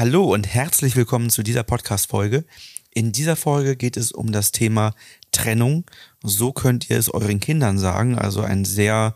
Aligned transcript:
Hallo 0.00 0.32
und 0.32 0.46
herzlich 0.46 0.96
willkommen 0.96 1.28
zu 1.28 1.42
dieser 1.42 1.62
Podcast-Folge. 1.62 2.46
In 2.90 3.12
dieser 3.12 3.36
Folge 3.36 3.76
geht 3.76 3.98
es 3.98 4.12
um 4.12 4.32
das 4.32 4.50
Thema 4.50 4.94
Trennung. 5.30 5.84
So 6.22 6.54
könnt 6.54 6.88
ihr 6.88 6.96
es 6.96 7.12
euren 7.12 7.38
Kindern 7.38 7.78
sagen. 7.78 8.16
Also 8.16 8.40
ein 8.40 8.64
sehr 8.64 9.14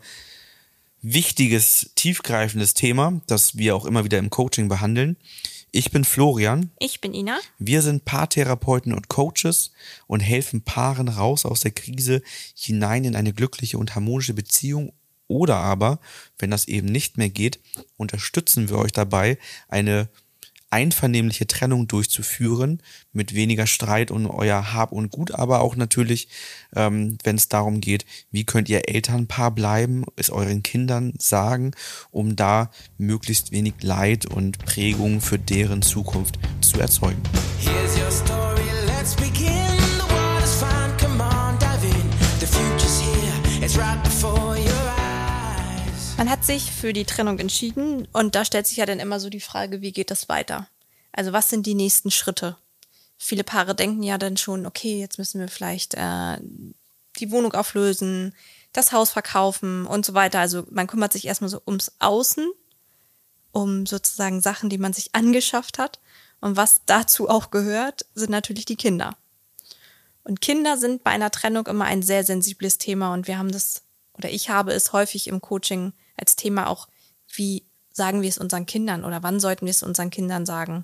wichtiges, 1.01 1.89
tiefgreifendes 1.95 2.75
Thema, 2.75 3.19
das 3.25 3.57
wir 3.57 3.75
auch 3.75 3.85
immer 3.85 4.03
wieder 4.03 4.19
im 4.19 4.29
Coaching 4.29 4.67
behandeln. 4.67 5.17
Ich 5.71 5.89
bin 5.89 6.03
Florian. 6.03 6.69
Ich 6.77 7.01
bin 7.01 7.15
Ina. 7.15 7.39
Wir 7.57 7.81
sind 7.81 8.05
Paartherapeuten 8.05 8.93
und 8.93 9.07
Coaches 9.07 9.71
und 10.05 10.19
helfen 10.19 10.61
Paaren 10.61 11.07
raus 11.07 11.47
aus 11.47 11.61
der 11.61 11.71
Krise 11.71 12.21
hinein 12.53 13.05
in 13.05 13.15
eine 13.15 13.33
glückliche 13.33 13.79
und 13.79 13.95
harmonische 13.95 14.35
Beziehung. 14.35 14.93
Oder 15.27 15.55
aber, 15.55 15.99
wenn 16.37 16.51
das 16.51 16.67
eben 16.67 16.89
nicht 16.89 17.17
mehr 17.17 17.29
geht, 17.29 17.59
unterstützen 17.97 18.69
wir 18.69 18.77
euch 18.77 18.91
dabei, 18.91 19.39
eine 19.67 20.09
einvernehmliche 20.75 21.47
Trennung 21.47 21.87
durchzuführen, 21.87 22.81
mit 23.13 23.33
weniger 23.33 23.65
Streit 23.65 24.11
und 24.11 24.27
euer 24.27 24.73
Hab 24.73 24.91
und 24.91 25.09
Gut, 25.09 25.31
aber 25.31 25.61
auch 25.61 25.77
natürlich, 25.77 26.27
ähm, 26.75 27.17
wenn 27.23 27.37
es 27.37 27.47
darum 27.47 27.79
geht, 27.79 28.05
wie 28.31 28.43
könnt 28.43 28.67
ihr 28.67 28.89
Elternpaar 28.89 29.51
bleiben, 29.51 30.03
es 30.17 30.29
euren 30.29 30.63
Kindern 30.63 31.13
sagen, 31.17 31.71
um 32.11 32.35
da 32.35 32.71
möglichst 32.97 33.53
wenig 33.53 33.75
Leid 33.83 34.25
und 34.25 34.57
Prägung 34.59 35.21
für 35.21 35.39
deren 35.39 35.81
Zukunft 35.81 36.39
zu 36.59 36.77
erzeugen. 36.81 37.21
Man 46.17 46.29
hat 46.29 46.45
sich 46.45 46.71
für 46.71 46.93
die 46.93 47.05
Trennung 47.05 47.39
entschieden 47.39 48.07
und 48.13 48.35
da 48.35 48.45
stellt 48.45 48.67
sich 48.67 48.77
ja 48.77 48.85
dann 48.85 48.99
immer 48.99 49.19
so 49.19 49.29
die 49.29 49.41
Frage, 49.41 49.81
wie 49.81 49.91
geht 49.91 50.11
das 50.11 50.29
weiter? 50.29 50.67
Also 51.11 51.33
was 51.33 51.49
sind 51.49 51.65
die 51.65 51.75
nächsten 51.75 52.11
Schritte? 52.11 52.57
Viele 53.17 53.43
Paare 53.43 53.75
denken 53.75 54.03
ja 54.03 54.17
dann 54.17 54.37
schon, 54.37 54.65
okay, 54.65 54.99
jetzt 54.99 55.17
müssen 55.17 55.39
wir 55.39 55.47
vielleicht 55.47 55.93
äh, 55.95 56.37
die 57.19 57.31
Wohnung 57.31 57.53
auflösen, 57.53 58.33
das 58.73 58.91
Haus 58.91 59.11
verkaufen 59.11 59.85
und 59.85 60.05
so 60.05 60.13
weiter. 60.13 60.39
Also 60.39 60.65
man 60.69 60.87
kümmert 60.87 61.13
sich 61.13 61.25
erstmal 61.25 61.49
so 61.49 61.61
ums 61.65 61.91
Außen, 61.99 62.49
um 63.51 63.85
sozusagen 63.85 64.41
Sachen, 64.41 64.69
die 64.69 64.77
man 64.77 64.93
sich 64.93 65.15
angeschafft 65.15 65.79
hat. 65.79 65.99
Und 66.41 66.57
was 66.57 66.81
dazu 66.85 67.29
auch 67.29 67.51
gehört, 67.51 68.05
sind 68.13 68.31
natürlich 68.31 68.65
die 68.65 68.75
Kinder. 68.75 69.17
Und 70.23 70.41
Kinder 70.41 70.77
sind 70.77 71.03
bei 71.03 71.11
einer 71.11 71.31
Trennung 71.31 71.67
immer 71.67 71.85
ein 71.85 72.03
sehr 72.03 72.23
sensibles 72.23 72.77
Thema 72.77 73.13
und 73.13 73.27
wir 73.27 73.37
haben 73.37 73.51
das, 73.51 73.83
oder 74.13 74.29
ich 74.29 74.49
habe 74.49 74.73
es 74.73 74.91
häufig 74.91 75.27
im 75.27 75.39
Coaching 75.39 75.93
als 76.17 76.35
Thema 76.35 76.67
auch, 76.67 76.87
wie 77.33 77.65
sagen 77.91 78.21
wir 78.21 78.29
es 78.29 78.37
unseren 78.37 78.65
Kindern 78.65 79.05
oder 79.05 79.23
wann 79.23 79.39
sollten 79.39 79.65
wir 79.65 79.71
es 79.71 79.83
unseren 79.83 80.09
Kindern 80.09 80.45
sagen. 80.45 80.83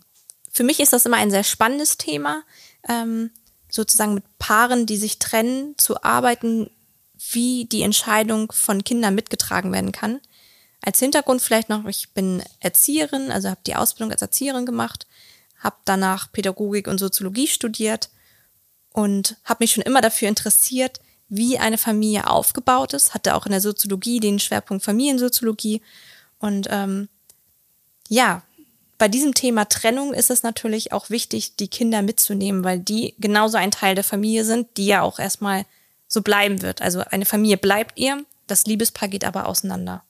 Für 0.51 0.63
mich 0.63 0.79
ist 0.79 0.93
das 0.93 1.05
immer 1.05 1.17
ein 1.17 1.31
sehr 1.31 1.43
spannendes 1.43 1.97
Thema, 1.97 2.43
ähm, 2.87 3.31
sozusagen 3.69 4.13
mit 4.13 4.23
Paaren, 4.37 4.85
die 4.85 4.97
sich 4.97 5.19
trennen, 5.19 5.75
zu 5.77 6.03
arbeiten, 6.03 6.69
wie 7.31 7.65
die 7.65 7.83
Entscheidung 7.83 8.51
von 8.51 8.83
Kindern 8.83 9.15
mitgetragen 9.15 9.71
werden 9.71 9.91
kann. 9.91 10.19
Als 10.81 10.99
Hintergrund 10.99 11.41
vielleicht 11.41 11.69
noch, 11.69 11.85
ich 11.85 12.09
bin 12.13 12.43
Erzieherin, 12.59 13.31
also 13.31 13.49
habe 13.49 13.61
die 13.65 13.75
Ausbildung 13.75 14.11
als 14.11 14.21
Erzieherin 14.21 14.65
gemacht, 14.65 15.05
habe 15.59 15.75
danach 15.85 16.31
Pädagogik 16.31 16.87
und 16.87 16.97
Soziologie 16.97 17.47
studiert 17.47 18.09
und 18.91 19.37
habe 19.43 19.63
mich 19.63 19.73
schon 19.73 19.83
immer 19.83 20.01
dafür 20.01 20.27
interessiert, 20.27 20.99
wie 21.31 21.57
eine 21.57 21.77
Familie 21.77 22.27
aufgebaut 22.27 22.93
ist, 22.93 23.13
hatte 23.13 23.35
auch 23.35 23.45
in 23.45 23.53
der 23.53 23.61
Soziologie 23.61 24.19
den 24.19 24.37
Schwerpunkt 24.37 24.83
Familiensoziologie. 24.83 25.81
Und 26.39 26.67
ähm, 26.69 27.07
ja, 28.09 28.43
bei 28.97 29.07
diesem 29.07 29.33
Thema 29.33 29.63
Trennung 29.63 30.13
ist 30.13 30.29
es 30.29 30.43
natürlich 30.43 30.91
auch 30.91 31.09
wichtig, 31.09 31.55
die 31.55 31.69
Kinder 31.69 32.01
mitzunehmen, 32.01 32.65
weil 32.65 32.79
die 32.79 33.15
genauso 33.17 33.57
ein 33.57 33.71
Teil 33.71 33.95
der 33.95 34.03
Familie 34.03 34.43
sind, 34.43 34.67
die 34.75 34.87
ja 34.87 35.03
auch 35.03 35.19
erstmal 35.19 35.65
so 36.09 36.21
bleiben 36.21 36.61
wird. 36.61 36.81
Also 36.81 36.99
eine 36.99 37.25
Familie 37.25 37.57
bleibt 37.57 37.97
ihr, 37.97 38.25
das 38.47 38.65
Liebespaar 38.65 39.07
geht 39.07 39.23
aber 39.23 39.47
auseinander. 39.47 40.03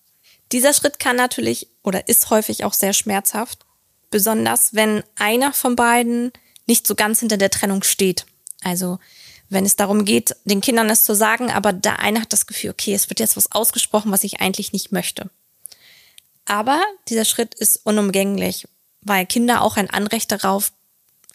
Dieser 0.52 0.74
Schritt 0.74 0.98
kann 0.98 1.18
natürlich 1.18 1.68
oder 1.84 2.08
ist 2.08 2.32
häufig 2.32 2.66
auch 2.66 2.74
sehr 2.74 2.94
schmerzhaft, 2.94 3.60
besonders 4.10 4.74
wenn 4.74 5.04
einer 5.20 5.54
von 5.54 5.76
beiden 5.76 6.34
nicht 6.66 6.88
so 6.88 6.96
ganz 6.96 7.20
hinter 7.20 7.38
der 7.38 7.52
Trennung 7.52 7.84
steht. 7.84 8.26
Also 8.64 8.98
wenn 9.52 9.66
es 9.66 9.76
darum 9.76 10.06
geht, 10.06 10.34
den 10.46 10.62
Kindern 10.62 10.90
es 10.90 11.04
zu 11.04 11.14
sagen, 11.14 11.52
aber 11.52 11.74
der 11.74 12.00
eine 12.00 12.22
hat 12.22 12.32
das 12.32 12.48
Gefühl, 12.48 12.70
okay, 12.70 12.94
es 12.94 13.10
wird 13.10 13.20
jetzt 13.20 13.36
was 13.36 13.52
ausgesprochen, 13.52 14.12
was 14.12 14.24
ich 14.24 14.40
eigentlich 14.40 14.72
nicht 14.72 14.94
möchte. 14.94 15.30
Aber 16.46 16.82
dieser 17.10 17.26
Schritt 17.26 17.54
ist 17.56 17.82
unumgänglich, 17.84 18.68
weil 19.02 19.26
Kinder 19.26 19.62
auch 19.62 19.76
ein 19.76 19.90
Anrecht 19.90 20.32
darauf 20.32 20.72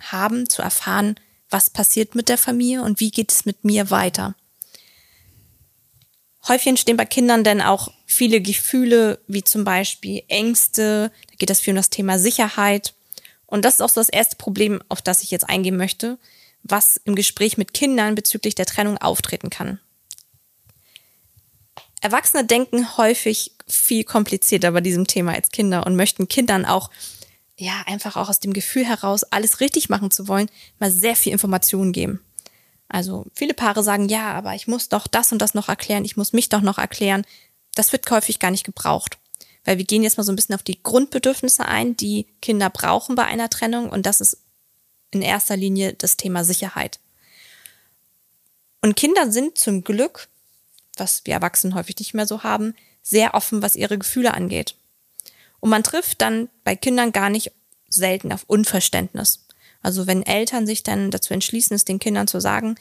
haben, 0.01 0.49
zu 0.49 0.63
erfahren, 0.63 1.21
was 1.51 1.69
passiert 1.69 2.15
mit 2.15 2.31
der 2.31 2.39
Familie 2.39 2.83
und 2.83 3.01
wie 3.01 3.11
geht 3.11 3.31
es 3.31 3.45
mit 3.45 3.65
mir 3.65 3.91
weiter. 3.91 4.35
Häufig 6.49 6.69
entstehen 6.69 6.97
bei 6.97 7.05
Kindern 7.05 7.45
dann 7.45 7.61
auch 7.61 7.93
viele 8.07 8.41
Gefühle, 8.41 9.19
wie 9.27 9.45
zum 9.45 9.65
Beispiel 9.65 10.23
Ängste, 10.29 11.13
da 11.29 11.35
geht 11.37 11.51
es 11.51 11.61
viel 11.61 11.73
um 11.73 11.77
das 11.77 11.91
Thema 11.91 12.19
Sicherheit. 12.19 12.95
Und 13.45 13.65
das 13.67 13.75
ist 13.75 13.81
auch 13.83 13.91
so 13.91 14.01
das 14.01 14.09
erste 14.09 14.37
Problem, 14.37 14.83
auf 14.89 15.03
das 15.03 15.23
ich 15.23 15.31
jetzt 15.31 15.49
eingehen 15.49 15.77
möchte 15.77 16.19
was 16.69 16.97
im 17.05 17.15
Gespräch 17.15 17.59
mit 17.59 17.73
Kindern 17.73 18.15
bezüglich 18.15 18.55
der 18.55 18.67
Trennung 18.67 18.99
auftreten 18.99 19.51
kann. 19.51 19.81
Erwachsene 22.01 22.45
denken 22.45 22.97
häufig 22.97 23.53
viel 23.67 24.05
komplizierter 24.05 24.71
bei 24.71 24.81
diesem 24.81 25.07
Thema 25.07 25.33
als 25.33 25.51
Kinder 25.51 25.87
und 25.87 25.97
möchten 25.97 26.29
Kindern 26.29 26.65
auch, 26.65 26.91
ja, 27.59 27.83
einfach 27.87 28.17
auch 28.17 28.29
aus 28.29 28.39
dem 28.39 28.53
Gefühl 28.53 28.85
heraus, 28.85 29.25
alles 29.25 29.61
richtig 29.61 29.89
machen 29.89 30.11
zu 30.11 30.29
wollen, 30.29 30.51
mal 30.79 30.91
sehr 30.91 31.17
viel 31.17 31.33
Informationen 31.33 31.93
geben. 31.93 32.21
Also 32.89 33.27
viele 33.35 33.55
Paare 33.55 33.83
sagen, 33.83 34.09
ja, 34.09 34.33
aber 34.35 34.55
ich 34.55 34.69
muss 34.69 34.89
doch 34.89 35.07
das 35.07 35.33
und 35.33 35.41
das 35.41 35.55
noch 35.55 35.69
erklären, 35.69 36.05
ich 36.05 36.17
muss 36.17 36.33
mich 36.33 36.49
doch 36.49 36.61
noch 36.61 36.79
erklären. 36.79 37.25
Das 37.75 37.93
wird 37.93 38.09
häufig 38.11 38.39
gar 38.39 38.51
nicht 38.51 38.65
gebraucht. 38.65 39.19
Weil 39.65 39.79
wir 39.79 39.85
gehen 39.85 40.05
jetzt 40.05 40.17
mal 40.17 40.23
so 40.23 40.31
ein 40.31 40.37
bisschen 40.37 40.55
auf 40.55 40.63
die 40.63 40.81
Grundbedürfnisse 40.81 41.65
ein, 41.67 41.97
die 41.97 42.27
Kinder 42.41 42.71
brauchen 42.71 43.17
bei 43.17 43.25
einer 43.25 43.51
Trennung 43.51 43.91
und 43.91 44.07
das 44.07 44.21
ist 44.21 44.39
in 45.11 45.23
erster 45.23 45.57
Linie 45.57 45.95
das 45.95 46.17
Thema 46.17 46.45
Sicherheit. 46.45 46.99
Und 48.83 48.97
Kinder 48.97 49.31
sind 49.31 49.59
zum 49.59 49.85
Glück, 49.85 50.29
was 50.97 51.23
wir 51.25 51.35
Erwachsenen 51.35 51.75
häufig 51.75 51.99
nicht 51.99 52.15
mehr 52.15 52.27
so 52.27 52.43
haben, 52.43 52.75
sehr 53.03 53.35
offen, 53.35 53.63
was 53.63 53.77
ihre 53.77 53.99
Gefühle 53.99 54.35
angeht. 54.35 54.75
Und 55.61 55.71
man 55.71 55.83
trifft 55.83 56.21
dann 56.21 56.49
bei 56.65 56.77
Kindern 56.77 57.13
gar 57.13 57.31
nicht 57.31 57.53
selten 57.89 58.33
auf 58.33 58.45
Unverständnis. 58.47 59.45
Also 59.83 60.07
wenn 60.07 60.25
Eltern 60.25 60.67
sich 60.67 60.83
dann 60.83 61.11
dazu 61.11 61.33
entschließen, 61.33 61.75
es 61.75 61.85
den 61.85 61.99
Kindern 61.99 62.27
zu 62.27 62.41
sagen, 62.41 62.77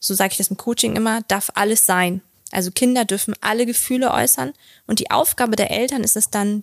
so 0.00 0.14
sage 0.14 0.32
ich 0.32 0.38
das 0.38 0.48
im 0.48 0.56
Coaching 0.56 0.96
immer, 0.96 1.22
darf 1.22 1.50
alles 1.54 1.86
sein. 1.86 2.22
Also 2.50 2.70
Kinder 2.70 3.04
dürfen 3.04 3.34
alle 3.40 3.66
Gefühle 3.66 4.12
äußern 4.12 4.52
und 4.86 5.00
die 5.00 5.10
Aufgabe 5.10 5.56
der 5.56 5.70
Eltern 5.70 6.04
ist 6.04 6.16
es 6.16 6.30
dann, 6.30 6.62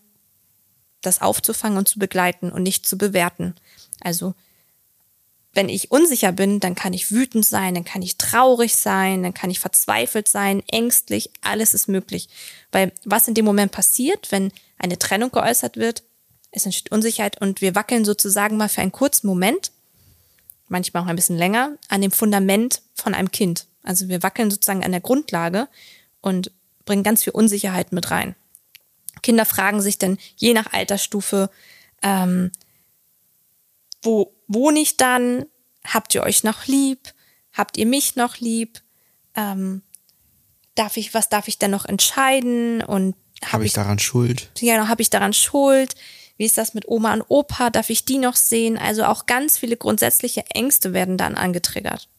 das 1.01 1.21
aufzufangen 1.21 1.77
und 1.77 1.87
zu 1.87 1.99
begleiten 1.99 2.51
und 2.51 2.63
nicht 2.63 2.87
zu 2.87 2.97
bewerten. 2.97 3.53
Also 4.01 4.33
wenn 5.55 5.69
ich 5.69 5.89
unsicher 5.89 6.33
bin, 6.33 6.59
dann 6.59 6.75
kann 6.75 6.93
ich 6.93 7.11
wütend 7.11 7.45
sein, 7.45 7.73
dann 7.73 7.85
kann 7.85 8.01
ich 8.01 8.17
traurig 8.17 8.75
sein, 8.75 9.23
dann 9.23 9.33
kann 9.33 9.49
ich 9.49 9.61
verzweifelt 9.61 10.27
sein, 10.27 10.61
ängstlich, 10.67 11.31
alles 11.41 11.73
ist 11.73 11.87
möglich. 11.87 12.27
Weil 12.73 12.91
was 13.05 13.29
in 13.29 13.33
dem 13.33 13.45
Moment 13.45 13.71
passiert, 13.71 14.31
wenn 14.31 14.51
eine 14.77 14.99
Trennung 14.99 15.31
geäußert 15.31 15.77
wird, 15.77 16.03
es 16.51 16.65
entsteht 16.65 16.91
Unsicherheit 16.91 17.41
und 17.41 17.61
wir 17.61 17.73
wackeln 17.73 18.03
sozusagen 18.03 18.57
mal 18.57 18.69
für 18.69 18.81
einen 18.81 18.91
kurzen 18.91 19.27
Moment, 19.27 19.71
manchmal 20.67 21.03
auch 21.03 21.07
ein 21.07 21.15
bisschen 21.15 21.37
länger, 21.37 21.77
an 21.87 22.01
dem 22.01 22.11
Fundament 22.11 22.81
von 22.93 23.13
einem 23.13 23.31
Kind. 23.31 23.67
Also 23.81 24.09
wir 24.09 24.23
wackeln 24.23 24.51
sozusagen 24.51 24.83
an 24.83 24.91
der 24.91 25.01
Grundlage 25.01 25.69
und 26.19 26.51
bringen 26.83 27.03
ganz 27.03 27.23
viel 27.23 27.33
Unsicherheit 27.33 27.93
mit 27.93 28.11
rein. 28.11 28.35
Kinder 29.21 29.45
fragen 29.45 29.81
sich 29.81 29.97
dann 29.97 30.17
je 30.35 30.53
nach 30.53 30.73
Altersstufe, 30.73 31.49
ähm, 32.01 32.51
wo 34.01 34.34
wohne 34.47 34.79
ich 34.79 34.97
dann? 34.97 35.45
Habt 35.85 36.15
ihr 36.15 36.23
euch 36.23 36.43
noch 36.43 36.65
lieb? 36.67 37.13
Habt 37.53 37.77
ihr 37.77 37.85
mich 37.85 38.15
noch 38.15 38.37
lieb? 38.37 38.81
Ähm, 39.35 39.83
darf 40.75 40.97
ich, 40.97 41.13
was 41.13 41.29
darf 41.29 41.47
ich 41.47 41.57
denn 41.57 41.71
noch 41.71 41.85
entscheiden? 41.85 42.81
Und 42.81 43.15
habe 43.41 43.53
hab 43.53 43.61
ich, 43.61 43.67
ich, 43.67 43.73
daran 43.73 43.99
Schuld? 43.99 44.51
Ja, 44.59 44.87
habe 44.87 45.01
ich 45.01 45.09
daran 45.09 45.33
Schuld? 45.33 45.95
Wie 46.37 46.45
ist 46.45 46.57
das 46.57 46.73
mit 46.73 46.87
Oma 46.87 47.13
und 47.13 47.23
Opa? 47.29 47.69
Darf 47.69 47.89
ich 47.89 48.05
die 48.05 48.17
noch 48.17 48.35
sehen? 48.35 48.77
Also 48.77 49.05
auch 49.05 49.25
ganz 49.25 49.57
viele 49.57 49.77
grundsätzliche 49.77 50.45
Ängste 50.49 50.93
werden 50.93 51.17
dann 51.17 51.35
angetriggert. 51.35 52.09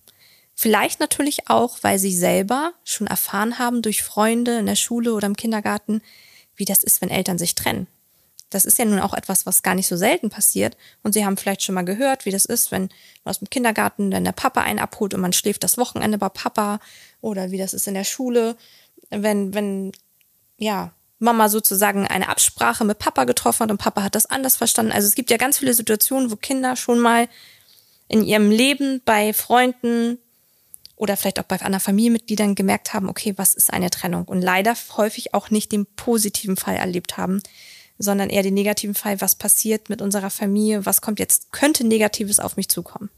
Vielleicht 0.55 1.01
natürlich 1.01 1.51
auch, 1.51 1.79
weil 1.83 1.99
sie 1.99 2.17
selber 2.17 2.73
schon 2.83 3.07
erfahren 3.07 3.59
haben 3.59 3.83
durch 3.83 4.03
Freunde 4.03 4.59
in 4.59 4.67
der 4.67 4.77
Schule 4.77 5.13
oder 5.13 5.27
im 5.27 5.37
Kindergarten, 5.37 6.01
wie 6.55 6.65
das 6.65 6.83
ist, 6.83 7.03
wenn 7.03 7.11
Eltern 7.11 7.37
sich 7.37 7.55
trennen. 7.55 7.89
Das 8.51 8.65
ist 8.65 8.79
ja 8.79 8.85
nun 8.85 9.01
auch 9.01 9.15
etwas, 9.15 9.45
was 9.45 9.63
gar 9.63 9.75
nicht 9.75 9.89
so 9.89 9.97
selten 9.97 10.31
passiert. 10.31 10.77
Und 11.03 11.13
Sie 11.13 11.25
haben 11.25 11.37
vielleicht 11.37 11.63
schon 11.63 11.75
mal 11.75 11.85
gehört, 11.85 12.27
wie 12.27 12.31
das 12.31 12.45
ist, 12.45 12.71
wenn 12.71 12.89
aus 13.25 13.41
dem 13.41 13.51
Kindergarten 13.51 14.11
dann 14.11 14.25
der 14.25 14.33
Papa 14.33 14.63
einen 14.63 14.79
abholt 14.79 15.15
und 15.15 15.21
man 15.21 15.33
schläft 15.33 15.65
das 15.65 15.79
Wochenende 15.79 16.19
bei 16.19 16.29
Papa 16.29 16.79
oder 17.21 17.51
wie 17.51 17.59
das 17.59 17.75
ist 17.75 17.89
in 17.89 17.95
der 17.95 18.05
Schule, 18.05 18.57
wenn, 19.11 19.53
wenn, 19.53 19.93
ja, 20.59 20.93
Mama 21.19 21.49
sozusagen 21.49 22.07
eine 22.07 22.29
Absprache 22.29 22.85
mit 22.85 22.99
Papa 22.99 23.25
getroffen 23.25 23.65
hat 23.65 23.71
und 23.71 23.79
Papa 23.79 24.03
hat 24.03 24.15
das 24.15 24.27
anders 24.27 24.57
verstanden. 24.57 24.93
Also 24.93 25.09
es 25.09 25.15
gibt 25.15 25.31
ja 25.31 25.39
ganz 25.39 25.59
viele 25.59 25.75
Situationen, 25.75 26.31
wo 26.31 26.37
Kinder 26.37 26.77
schon 26.77 26.99
mal 26.99 27.29
in 28.09 28.23
ihrem 28.23 28.51
Leben 28.51 29.01
bei 29.05 29.33
Freunden 29.33 30.19
oder 30.95 31.17
vielleicht 31.17 31.41
auch 31.41 31.45
bei 31.45 31.61
anderen 31.61 31.81
Familienmitgliedern 31.81 32.55
gemerkt 32.55 32.95
haben, 32.95 33.09
okay, 33.09 33.35
was 33.37 33.55
ist 33.55 33.73
eine 33.73 33.91
Trennung? 33.91 34.25
Und 34.25 34.43
leider 34.43 34.75
häufig 34.97 35.35
auch 35.35 35.51
nicht 35.51 35.73
den 35.73 35.87
positiven 35.87 36.57
Fall 36.57 36.77
erlebt 36.77 37.17
haben, 37.17 37.43
sondern 37.99 38.31
eher 38.31 38.43
den 38.43 38.55
negativen 38.55 38.95
Fall, 38.95 39.21
was 39.21 39.35
passiert 39.35 39.89
mit 39.89 40.03
unserer 40.03 40.31
Familie, 40.31 40.87
was 40.87 41.01
kommt 41.01 41.19
jetzt, 41.19 41.53
könnte 41.53 41.87
Negatives 41.87 42.41
auf 42.41 42.57
mich 42.57 42.69
zukommen. 42.69 43.11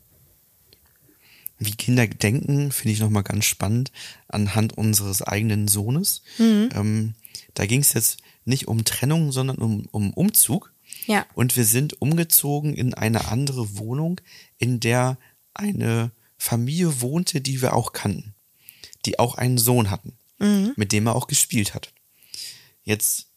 Wie 1.59 1.73
Kinder 1.73 2.07
denken, 2.07 2.71
finde 2.71 2.93
ich 2.93 3.01
nochmal 3.01 3.25
ganz 3.25 3.45
spannend 3.45 3.91
anhand 4.29 4.79
unseres 4.79 5.23
eigenen 5.23 5.67
Sohnes. 5.67 6.23
Mhm. 6.39 6.69
Ähm, 6.75 7.15
da 7.55 7.67
ging 7.67 7.81
es 7.81 7.93
jetzt 7.93 8.19
nicht 8.45 8.69
um 8.69 8.85
Trennung, 8.85 9.33
sondern 9.33 9.59
um, 9.59 9.87
um 9.91 10.13
Umzug. 10.13 10.73
Ja. 11.07 11.27
Und 11.35 11.57
wir 11.57 11.65
sind 11.65 12.01
umgezogen 12.01 12.75
in 12.75 12.95
eine 12.95 13.29
andere 13.29 13.77
Wohnung, 13.77 14.21
in 14.59 14.79
der 14.79 15.19
eine 15.53 16.13
Familie 16.37 17.01
wohnte, 17.01 17.41
die 17.41 17.61
wir 17.61 17.75
auch 17.75 17.93
kannten, 17.93 18.35
die 19.05 19.19
auch 19.19 19.35
einen 19.35 19.59
Sohn 19.59 19.91
hatten, 19.91 20.13
mhm. 20.39 20.75
mit 20.77 20.93
dem 20.93 21.07
er 21.09 21.17
auch 21.17 21.27
gespielt 21.27 21.75
hat. 21.75 21.93
Jetzt 22.85 23.28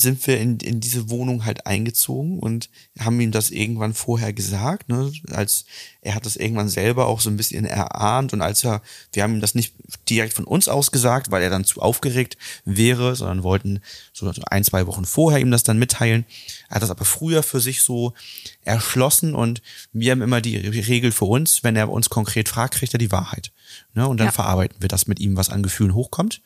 sind 0.00 0.24
wir 0.26 0.38
in, 0.38 0.58
in 0.58 0.80
diese 0.80 1.10
Wohnung 1.10 1.44
halt 1.44 1.66
eingezogen 1.66 2.38
und 2.38 2.70
haben 2.98 3.20
ihm 3.20 3.32
das 3.32 3.50
irgendwann 3.50 3.94
vorher 3.94 4.32
gesagt, 4.32 4.88
ne, 4.88 5.12
als 5.32 5.64
er 6.00 6.14
hat 6.14 6.26
das 6.26 6.36
irgendwann 6.36 6.68
selber 6.68 7.06
auch 7.06 7.20
so 7.20 7.28
ein 7.28 7.36
bisschen 7.36 7.64
erahnt 7.64 8.32
und 8.32 8.40
als 8.40 8.64
er, 8.64 8.82
wir 9.12 9.22
haben 9.22 9.34
ihm 9.34 9.40
das 9.40 9.54
nicht 9.54 9.74
direkt 10.08 10.32
von 10.32 10.44
uns 10.44 10.68
aus 10.68 10.92
gesagt, 10.92 11.30
weil 11.30 11.42
er 11.42 11.50
dann 11.50 11.64
zu 11.64 11.82
aufgeregt 11.82 12.36
wäre, 12.64 13.16
sondern 13.16 13.42
wollten 13.42 13.80
so 14.12 14.30
ein, 14.48 14.64
zwei 14.64 14.86
Wochen 14.86 15.04
vorher 15.04 15.40
ihm 15.40 15.50
das 15.50 15.64
dann 15.64 15.78
mitteilen. 15.78 16.24
Er 16.68 16.76
hat 16.76 16.82
das 16.82 16.90
aber 16.90 17.04
früher 17.04 17.42
für 17.42 17.60
sich 17.60 17.82
so 17.82 18.14
erschlossen 18.62 19.34
und 19.34 19.60
wir 19.92 20.12
haben 20.12 20.22
immer 20.22 20.40
die 20.40 20.56
Regel 20.56 21.10
für 21.10 21.24
uns, 21.24 21.64
wenn 21.64 21.74
er 21.74 21.88
uns 21.88 22.10
konkret 22.10 22.48
fragt, 22.48 22.74
kriegt 22.74 22.94
er 22.94 22.98
die 22.98 23.12
Wahrheit. 23.12 23.50
Ne, 23.94 24.06
und 24.06 24.18
dann 24.18 24.28
ja. 24.28 24.32
verarbeiten 24.32 24.80
wir 24.80 24.88
das 24.88 25.08
mit 25.08 25.20
ihm, 25.20 25.36
was 25.36 25.50
an 25.50 25.62
Gefühlen 25.62 25.94
hochkommt 25.94 26.40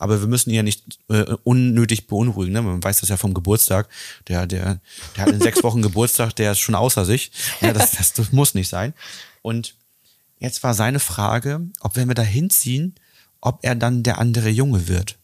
aber 0.00 0.18
wir 0.18 0.28
müssen 0.28 0.48
ihn 0.48 0.56
ja 0.56 0.62
nicht 0.62 0.82
äh, 1.10 1.36
unnötig 1.44 2.06
beunruhigen. 2.06 2.54
Ne? 2.54 2.62
Man 2.62 2.82
weiß 2.82 3.00
das 3.00 3.10
ja 3.10 3.18
vom 3.18 3.34
Geburtstag. 3.34 3.86
Der, 4.28 4.46
der, 4.46 4.80
der 5.14 5.26
hat 5.26 5.32
in 5.32 5.42
sechs 5.42 5.62
Wochen 5.62 5.82
Geburtstag, 5.82 6.34
der 6.36 6.52
ist 6.52 6.58
schon 6.58 6.74
außer 6.74 7.04
sich. 7.04 7.30
Ja, 7.60 7.74
das, 7.74 7.92
das, 7.92 8.14
das 8.14 8.32
muss 8.32 8.54
nicht 8.54 8.70
sein. 8.70 8.79
Und 9.42 9.74
jetzt 10.38 10.62
war 10.62 10.74
seine 10.74 11.00
Frage, 11.00 11.60
ob 11.80 11.96
wenn 11.96 12.08
wir 12.08 12.14
da 12.14 12.22
hinziehen, 12.22 12.94
ob 13.40 13.60
er 13.62 13.74
dann 13.74 14.02
der 14.02 14.18
andere 14.18 14.50
Junge 14.50 14.88
wird. 14.88 15.16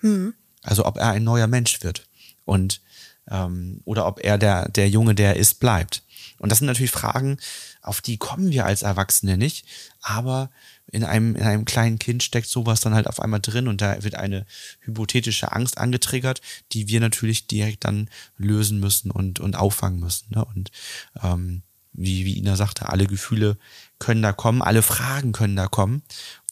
Hm. 0.00 0.34
Also 0.62 0.84
ob 0.84 0.98
er 0.98 1.10
ein 1.10 1.24
neuer 1.24 1.46
Mensch 1.46 1.82
wird. 1.82 2.06
Und 2.44 2.80
ähm, 3.30 3.80
oder 3.84 4.06
ob 4.06 4.22
er 4.22 4.38
der, 4.38 4.68
der 4.68 4.88
Junge, 4.88 5.14
der 5.14 5.36
ist, 5.36 5.60
bleibt. 5.60 6.02
Und 6.38 6.50
das 6.50 6.58
sind 6.58 6.66
natürlich 6.66 6.90
Fragen, 6.90 7.38
auf 7.82 8.00
die 8.00 8.16
kommen 8.16 8.50
wir 8.50 8.66
als 8.66 8.82
Erwachsene 8.82 9.36
nicht, 9.36 9.64
aber 10.00 10.50
in 10.90 11.04
einem, 11.04 11.36
in 11.36 11.42
einem 11.42 11.64
kleinen 11.64 11.98
Kind 11.98 12.22
steckt 12.22 12.48
sowas 12.48 12.80
dann 12.80 12.94
halt 12.94 13.06
auf 13.06 13.20
einmal 13.20 13.40
drin 13.40 13.68
und 13.68 13.80
da 13.80 14.02
wird 14.02 14.16
eine 14.16 14.44
hypothetische 14.80 15.52
Angst 15.52 15.78
angetriggert, 15.78 16.40
die 16.72 16.88
wir 16.88 17.00
natürlich 17.00 17.46
direkt 17.46 17.84
dann 17.84 18.10
lösen 18.36 18.80
müssen 18.80 19.10
und, 19.10 19.40
und 19.40 19.56
auffangen 19.56 20.00
müssen. 20.00 20.34
Ne? 20.34 20.44
Und 20.44 20.70
ähm, 21.22 21.62
wie, 21.92 22.24
wie 22.24 22.38
Ina 22.38 22.56
sagte, 22.56 22.88
alle 22.88 23.06
Gefühle 23.06 23.58
können 23.98 24.22
da 24.22 24.32
kommen, 24.32 24.62
alle 24.62 24.82
Fragen 24.82 25.32
können 25.32 25.56
da 25.56 25.66
kommen. 25.66 26.02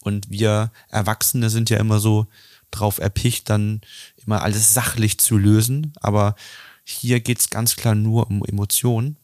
Und 0.03 0.31
wir 0.31 0.73
Erwachsene 0.89 1.51
sind 1.51 1.71
ja 1.71 1.79
immer 1.79 1.99
so 1.99 2.27
drauf 2.71 2.99
erpicht, 2.99 3.51
dann 3.51 3.81
immer 4.25 4.43
alles 4.43 4.75
sachlich 4.75 5.19
zu 5.19 5.37
lösen. 5.37 5.93
Aber 6.01 6.37
hier 6.85 7.21
geht's 7.21 7.51
ganz 7.51 7.77
klar 7.77 7.95
nur 7.95 8.29
um 8.29 8.45
Emotionen. 8.45 9.17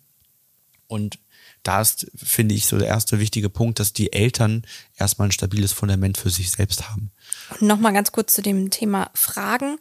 Und 0.86 1.18
da 1.62 1.80
ist, 1.80 2.06
finde 2.14 2.54
ich, 2.54 2.66
so 2.66 2.78
der 2.78 2.88
erste 2.88 3.18
wichtige 3.18 3.48
Punkt, 3.48 3.80
dass 3.80 3.92
die 3.92 4.12
Eltern 4.12 4.62
erstmal 4.96 5.28
ein 5.28 5.32
stabiles 5.32 5.72
Fundament 5.72 6.16
für 6.16 6.30
sich 6.30 6.50
selbst 6.50 6.88
haben. 6.88 7.10
Und 7.50 7.62
nochmal 7.62 7.92
ganz 7.92 8.12
kurz 8.12 8.34
zu 8.34 8.42
dem 8.42 8.70
Thema 8.70 9.10
Fragen. 9.14 9.78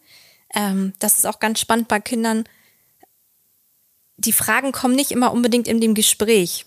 Ähm, 0.54 0.94
das 1.00 1.18
ist 1.18 1.26
auch 1.26 1.40
ganz 1.40 1.60
spannend 1.60 1.88
bei 1.88 2.00
Kindern. 2.00 2.46
Die 4.18 4.34
Fragen 4.34 4.72
kommen 4.72 4.96
nicht 4.96 5.12
immer 5.12 5.32
unbedingt 5.32 5.68
in 5.68 5.82
dem 5.82 5.94
Gespräch. 5.94 6.66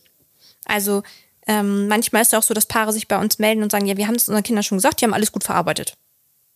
Also 0.65 1.03
ähm, 1.47 1.89
manchmal 1.89 2.23
ist 2.23 2.29
es 2.29 2.39
auch 2.39 2.43
so, 2.43 2.55
dass 2.55 2.67
Paare 2.67 2.93
sich 2.93 3.09
bei 3.09 3.19
uns 3.19 3.39
melden 3.39 3.63
und 3.63 3.73
sagen, 3.73 3.87
ja, 3.87 3.97
wir 3.97 4.07
haben 4.07 4.17
es 4.17 4.29
unseren 4.29 4.43
Kindern 4.43 4.63
schon 4.63 4.79
gesagt, 4.79 5.01
die 5.01 5.05
haben 5.05 5.15
alles 5.15 5.33
gut 5.33 5.45
verarbeitet. 5.45 5.95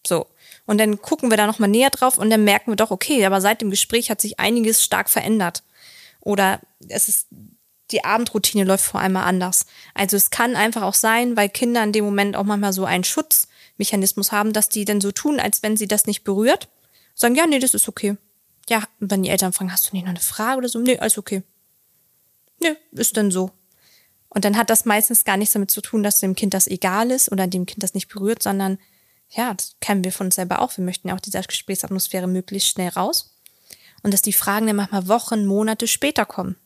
So. 0.06 0.26
Und 0.66 0.78
dann 0.78 1.00
gucken 1.00 1.30
wir 1.30 1.36
da 1.36 1.46
nochmal 1.46 1.70
näher 1.70 1.90
drauf 1.90 2.18
und 2.18 2.30
dann 2.30 2.44
merken 2.44 2.70
wir 2.70 2.76
doch, 2.76 2.90
okay, 2.90 3.24
aber 3.24 3.40
seit 3.40 3.62
dem 3.62 3.70
Gespräch 3.70 4.10
hat 4.10 4.20
sich 4.20 4.38
einiges 4.38 4.82
stark 4.82 5.08
verändert. 5.08 5.62
Oder 6.20 6.60
es 6.88 7.08
ist 7.08 7.26
die 7.92 8.04
Abendroutine 8.04 8.64
läuft 8.64 8.84
vor 8.84 9.00
allem 9.00 9.12
mal 9.12 9.24
anders. 9.24 9.66
Also 9.94 10.16
es 10.16 10.30
kann 10.30 10.56
einfach 10.56 10.82
auch 10.82 10.94
sein, 10.94 11.36
weil 11.36 11.48
Kinder 11.48 11.82
in 11.84 11.92
dem 11.92 12.04
Moment 12.04 12.36
auch 12.36 12.44
manchmal 12.44 12.72
so 12.72 12.84
einen 12.84 13.04
Schutzmechanismus 13.04 14.32
haben, 14.32 14.52
dass 14.52 14.68
die 14.68 14.84
dann 14.84 15.00
so 15.00 15.12
tun, 15.12 15.38
als 15.38 15.62
wenn 15.62 15.76
sie 15.76 15.88
das 15.88 16.06
nicht 16.06 16.24
berührt. 16.24 16.68
Sagen, 17.14 17.34
ja, 17.34 17.46
nee, 17.46 17.58
das 17.58 17.74
ist 17.74 17.88
okay. 17.88 18.16
Ja, 18.72 18.82
und 19.00 19.10
wenn 19.10 19.22
die 19.22 19.28
Eltern 19.28 19.52
fragen, 19.52 19.70
hast 19.70 19.90
du 19.90 19.94
nicht 19.94 20.04
noch 20.04 20.10
eine 20.10 20.18
Frage 20.18 20.56
oder 20.56 20.68
so? 20.70 20.78
Nee, 20.78 20.98
alles 20.98 21.18
okay. 21.18 21.42
Nee, 22.58 22.74
ist 22.92 23.18
dann 23.18 23.30
so. 23.30 23.50
Und 24.30 24.46
dann 24.46 24.56
hat 24.56 24.70
das 24.70 24.86
meistens 24.86 25.24
gar 25.24 25.36
nichts 25.36 25.52
damit 25.52 25.70
zu 25.70 25.82
tun, 25.82 26.02
dass 26.02 26.20
dem 26.20 26.34
Kind 26.34 26.54
das 26.54 26.66
egal 26.66 27.10
ist 27.10 27.30
oder 27.30 27.46
dem 27.46 27.66
Kind 27.66 27.82
das 27.82 27.92
nicht 27.92 28.08
berührt, 28.08 28.42
sondern 28.42 28.78
ja, 29.28 29.52
das 29.52 29.76
kennen 29.82 30.04
wir 30.04 30.10
von 30.10 30.28
uns 30.28 30.36
selber 30.36 30.62
auch. 30.62 30.74
Wir 30.78 30.84
möchten 30.84 31.08
ja 31.08 31.14
auch 31.14 31.20
diese 31.20 31.42
Gesprächsatmosphäre 31.42 32.26
möglichst 32.26 32.70
schnell 32.70 32.88
raus. 32.88 33.34
Und 34.02 34.14
dass 34.14 34.22
die 34.22 34.32
Fragen 34.32 34.66
dann 34.66 34.76
manchmal 34.76 35.06
Wochen, 35.06 35.44
Monate 35.44 35.86
später 35.86 36.24
kommen 36.24 36.56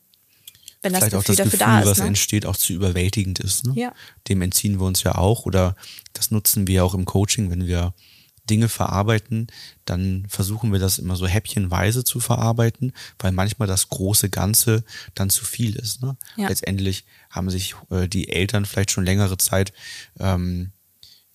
wenn 0.81 0.93
das 0.93 1.01
Vielleicht 1.01 1.15
auch 1.15 1.23
das 1.23 1.37
Gefühl, 1.37 1.59
da 1.59 1.79
ist, 1.81 1.87
was 1.87 1.97
ne? 1.97 2.05
entsteht, 2.05 2.45
auch 2.45 2.55
zu 2.55 2.71
überwältigend 2.71 3.39
ist. 3.39 3.65
Ne? 3.65 3.73
Ja. 3.75 3.93
Dem 4.27 4.41
entziehen 4.41 4.79
wir 4.79 4.85
uns 4.85 5.03
ja 5.03 5.15
auch 5.15 5.45
oder 5.45 5.75
das 6.13 6.31
nutzen 6.31 6.67
wir 6.67 6.85
auch 6.85 6.93
im 6.93 7.05
Coaching, 7.05 7.49
wenn 7.49 7.67
wir 7.67 7.93
Dinge 8.49 8.69
verarbeiten, 8.69 9.47
dann 9.85 10.25
versuchen 10.27 10.71
wir 10.71 10.79
das 10.79 10.99
immer 10.99 11.15
so 11.15 11.27
häppchenweise 11.27 12.03
zu 12.03 12.19
verarbeiten, 12.19 12.93
weil 13.19 13.31
manchmal 13.31 13.67
das 13.67 13.89
große 13.89 14.29
Ganze 14.29 14.83
dann 15.15 15.29
zu 15.29 15.45
viel 15.45 15.75
ist. 15.75 16.01
Ne? 16.01 16.17
Ja. 16.35 16.47
Letztendlich 16.47 17.05
haben 17.29 17.49
sich 17.49 17.75
äh, 17.89 18.07
die 18.07 18.29
Eltern 18.29 18.65
vielleicht 18.65 18.91
schon 18.91 19.05
längere 19.05 19.37
Zeit 19.37 19.73
ähm, 20.19 20.71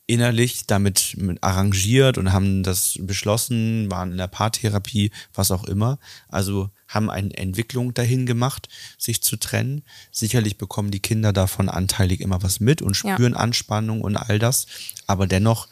innerlich 0.07 0.67
damit 0.67 1.17
arrangiert 1.41 2.19
und 2.19 2.33
haben 2.33 2.63
das 2.63 2.99
beschlossen, 3.01 3.91
waren 3.91 4.13
in 4.13 4.19
der 4.19 4.27
Paartherapie, 4.27 5.11
was 5.33 5.51
auch 5.51 5.65
immer. 5.65 5.99
Also 6.29 6.71
haben 6.89 7.09
eine 7.09 7.35
Entwicklung 7.37 7.95
dahin 7.95 8.27
gemacht, 8.27 8.69
sich 8.99 9.23
zu 9.23 9.37
trennen. 9.37 9.83
Sicherlich 10.11 10.59
bekommen 10.59 10.91
die 10.91 11.01
Kinder 11.01 11.33
davon 11.33 11.69
anteilig 11.69 12.21
immer 12.21 12.43
was 12.43 12.61
mit 12.61 12.83
und 12.83 12.97
spüren 12.97 13.33
ja. 13.33 13.39
Anspannung 13.39 14.03
und 14.03 14.17
all 14.17 14.39
das. 14.39 14.67
Aber 15.07 15.27
dennoch 15.27 15.69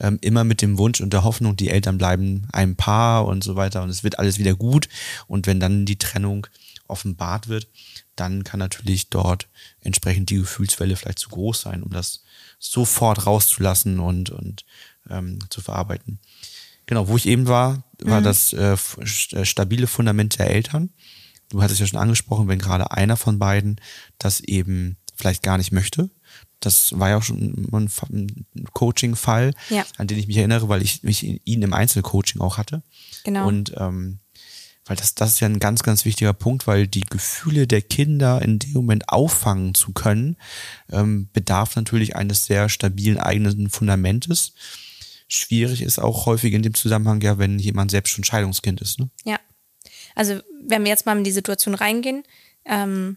ähm, 0.00 0.18
immer 0.20 0.44
mit 0.44 0.62
dem 0.62 0.78
Wunsch 0.78 1.00
und 1.00 1.12
der 1.12 1.24
Hoffnung, 1.24 1.56
die 1.56 1.70
Eltern 1.70 1.98
bleiben 1.98 2.46
ein 2.52 2.76
Paar 2.76 3.26
und 3.26 3.44
so 3.44 3.56
weiter 3.56 3.82
und 3.82 3.90
es 3.90 4.04
wird 4.04 4.18
alles 4.18 4.38
wieder 4.38 4.54
gut. 4.54 4.88
Und 5.26 5.46
wenn 5.46 5.60
dann 5.60 5.86
die 5.86 5.98
Trennung 5.98 6.46
offenbart 6.88 7.48
wird, 7.48 7.68
dann 8.16 8.44
kann 8.44 8.58
natürlich 8.58 9.08
dort 9.08 9.48
entsprechend 9.80 10.30
die 10.30 10.36
Gefühlswelle 10.36 10.96
vielleicht 10.96 11.18
zu 11.18 11.30
groß 11.30 11.62
sein, 11.62 11.82
um 11.82 11.90
das 11.90 12.22
sofort 12.58 13.26
rauszulassen 13.26 13.98
und, 13.98 14.30
und 14.30 14.64
ähm, 15.08 15.38
zu 15.50 15.60
verarbeiten. 15.60 16.20
Genau, 16.86 17.08
wo 17.08 17.16
ich 17.16 17.26
eben 17.26 17.48
war, 17.48 17.84
war 18.00 18.20
mhm. 18.20 18.24
das 18.24 18.52
äh, 18.52 18.76
äh, 19.32 19.44
stabile 19.44 19.86
Fundament 19.86 20.38
der 20.38 20.50
Eltern. 20.50 20.90
Du 21.48 21.62
hattest 21.62 21.80
ja 21.80 21.86
schon 21.86 21.98
angesprochen, 21.98 22.48
wenn 22.48 22.58
gerade 22.58 22.90
einer 22.90 23.16
von 23.16 23.38
beiden 23.38 23.80
das 24.18 24.40
eben 24.40 24.96
vielleicht 25.14 25.42
gar 25.42 25.58
nicht 25.58 25.72
möchte. 25.72 26.10
Das 26.60 26.98
war 26.98 27.10
ja 27.10 27.16
auch 27.18 27.22
schon 27.22 27.38
ein 27.40 28.66
Coaching-Fall, 28.72 29.52
ja. 29.68 29.84
an 29.98 30.06
den 30.06 30.18
ich 30.18 30.28
mich 30.28 30.36
erinnere, 30.36 30.68
weil 30.68 30.82
ich 30.82 31.02
mich 31.02 31.22
ihn 31.24 31.62
im 31.62 31.72
Einzelcoaching 31.72 32.40
auch 32.40 32.56
hatte. 32.56 32.82
Genau. 33.24 33.48
Und 33.48 33.74
ähm, 33.76 34.20
weil 34.84 34.96
das, 34.96 35.14
das 35.14 35.34
ist 35.34 35.40
ja 35.40 35.48
ein 35.48 35.60
ganz, 35.60 35.82
ganz 35.82 36.04
wichtiger 36.04 36.32
Punkt, 36.32 36.66
weil 36.66 36.88
die 36.88 37.02
Gefühle 37.02 37.66
der 37.66 37.82
Kinder 37.82 38.42
in 38.42 38.58
dem 38.58 38.72
Moment 38.72 39.08
auffangen 39.08 39.74
zu 39.74 39.92
können, 39.92 40.36
ähm, 40.90 41.28
bedarf 41.32 41.76
natürlich 41.76 42.16
eines 42.16 42.46
sehr 42.46 42.68
stabilen 42.68 43.18
eigenen 43.18 43.70
Fundamentes. 43.70 44.54
Schwierig 45.28 45.82
ist 45.82 45.98
auch 45.98 46.26
häufig 46.26 46.52
in 46.52 46.62
dem 46.62 46.74
Zusammenhang 46.74 47.20
ja, 47.20 47.38
wenn 47.38 47.58
jemand 47.58 47.90
selbst 47.90 48.10
schon 48.10 48.24
Scheidungskind 48.24 48.80
ist. 48.80 48.98
Ne? 48.98 49.08
Ja. 49.24 49.38
Also 50.14 50.40
wenn 50.64 50.82
wir 50.82 50.90
jetzt 50.90 51.06
mal 51.06 51.16
in 51.16 51.24
die 51.24 51.32
Situation 51.32 51.74
reingehen, 51.74 52.24
ähm, 52.64 53.16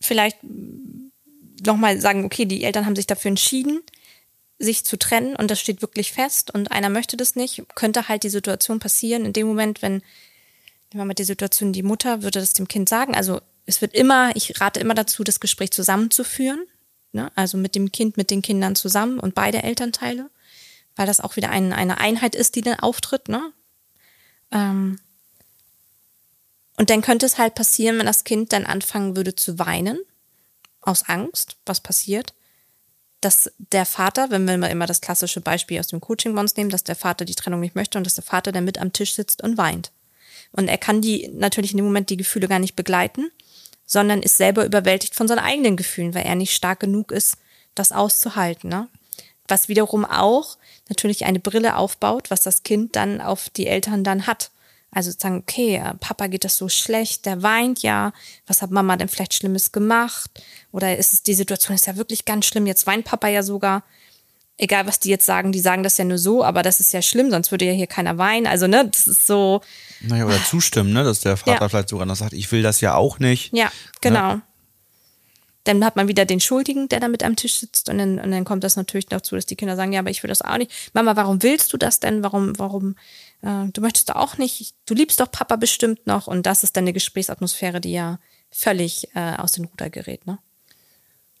vielleicht 0.00 0.36
nochmal 1.64 2.00
sagen, 2.00 2.24
okay, 2.24 2.44
die 2.44 2.64
Eltern 2.64 2.86
haben 2.86 2.96
sich 2.96 3.06
dafür 3.06 3.30
entschieden, 3.30 3.80
sich 4.58 4.84
zu 4.84 4.98
trennen 4.98 5.36
und 5.36 5.50
das 5.50 5.60
steht 5.60 5.82
wirklich 5.82 6.12
fest 6.12 6.52
und 6.52 6.72
einer 6.72 6.88
möchte 6.88 7.16
das 7.16 7.36
nicht, 7.36 7.62
könnte 7.74 8.08
halt 8.08 8.24
die 8.24 8.28
Situation 8.28 8.80
passieren 8.80 9.24
in 9.24 9.32
dem 9.32 9.46
Moment, 9.46 9.82
wenn 9.82 10.02
Nehmen 10.92 11.02
wir 11.02 11.04
mal 11.06 11.14
die 11.14 11.24
Situation, 11.24 11.72
die 11.74 11.82
Mutter 11.82 12.22
würde 12.22 12.40
das 12.40 12.54
dem 12.54 12.66
Kind 12.66 12.88
sagen. 12.88 13.14
Also 13.14 13.42
es 13.66 13.82
wird 13.82 13.94
immer, 13.94 14.34
ich 14.34 14.58
rate 14.60 14.80
immer 14.80 14.94
dazu, 14.94 15.22
das 15.22 15.40
Gespräch 15.40 15.70
zusammenzuführen. 15.70 16.64
Ne? 17.12 17.30
Also 17.34 17.58
mit 17.58 17.74
dem 17.74 17.92
Kind, 17.92 18.16
mit 18.16 18.30
den 18.30 18.40
Kindern 18.40 18.74
zusammen 18.74 19.20
und 19.20 19.34
beide 19.34 19.62
Elternteile, 19.62 20.30
weil 20.96 21.06
das 21.06 21.20
auch 21.20 21.36
wieder 21.36 21.50
ein, 21.50 21.74
eine 21.74 21.98
Einheit 21.98 22.34
ist, 22.34 22.56
die 22.56 22.62
dann 22.62 22.80
auftritt. 22.80 23.28
Ne? 23.28 23.52
Ähm, 24.50 24.98
und 26.78 26.88
dann 26.88 27.02
könnte 27.02 27.26
es 27.26 27.36
halt 27.36 27.54
passieren, 27.54 27.98
wenn 27.98 28.06
das 28.06 28.24
Kind 28.24 28.54
dann 28.54 28.64
anfangen 28.64 29.14
würde 29.14 29.34
zu 29.34 29.58
weinen, 29.58 29.98
aus 30.88 31.08
Angst, 31.08 31.56
was 31.66 31.80
passiert, 31.80 32.34
dass 33.20 33.50
der 33.58 33.84
Vater, 33.84 34.30
wenn 34.30 34.44
wir 34.44 34.70
immer 34.70 34.86
das 34.86 35.00
klassische 35.00 35.40
Beispiel 35.40 35.78
aus 35.80 35.88
dem 35.88 36.00
Coaching 36.00 36.34
bei 36.34 36.40
uns 36.40 36.56
nehmen, 36.56 36.70
dass 36.70 36.84
der 36.84 36.96
Vater 36.96 37.24
die 37.24 37.34
Trennung 37.34 37.60
nicht 37.60 37.74
möchte 37.74 37.98
und 37.98 38.04
dass 38.04 38.14
der 38.14 38.24
Vater 38.24 38.52
dann 38.52 38.64
mit 38.64 38.78
am 38.78 38.92
Tisch 38.92 39.14
sitzt 39.14 39.42
und 39.42 39.58
weint. 39.58 39.90
Und 40.52 40.68
er 40.68 40.78
kann 40.78 41.02
die 41.02 41.28
natürlich 41.32 41.72
in 41.72 41.78
dem 41.78 41.86
Moment 41.86 42.10
die 42.10 42.16
Gefühle 42.16 42.48
gar 42.48 42.58
nicht 42.58 42.76
begleiten, 42.76 43.30
sondern 43.86 44.22
ist 44.22 44.36
selber 44.36 44.64
überwältigt 44.64 45.14
von 45.14 45.28
seinen 45.28 45.40
eigenen 45.40 45.76
Gefühlen, 45.76 46.14
weil 46.14 46.26
er 46.26 46.36
nicht 46.36 46.54
stark 46.54 46.80
genug 46.80 47.10
ist, 47.10 47.36
das 47.74 47.92
auszuhalten. 47.92 48.70
Ne? 48.70 48.88
Was 49.48 49.68
wiederum 49.68 50.04
auch 50.04 50.56
natürlich 50.88 51.24
eine 51.24 51.40
Brille 51.40 51.76
aufbaut, 51.76 52.30
was 52.30 52.42
das 52.42 52.62
Kind 52.62 52.96
dann 52.96 53.20
auf 53.20 53.50
die 53.50 53.66
Eltern 53.66 54.04
dann 54.04 54.26
hat. 54.26 54.50
Also 54.90 55.10
sagen, 55.10 55.44
okay, 55.46 55.76
äh, 55.76 55.94
Papa 56.00 56.28
geht 56.28 56.44
das 56.44 56.56
so 56.56 56.68
schlecht, 56.68 57.26
der 57.26 57.42
weint 57.42 57.82
ja, 57.82 58.12
was 58.46 58.62
hat 58.62 58.70
Mama 58.70 58.96
denn 58.96 59.08
vielleicht 59.08 59.34
Schlimmes 59.34 59.70
gemacht? 59.70 60.30
Oder 60.72 60.96
ist 60.96 61.12
es, 61.12 61.22
die 61.22 61.34
Situation 61.34 61.74
ist 61.74 61.86
ja 61.86 61.96
wirklich 61.96 62.24
ganz 62.24 62.46
schlimm, 62.46 62.66
jetzt 62.66 62.86
weint 62.86 63.04
Papa 63.04 63.28
ja 63.28 63.42
sogar. 63.42 63.82
Egal, 64.56 64.86
was 64.86 64.98
die 64.98 65.10
jetzt 65.10 65.26
sagen, 65.26 65.52
die 65.52 65.60
sagen 65.60 65.84
das 65.84 65.98
ja 65.98 66.04
nur 66.04 66.18
so, 66.18 66.42
aber 66.42 66.62
das 66.62 66.80
ist 66.80 66.92
ja 66.92 67.00
schlimm, 67.00 67.30
sonst 67.30 67.52
würde 67.52 67.64
ja 67.64 67.72
hier 67.72 67.86
keiner 67.86 68.18
weinen. 68.18 68.46
Also, 68.48 68.66
ne, 68.66 68.88
das 68.90 69.06
ist 69.06 69.24
so. 69.26 69.60
Naja, 70.00 70.24
oder 70.24 70.42
zustimmen, 70.42 70.92
ne, 70.92 71.04
dass 71.04 71.20
der 71.20 71.36
Vater 71.36 71.60
ja. 71.60 71.68
vielleicht 71.68 71.90
sogar 71.90 72.06
noch 72.06 72.16
sagt, 72.16 72.32
ich 72.32 72.50
will 72.50 72.62
das 72.62 72.80
ja 72.80 72.94
auch 72.94 73.20
nicht. 73.20 73.52
Ja, 73.52 73.70
genau. 74.00 74.34
Ne? 74.34 74.42
Dann 75.68 75.84
hat 75.84 75.96
man 75.96 76.08
wieder 76.08 76.24
den 76.24 76.40
Schuldigen, 76.40 76.88
der 76.88 76.98
da 76.98 77.08
mit 77.08 77.22
am 77.22 77.36
Tisch 77.36 77.56
sitzt 77.56 77.90
und 77.90 77.98
dann, 77.98 78.18
und 78.18 78.30
dann 78.30 78.46
kommt 78.46 78.64
das 78.64 78.76
natürlich 78.76 79.04
dazu, 79.04 79.34
dass 79.34 79.44
die 79.44 79.54
Kinder 79.54 79.76
sagen, 79.76 79.92
ja, 79.92 80.00
aber 80.00 80.08
ich 80.08 80.22
will 80.22 80.28
das 80.28 80.40
auch 80.40 80.56
nicht. 80.56 80.72
Mama, 80.94 81.14
warum 81.14 81.42
willst 81.42 81.74
du 81.74 81.76
das 81.76 82.00
denn? 82.00 82.22
Warum, 82.22 82.58
warum 82.58 82.96
äh, 83.42 83.66
du 83.70 83.82
möchtest 83.82 84.16
auch 84.16 84.38
nicht, 84.38 84.74
du 84.86 84.94
liebst 84.94 85.20
doch 85.20 85.30
Papa 85.30 85.56
bestimmt 85.56 86.06
noch 86.06 86.26
und 86.26 86.46
das 86.46 86.64
ist 86.64 86.74
dann 86.74 86.84
eine 86.84 86.94
Gesprächsatmosphäre, 86.94 87.82
die 87.82 87.92
ja 87.92 88.18
völlig 88.50 89.14
äh, 89.14 89.34
aus 89.36 89.52
den 89.52 89.66
Ruder 89.66 89.90
gerät, 89.90 90.26
ne? 90.26 90.38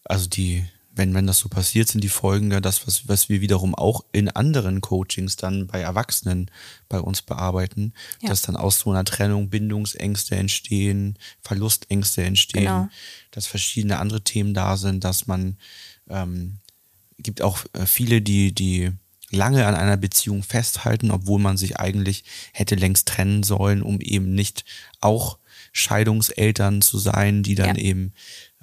Also 0.04 0.28
die, 0.28 0.64
wenn, 0.98 1.14
wenn 1.14 1.26
das 1.26 1.38
so 1.38 1.48
passiert, 1.48 1.88
sind 1.88 2.02
die 2.02 2.08
Folgen 2.08 2.50
ja 2.50 2.60
das, 2.60 2.86
was, 2.86 3.08
was 3.08 3.28
wir 3.28 3.40
wiederum 3.40 3.74
auch 3.74 4.04
in 4.12 4.28
anderen 4.28 4.80
Coachings 4.80 5.36
dann 5.36 5.66
bei 5.68 5.80
Erwachsenen 5.80 6.50
bei 6.88 7.00
uns 7.00 7.22
bearbeiten, 7.22 7.94
ja. 8.20 8.28
dass 8.28 8.42
dann 8.42 8.56
aus 8.56 8.80
so 8.80 8.90
einer 8.90 9.04
Trennung 9.04 9.48
Bindungsängste 9.48 10.36
entstehen, 10.36 11.18
Verlustängste 11.40 12.24
entstehen, 12.24 12.64
genau. 12.64 12.88
dass 13.30 13.46
verschiedene 13.46 13.98
andere 13.98 14.22
Themen 14.22 14.52
da 14.52 14.76
sind, 14.76 15.04
dass 15.04 15.26
man 15.26 15.56
ähm, 16.10 16.58
gibt 17.18 17.42
auch 17.42 17.64
äh, 17.72 17.86
viele, 17.86 18.20
die, 18.20 18.52
die 18.52 18.92
lange 19.30 19.66
an 19.66 19.74
einer 19.74 19.96
Beziehung 19.96 20.42
festhalten, 20.42 21.10
obwohl 21.10 21.40
man 21.40 21.56
sich 21.56 21.78
eigentlich 21.78 22.24
hätte 22.52 22.74
längst 22.74 23.08
trennen 23.08 23.42
sollen, 23.42 23.82
um 23.82 24.00
eben 24.00 24.34
nicht 24.34 24.64
auch 25.00 25.38
Scheidungseltern 25.72 26.82
zu 26.82 26.98
sein, 26.98 27.42
die 27.42 27.54
dann 27.54 27.76
ja. 27.76 27.82
eben 27.82 28.12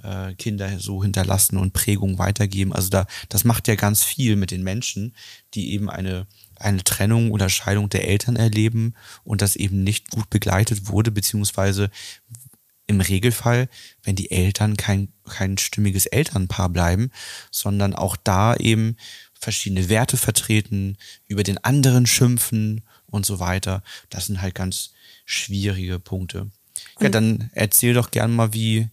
äh, 0.04 0.34
Kinder 0.36 0.80
so 0.80 1.04
hinterlassen 1.04 1.58
und 1.58 1.74
Prägung 1.74 2.18
weitergeben. 2.18 2.74
Also 2.74 2.90
da, 2.90 3.08
das 3.30 3.44
macht 3.44 3.68
ja 3.68 3.76
ganz 3.76 4.04
viel 4.04 4.36
mit 4.36 4.52
den 4.52 4.64
Menschen, 4.64 5.16
die 5.54 5.74
eben 5.74 5.90
eine 5.90 6.28
eine 6.58 6.84
Trennung 6.84 7.32
oder 7.32 7.50
Scheidung 7.50 7.90
der 7.90 8.08
Eltern 8.08 8.36
erleben 8.36 8.94
und 9.24 9.42
das 9.42 9.56
eben 9.56 9.84
nicht 9.84 10.12
gut 10.12 10.30
begleitet 10.30 10.88
wurde, 10.88 11.12
beziehungsweise 11.12 11.90
im 12.88 13.02
Regelfall, 13.02 13.68
wenn 14.04 14.16
die 14.16 14.32
Eltern 14.32 14.78
kein, 14.78 15.12
kein 15.28 15.58
stimmiges 15.58 16.06
Elternpaar 16.06 16.70
bleiben, 16.70 17.12
sondern 17.52 17.96
auch 17.96 18.16
da 18.16 18.56
eben 18.56 18.96
verschiedene 19.34 19.90
Werte 19.90 20.18
vertreten, 20.18 20.98
über 21.28 21.44
den 21.44 21.64
anderen 21.64 22.06
schimpfen 22.06 22.82
und 23.08 23.26
so 23.26 23.40
weiter. 23.40 23.84
Das 24.10 24.28
sind 24.28 24.42
halt 24.42 24.56
ganz 24.56 24.92
schwierige 25.26 26.00
Punkte. 26.00 26.52
ja, 27.00 27.10
dann 27.10 27.50
erzähl 27.54 27.94
doch 27.94 28.12
gern 28.12 28.36
mal, 28.36 28.54
wie, 28.54 28.90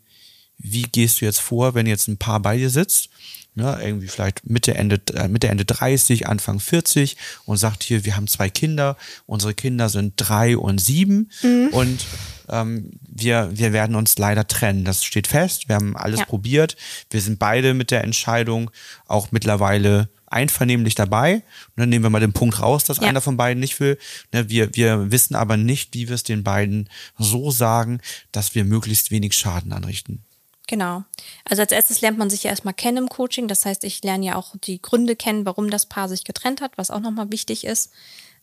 wie 0.62 0.83
gehst 0.83 1.21
du 1.21 1.25
jetzt 1.25 1.40
vor, 1.40 1.75
wenn 1.75 1.87
jetzt 1.87 2.09
ein 2.09 2.19
Paar 2.19 2.40
bei 2.40 2.57
dir 2.57 2.71
sitzt, 2.71 3.11
ne, 3.54 3.78
irgendwie 3.83 4.09
vielleicht 4.09 4.49
Mitte, 4.49 4.75
Ende, 4.75 5.00
äh, 5.14 5.28
Mitte, 5.28 5.49
Ende 5.49 5.64
30, 5.64 6.26
Anfang 6.28 6.61
40 6.61 7.16
und 7.45 7.57
sagt 7.57 7.83
hier, 7.83 8.04
wir 8.04 8.16
haben 8.16 8.26
zwei 8.26 8.49
Kinder, 8.49 8.97
unsere 9.26 9.54
Kinder 9.54 9.88
sind 9.88 10.14
drei 10.16 10.57
und 10.57 10.78
sieben 10.78 11.31
mhm. 11.42 11.69
und 11.73 12.07
ähm, 12.49 12.90
wir, 13.00 13.50
wir 13.52 13.73
werden 13.73 13.97
uns 13.97 14.19
leider 14.19 14.47
trennen. 14.47 14.85
Das 14.85 15.04
steht 15.04 15.26
fest, 15.26 15.69
wir 15.69 15.76
haben 15.76 15.97
alles 15.97 16.21
ja. 16.21 16.26
probiert, 16.26 16.76
wir 17.11 17.21
sind 17.21 17.38
beide 17.38 17.75
mit 17.75 17.90
der 17.90 18.04
Entscheidung 18.04 18.71
auch 19.07 19.33
mittlerweile 19.33 20.09
einvernehmlich 20.26 20.95
dabei. 20.95 21.35
Und 21.35 21.42
dann 21.76 21.90
nehmen 21.90 22.04
wir 22.04 22.11
mal 22.11 22.21
den 22.21 22.33
Punkt 22.33 22.61
raus, 22.61 22.85
dass 22.85 22.97
ja. 22.99 23.02
einer 23.02 23.21
von 23.21 23.37
beiden 23.37 23.61
nicht 23.61 23.78
will. 23.81 23.99
Ne, 24.33 24.49
wir, 24.49 24.75
wir 24.75 25.11
wissen 25.11 25.35
aber 25.35 25.59
nicht, 25.59 25.95
wie 25.95 26.09
wir 26.09 26.14
es 26.14 26.23
den 26.23 26.42
beiden 26.42 26.88
so 27.19 27.50
sagen, 27.50 28.00
dass 28.33 28.54
wir 28.54 28.64
möglichst 28.64 29.11
wenig 29.11 29.35
Schaden 29.35 29.73
anrichten. 29.73 30.25
Genau. 30.69 31.04
Also 31.45 31.62
als 31.62 31.73
erstes 31.73 32.00
lernt 32.00 32.19
man 32.19 32.31
sich 32.31 32.45
ja 32.45 32.50
erstmal 32.50 32.75
kennen 32.75 32.99
im 32.99 33.09
Coaching. 33.09 33.49
Das 33.49 33.64
heißt, 33.64 33.85
ich 33.85 34.02
lerne 34.04 34.26
ja 34.26 34.37
auch 34.37 34.54
die 34.62 34.81
Gründe 34.81 35.16
kennen, 35.16 35.45
warum 35.45 35.71
das 35.71 35.87
Paar 35.87 36.09
sich 36.09 36.25
getrennt 36.25 36.61
hat, 36.61 36.73
was 36.76 36.90
auch 36.90 37.00
nochmal 37.00 37.31
wichtig 37.31 37.64
ist. 37.64 37.90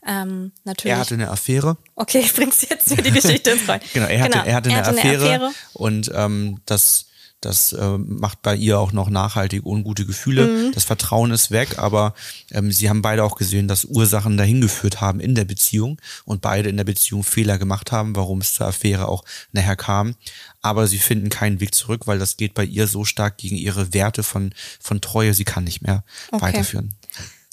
Ähm, 0.05 0.51
natürlich. 0.63 0.93
Er 0.93 0.99
hatte 0.99 1.13
eine 1.13 1.29
Affäre. 1.29 1.77
Okay, 1.95 2.19
ich 2.23 2.33
bring's 2.33 2.67
jetzt 2.69 2.93
für 2.93 3.01
die 3.01 3.11
Geschichte 3.11 3.51
ins 3.51 3.67
Rollen. 3.67 3.81
genau, 3.93 4.05
er 4.07 4.21
hatte, 4.21 4.31
genau. 4.31 4.45
Er 4.45 4.55
hatte, 4.55 4.69
eine, 4.69 4.79
er 4.79 4.85
hatte 4.85 4.99
Affäre, 4.99 5.25
eine 5.25 5.45
Affäre 5.45 5.53
und 5.73 6.11
ähm, 6.13 6.61
das 6.65 7.08
das 7.41 7.71
äh, 7.73 7.97
macht 7.97 8.41
bei 8.41 8.55
ihr 8.55 8.79
auch 8.79 8.91
noch 8.91 9.09
nachhaltig 9.09 9.65
ungute 9.65 10.05
Gefühle. 10.05 10.47
Mhm. 10.47 10.71
Das 10.73 10.83
Vertrauen 10.83 11.31
ist 11.31 11.51
weg, 11.51 11.79
aber 11.79 12.13
ähm, 12.51 12.71
sie 12.71 12.89
haben 12.89 13.01
beide 13.01 13.23
auch 13.23 13.35
gesehen, 13.35 13.67
dass 13.67 13.85
Ursachen 13.85 14.35
dahin 14.37 14.61
geführt 14.61 14.99
haben 14.99 15.19
in 15.19 15.35
der 15.35 15.45
Beziehung 15.45 16.01
und 16.25 16.41
beide 16.41 16.69
in 16.69 16.77
der 16.77 16.83
Beziehung 16.83 17.23
Fehler 17.23 17.57
gemacht 17.57 17.91
haben, 17.91 18.15
warum 18.15 18.41
es 18.41 18.53
zur 18.53 18.67
Affäre 18.67 19.07
auch 19.07 19.23
nachher 19.51 19.77
kam. 19.77 20.15
Aber 20.61 20.87
sie 20.87 20.99
finden 20.99 21.29
keinen 21.29 21.61
Weg 21.61 21.73
zurück, 21.73 22.07
weil 22.07 22.19
das 22.19 22.35
geht 22.35 22.53
bei 22.53 22.65
ihr 22.65 22.87
so 22.87 23.05
stark 23.05 23.37
gegen 23.37 23.55
ihre 23.55 23.93
Werte 23.93 24.23
von, 24.23 24.53
von 24.79 24.99
Treue. 24.99 25.33
Sie 25.33 25.45
kann 25.45 25.63
nicht 25.63 25.81
mehr 25.81 26.03
okay. 26.31 26.41
weiterführen. 26.41 26.95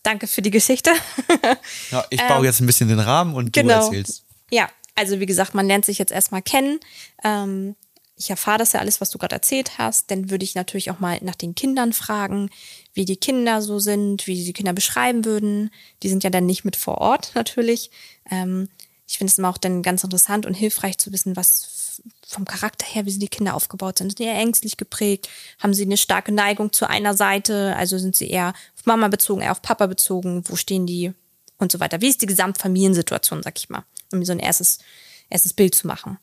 Danke 0.02 0.26
für 0.26 0.42
die 0.42 0.50
Geschichte. 0.50 0.90
ja, 1.90 2.04
ich 2.10 2.20
baue 2.22 2.38
ähm, 2.38 2.44
jetzt 2.44 2.60
ein 2.60 2.66
bisschen 2.66 2.88
den 2.88 3.00
Rahmen 3.00 3.34
und 3.34 3.52
genau. 3.52 3.78
du 3.78 3.84
erzählst. 3.86 4.24
Ja, 4.50 4.68
also 4.96 5.20
wie 5.20 5.26
gesagt, 5.26 5.54
man 5.54 5.66
lernt 5.66 5.84
sich 5.84 5.98
jetzt 5.98 6.12
erstmal 6.12 6.42
kennen. 6.42 6.80
Ähm, 7.22 7.76
ich 8.16 8.30
erfahre 8.30 8.58
das 8.58 8.72
ja 8.72 8.80
alles, 8.80 9.00
was 9.00 9.10
du 9.10 9.18
gerade 9.18 9.34
erzählt 9.34 9.76
hast, 9.76 10.10
dann 10.10 10.30
würde 10.30 10.44
ich 10.44 10.54
natürlich 10.54 10.90
auch 10.90 11.00
mal 11.00 11.18
nach 11.22 11.34
den 11.34 11.54
Kindern 11.54 11.92
fragen, 11.92 12.50
wie 12.94 13.04
die 13.04 13.18
Kinder 13.18 13.60
so 13.60 13.78
sind, 13.78 14.26
wie 14.26 14.42
die 14.42 14.52
Kinder 14.54 14.72
beschreiben 14.72 15.26
würden. 15.26 15.70
Die 16.02 16.08
sind 16.08 16.24
ja 16.24 16.30
dann 16.30 16.46
nicht 16.46 16.64
mit 16.64 16.76
vor 16.76 16.98
Ort 16.98 17.32
natürlich. 17.34 17.90
Ähm, 18.30 18.68
ich 19.06 19.18
finde 19.18 19.30
es 19.30 19.38
immer 19.38 19.50
auch 19.50 19.58
dann 19.58 19.82
ganz 19.82 20.02
interessant 20.02 20.46
und 20.46 20.54
hilfreich 20.54 20.98
zu 20.98 21.12
wissen, 21.12 21.36
was 21.36 22.00
vom 22.26 22.44
Charakter 22.44 22.86
her, 22.86 23.06
wie 23.06 23.10
sind 23.10 23.22
die 23.22 23.28
Kinder 23.28 23.54
aufgebaut 23.54 23.98
sind. 23.98 24.10
Sind 24.10 24.18
die 24.18 24.24
eher 24.24 24.38
ängstlich 24.38 24.76
geprägt? 24.76 25.28
Haben 25.58 25.74
sie 25.74 25.84
eine 25.84 25.96
starke 25.96 26.32
Neigung 26.32 26.72
zu 26.72 26.88
einer 26.88 27.14
Seite? 27.14 27.76
Also 27.76 27.98
sind 27.98 28.16
sie 28.16 28.28
eher 28.28 28.54
auf 28.76 28.86
Mama 28.86 29.08
bezogen, 29.08 29.42
eher 29.42 29.52
auf 29.52 29.62
Papa 29.62 29.86
bezogen? 29.86 30.42
Wo 30.46 30.56
stehen 30.56 30.86
die? 30.86 31.12
Und 31.58 31.72
so 31.72 31.80
weiter. 31.80 32.00
Wie 32.00 32.08
ist 32.08 32.20
die 32.20 32.26
Gesamtfamiliensituation, 32.26 33.42
sag 33.42 33.58
ich 33.58 33.68
mal, 33.70 33.84
um 34.12 34.24
so 34.24 34.32
ein 34.32 34.40
erstes, 34.40 34.78
erstes 35.30 35.54
Bild 35.54 35.74
zu 35.74 35.86
machen 35.86 36.18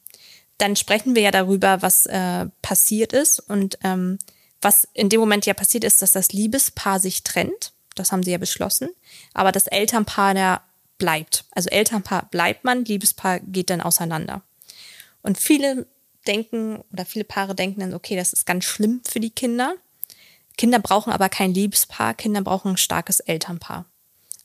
dann 0.64 0.78
sprechen 0.78 1.14
wir 1.14 1.22
ja 1.22 1.32
darüber, 1.32 1.82
was 1.82 2.06
äh, 2.06 2.46
passiert 2.62 3.12
ist. 3.12 3.40
Und 3.42 3.78
ähm, 3.84 4.18
was 4.62 4.88
in 4.94 5.10
dem 5.10 5.20
Moment 5.20 5.46
ja 5.46 5.54
passiert 5.54 5.84
ist, 5.84 6.02
dass 6.02 6.14
das 6.14 6.32
Liebespaar 6.32 7.02
sich 7.02 7.24
trennt. 7.24 7.74
Das 7.96 8.14
haben 8.14 8.24
sie 8.24 8.32
ja 8.32 8.38
beschlossen. 8.38 8.90
Aber 9.34 9.52
das 9.52 9.68
Elternpaar 9.68 10.34
da 10.34 10.62
bleibt. 10.98 11.44
Also 11.52 11.70
Elternpaar 11.70 12.30
bleibt 12.32 12.64
man, 12.64 12.86
Liebespaar 12.86 13.42
geht 13.42 13.70
dann 13.70 13.82
auseinander. 13.82 14.42
Und 15.22 15.38
viele 15.38 15.86
denken 16.28 16.82
oder 16.94 17.06
viele 17.06 17.26
Paare 17.26 17.56
denken 17.56 17.82
dann, 17.82 17.94
okay, 17.94 18.16
das 18.16 18.32
ist 18.32 18.46
ganz 18.46 18.64
schlimm 18.64 19.02
für 19.04 19.20
die 19.20 19.32
Kinder. 19.32 19.76
Kinder 20.58 20.80
brauchen 20.80 21.12
aber 21.12 21.28
kein 21.28 21.54
Liebespaar, 21.54 22.14
Kinder 22.14 22.42
brauchen 22.42 22.72
ein 22.72 22.78
starkes 22.78 23.20
Elternpaar. 23.20 23.86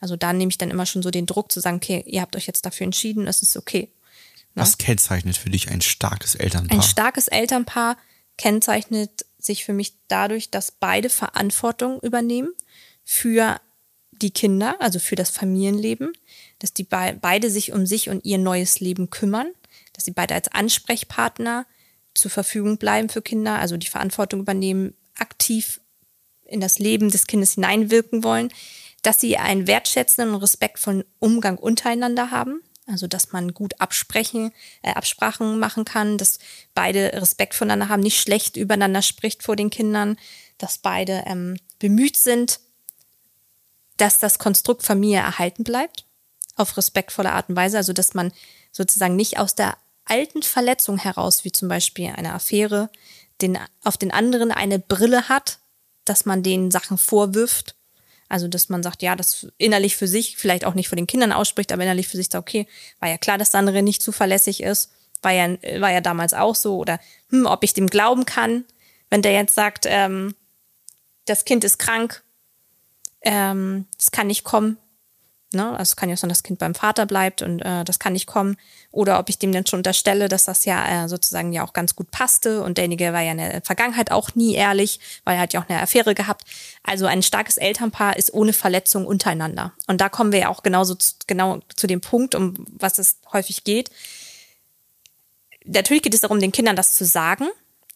Also 0.01 0.17
da 0.17 0.33
nehme 0.33 0.51
ich 0.51 0.59
dann 0.59 0.73
immer 0.73 0.87
schon 0.87 1.03
so 1.03 1.13
den 1.13 1.27
Druck 1.27 1.53
zu 1.53 1.61
sagen, 1.61 1.77
okay, 1.77 2.03
ihr 2.07 2.23
habt 2.23 2.35
euch 2.35 2.49
jetzt 2.49 2.67
dafür 2.67 2.87
entschieden, 2.87 3.29
es 3.29 3.41
ist 3.41 3.57
okay. 3.57 3.89
Was 4.61 4.79
kennzeichnet 4.79 5.37
für 5.37 5.50
dich 5.50 5.71
ein 5.71 5.81
starkes 5.81 6.35
Elternpaar? 6.35 6.77
Ein 6.77 6.83
starkes 6.83 7.29
Elternpaar 7.29 7.97
kennzeichnet 8.37 9.27
sich 9.38 9.65
für 9.65 9.73
mich 9.73 9.95
dadurch, 10.09 10.50
dass 10.50 10.73
beide 10.73 11.11
Verantwortung 11.11 12.00
übernehmen 12.00 12.53
für 13.05 13.61
die 14.12 14.33
Kinder, 14.33 14.77
also 14.81 14.99
für 14.99 15.17
das 15.17 15.31
Familienleben, 15.31 16.12
dass 16.59 16.73
die 16.73 16.85
be 16.85 17.17
beide 17.21 17.50
sich 17.50 17.73
um 17.73 17.87
sich 17.87 18.11
und 18.11 18.25
ihr 18.25 18.38
neues 18.38 18.81
Leben 18.81 19.11
kümmern, 19.11 19.53
dass 19.93 20.05
sie 20.05 20.11
beide 20.11 20.35
als 20.35 20.49
Ansprechpartner 20.49 21.67
zur 22.15 22.31
Verfügung 22.31 22.79
bleiben 22.79 23.09
für 23.09 23.23
Kinder, 23.23 23.59
also 23.59 23.77
die 23.77 23.87
Verantwortung 23.87 24.41
übernehmen, 24.41 24.95
aktiv 25.17 25.81
in 26.45 26.61
das 26.61 26.79
Leben 26.79 27.11
des 27.11 27.27
Kindes 27.27 27.55
hineinwirken 27.55 28.25
wollen, 28.25 28.50
dass 29.03 29.21
sie 29.21 29.37
einen 29.37 29.67
wertschätzenden 29.67 30.35
und 30.35 30.41
respektvollen 30.41 31.05
Umgang 31.19 31.59
untereinander 31.59 32.31
haben, 32.31 32.61
also, 32.88 33.07
dass 33.07 33.33
man 33.33 33.52
gut 33.52 33.80
absprechen, 33.80 34.52
äh, 34.83 34.92
Absprachen 34.92 35.59
machen 35.59 35.85
kann, 35.85 36.16
dass 36.16 36.38
beide 36.75 37.12
Respekt 37.14 37.54
voneinander 37.54 37.88
haben, 37.88 38.02
nicht 38.02 38.21
schlecht 38.21 38.57
übereinander 38.57 39.02
spricht 39.02 39.42
vor 39.42 39.57
den 39.57 39.71
Kindern, 39.71 40.16
dass 40.57 40.78
beide 40.78 41.25
ähm, 41.26 41.59
bemüht 41.78 42.16
sind, 42.16 42.61
dass 43.99 44.18
das 44.18 44.38
Konstrukt 44.38 44.83
Familie 44.83 45.18
erhalten 45.18 45.64
bleibt, 45.64 46.04
auf 46.57 46.76
respektvolle 46.76 47.33
Art 47.33 47.49
und 47.50 47.57
Weise. 47.57 47.76
Also, 47.76 47.92
dass 47.92 48.14
man 48.14 48.33
sozusagen 48.73 49.16
nicht 49.16 49.38
aus 49.38 49.54
der 49.54 49.76
alten 50.04 50.42
Verletzung 50.42 50.99
heraus, 50.99 51.45
wie 51.45 51.52
zum 51.52 51.68
Beispiel 51.68 52.12
eine 52.16 52.33
Affäre, 52.33 52.90
den, 53.42 53.59
auf 53.85 53.97
den 53.97 54.11
anderen 54.11 54.50
eine 54.50 54.78
Brille 54.78 55.28
hat, 55.28 55.59
dass 56.04 56.25
man 56.25 56.42
den 56.42 56.71
Sachen 56.71 56.99
vorwirft. 56.99 57.75
Also, 58.28 58.49
dass 58.49 58.68
man 58.68 58.82
sagt, 58.82 59.02
ja, 59.02 59.16
das 59.16 59.47
innerlich 59.56 59.97
für 59.97 60.06
sich, 60.06 60.37
vielleicht 60.37 60.64
auch 60.64 60.75
nicht 60.75 60.88
vor 60.88 60.97
den 60.97 61.06
Kindern 61.06 61.32
ausspricht, 61.32 61.73
aber 61.73 61.82
innerlich 61.82 62.08
für 62.08 62.16
sich 62.16 62.26
sagt, 62.26 62.49
okay, 62.49 62.66
war 63.00 63.08
ja 63.08 63.16
klar, 63.16 63.38
dass 63.38 63.50
der 63.50 63.61
andere 63.61 63.82
nicht 63.82 64.02
zuverlässig 64.02 64.62
ist, 64.62 64.90
war 65.23 65.32
ja, 65.32 65.49
war 65.80 65.90
ja 65.90 66.00
damals 66.00 66.35
auch 66.35 66.54
so, 66.54 66.76
oder 66.76 67.00
hm, 67.30 67.47
ob 67.47 67.64
ich 67.64 67.75
dem 67.75 67.88
glauben 67.88 68.26
kann, 68.26 68.64
wenn 69.11 69.23
der 69.23 69.32
jetzt 69.32 69.54
sagt, 69.54 69.87
ähm, 69.88 70.35
das 71.25 71.44
Kind 71.44 71.64
ist 71.64 71.78
krank, 71.78 72.23
ähm, 73.23 73.87
es 73.99 74.11
kann 74.11 74.26
nicht 74.26 74.44
kommen, 74.44 74.76
Ne? 75.55 75.71
Also 75.71 75.83
es 75.83 75.97
kann 75.97 76.11
ja 76.11 76.17
sein, 76.17 76.28
dass 76.28 76.38
das 76.38 76.43
Kind 76.43 76.59
beim 76.59 76.75
Vater 76.75 77.07
bleibt 77.07 77.40
und 77.40 77.61
äh, 77.61 77.83
das 77.85 77.99
kann 77.99 78.12
nicht 78.12 78.26
kommen. 78.26 78.57
Oder 78.90 79.19
ob 79.19 79.31
ich 79.31 79.38
dem 79.38 79.50
dann 79.50 79.64
schon 79.64 79.78
unterstelle, 79.78 80.28
dass 80.28 80.45
das 80.45 80.67
ja 80.67 81.05
äh, 81.05 81.09
sozusagen 81.09 81.52
ja 81.52 81.64
auch 81.64 81.73
ganz 81.73 81.97
gut 81.97 82.11
passte 82.11 82.62
und 82.62 82.76
derjenige 82.76 83.12
war 83.14 83.23
ja 83.23 83.33
in 83.33 83.38
der 83.38 83.62
Vergangenheit 83.62 84.11
auch 84.11 84.35
nie 84.35 84.55
ehrlich, 84.55 85.00
weil 85.25 85.37
er 85.37 85.43
hat 85.43 85.55
ja 85.55 85.62
auch 85.62 85.69
eine 85.69 85.81
Affäre 85.81 86.14
gehabt. 86.14 86.45
Also 86.83 87.07
ein 87.07 87.23
starkes 87.23 87.57
Elternpaar 87.57 88.17
ist 88.19 88.35
ohne 88.35 88.52
Verletzung 88.52 89.07
untereinander. 89.07 89.73
Und 89.87 90.02
da 90.02 90.11
kommen 90.11 90.33
wir 90.33 90.40
ja 90.40 90.49
auch 90.49 90.62
genauso 90.62 90.95
zu, 90.95 91.14
genau 91.26 91.61
zu 91.75 91.87
dem 91.87 92.02
Punkt, 92.02 92.35
um 92.35 92.55
was 92.78 92.99
es 92.99 93.17
häufig 93.33 93.64
geht. 93.64 93.90
Natürlich 95.64 96.02
geht 96.02 96.14
es 96.14 96.21
darum, 96.21 96.40
den 96.40 96.52
Kindern 96.52 96.76
das 96.76 96.95
zu 96.95 97.07
sagen, 97.07 97.49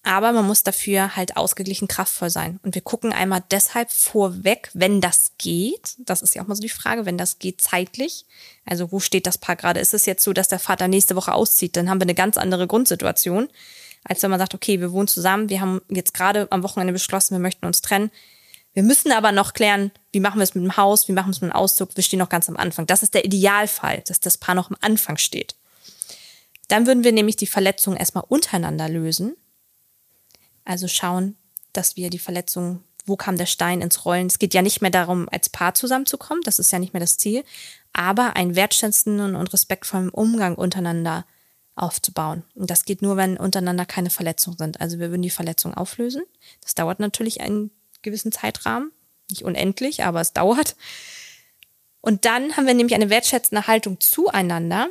aber 0.05 0.33
man 0.33 0.47
muss 0.47 0.65
dafür 0.65 1.15
halt 1.15 1.37
ausgeglichen 1.37 1.87
kraftvoll 1.87 2.29
sein. 2.29 2.59
Und 2.65 2.75
wir 2.75 2.83
gucken 2.83 3.13
einmal 3.13 3.45
deshalb 3.53 3.91
vorweg, 3.93 4.69
wenn 4.75 5.01
das 5.01 5.33
geht. 5.39 5.95
Das 5.99 6.23
ist 6.23 6.35
ja 6.35 6.43
auch 6.43 6.49
mal 6.49 6.57
so 6.57 6.63
die 6.63 6.69
Frage, 6.69 7.07
wenn 7.07 7.17
das 7.17 7.39
geht 7.39 7.61
zeitlich. 7.61 8.27
Also 8.65 8.91
wo 8.91 8.99
steht 8.99 9.29
das 9.29 9.39
Paar 9.39 9.55
gerade? 9.55 9.79
Ist 9.79 9.95
es 9.95 10.07
jetzt 10.07 10.25
so, 10.25 10.33
dass 10.33 10.49
der 10.49 10.59
Vater 10.59 10.89
nächste 10.89 11.15
Woche 11.15 11.33
auszieht? 11.33 11.77
Dann 11.77 11.89
haben 11.89 12.01
wir 12.01 12.07
eine 12.07 12.17
ganz 12.17 12.37
andere 12.37 12.67
Grundsituation, 12.67 13.49
als 14.03 14.23
wenn 14.23 14.31
man 14.31 14.41
sagt, 14.41 14.55
okay, 14.55 14.81
wir 14.81 14.91
wohnen 14.91 15.07
zusammen, 15.07 15.49
wir 15.49 15.61
haben 15.61 15.81
jetzt 15.89 16.15
gerade 16.15 16.49
am 16.51 16.65
Wochenende 16.65 16.93
beschlossen, 16.93 17.37
wir 17.37 17.41
möchten 17.41 17.67
uns 17.67 17.81
trennen. 17.81 18.11
Wir 18.75 18.83
müssen 18.83 19.13
aber 19.13 19.31
noch 19.31 19.53
klären, 19.53 19.93
wie 20.11 20.21
machen 20.21 20.39
wir 20.39 20.45
es 20.45 20.57
mit 20.57 20.65
dem 20.65 20.77
Haus, 20.77 21.07
wie 21.07 21.13
machen 21.13 21.29
wir 21.29 21.33
es 21.33 21.43
mit 21.43 21.53
dem 21.53 21.57
Auszug. 21.57 21.91
Wir 21.95 22.03
stehen 22.03 22.19
noch 22.19 22.31
ganz 22.31 22.49
am 22.49 22.57
Anfang. 22.57 22.87
Das 22.87 23.05
ist 23.05 23.15
der 23.15 23.25
Idealfall, 23.25 24.03
dass 24.09 24.19
das 24.19 24.39
Paar 24.39 24.57
noch 24.57 24.71
am 24.71 24.77
Anfang 24.81 25.17
steht. 25.17 25.55
Dann 26.67 26.87
würden 26.87 27.05
wir 27.05 27.13
nämlich 27.13 27.37
die 27.37 27.47
Verletzung 27.47 27.97
erstmal 27.97 28.25
untereinander 28.27 28.89
lösen 28.89 29.37
also 30.65 30.89
schauen, 30.89 31.37
dass 31.73 31.97
wir 31.97 32.11
die 32.11 32.19
Verletzung, 32.19 32.83
wo 33.07 33.17
kam 33.17 33.37
der 33.37 33.47
Stein 33.47 33.81
ins 33.81 34.05
Rollen? 34.05 34.27
Es 34.27 34.39
geht 34.39 34.55
ja 34.55 34.63
nicht 34.63 34.81
mehr 34.81 34.91
darum, 34.91 35.29
als 35.31 35.49
Paar 35.49 35.75
zusammenzukommen, 35.75 36.43
das 36.45 36.59
ist 36.59 36.73
ja 36.73 36.79
nicht 36.79 36.93
mehr 36.93 37.01
das 37.01 37.19
Ziel, 37.19 37.45
aber 37.93 38.37
einen 38.37 38.57
wertschätzenden 38.57 39.35
und 39.37 39.53
respektvollen 39.53 40.11
Umgang 40.11 40.55
untereinander 40.55 41.25
aufzubauen. 41.75 42.45
Und 42.55 42.71
das 42.71 42.85
geht 42.85 43.03
nur, 43.03 43.17
wenn 43.17 43.37
untereinander 43.37 43.87
keine 43.87 44.11
Verletzungen 44.11 44.59
sind. 44.59 44.81
Also 44.81 44.99
wir 44.99 45.11
würden 45.11 45.23
die 45.23 45.31
Verletzung 45.31 45.75
auflösen. 45.75 46.23
Das 46.61 46.75
dauert 46.75 47.01
natürlich 47.01 47.41
einen 47.41 47.71
gewissen 48.03 48.33
Zeitrahmen, 48.33 48.93
nicht 49.31 49.45
unendlich, 49.45 50.05
aber 50.05 50.21
es 50.21 50.33
dauert. 50.33 50.77
Und 52.01 52.25
dann 52.25 52.57
haben 52.57 52.67
wir 52.67 52.75
nämlich 52.75 52.95
eine 52.95 53.11
wertschätzende 53.11 53.67
Haltung 53.67 54.01
zueinander, 54.01 54.89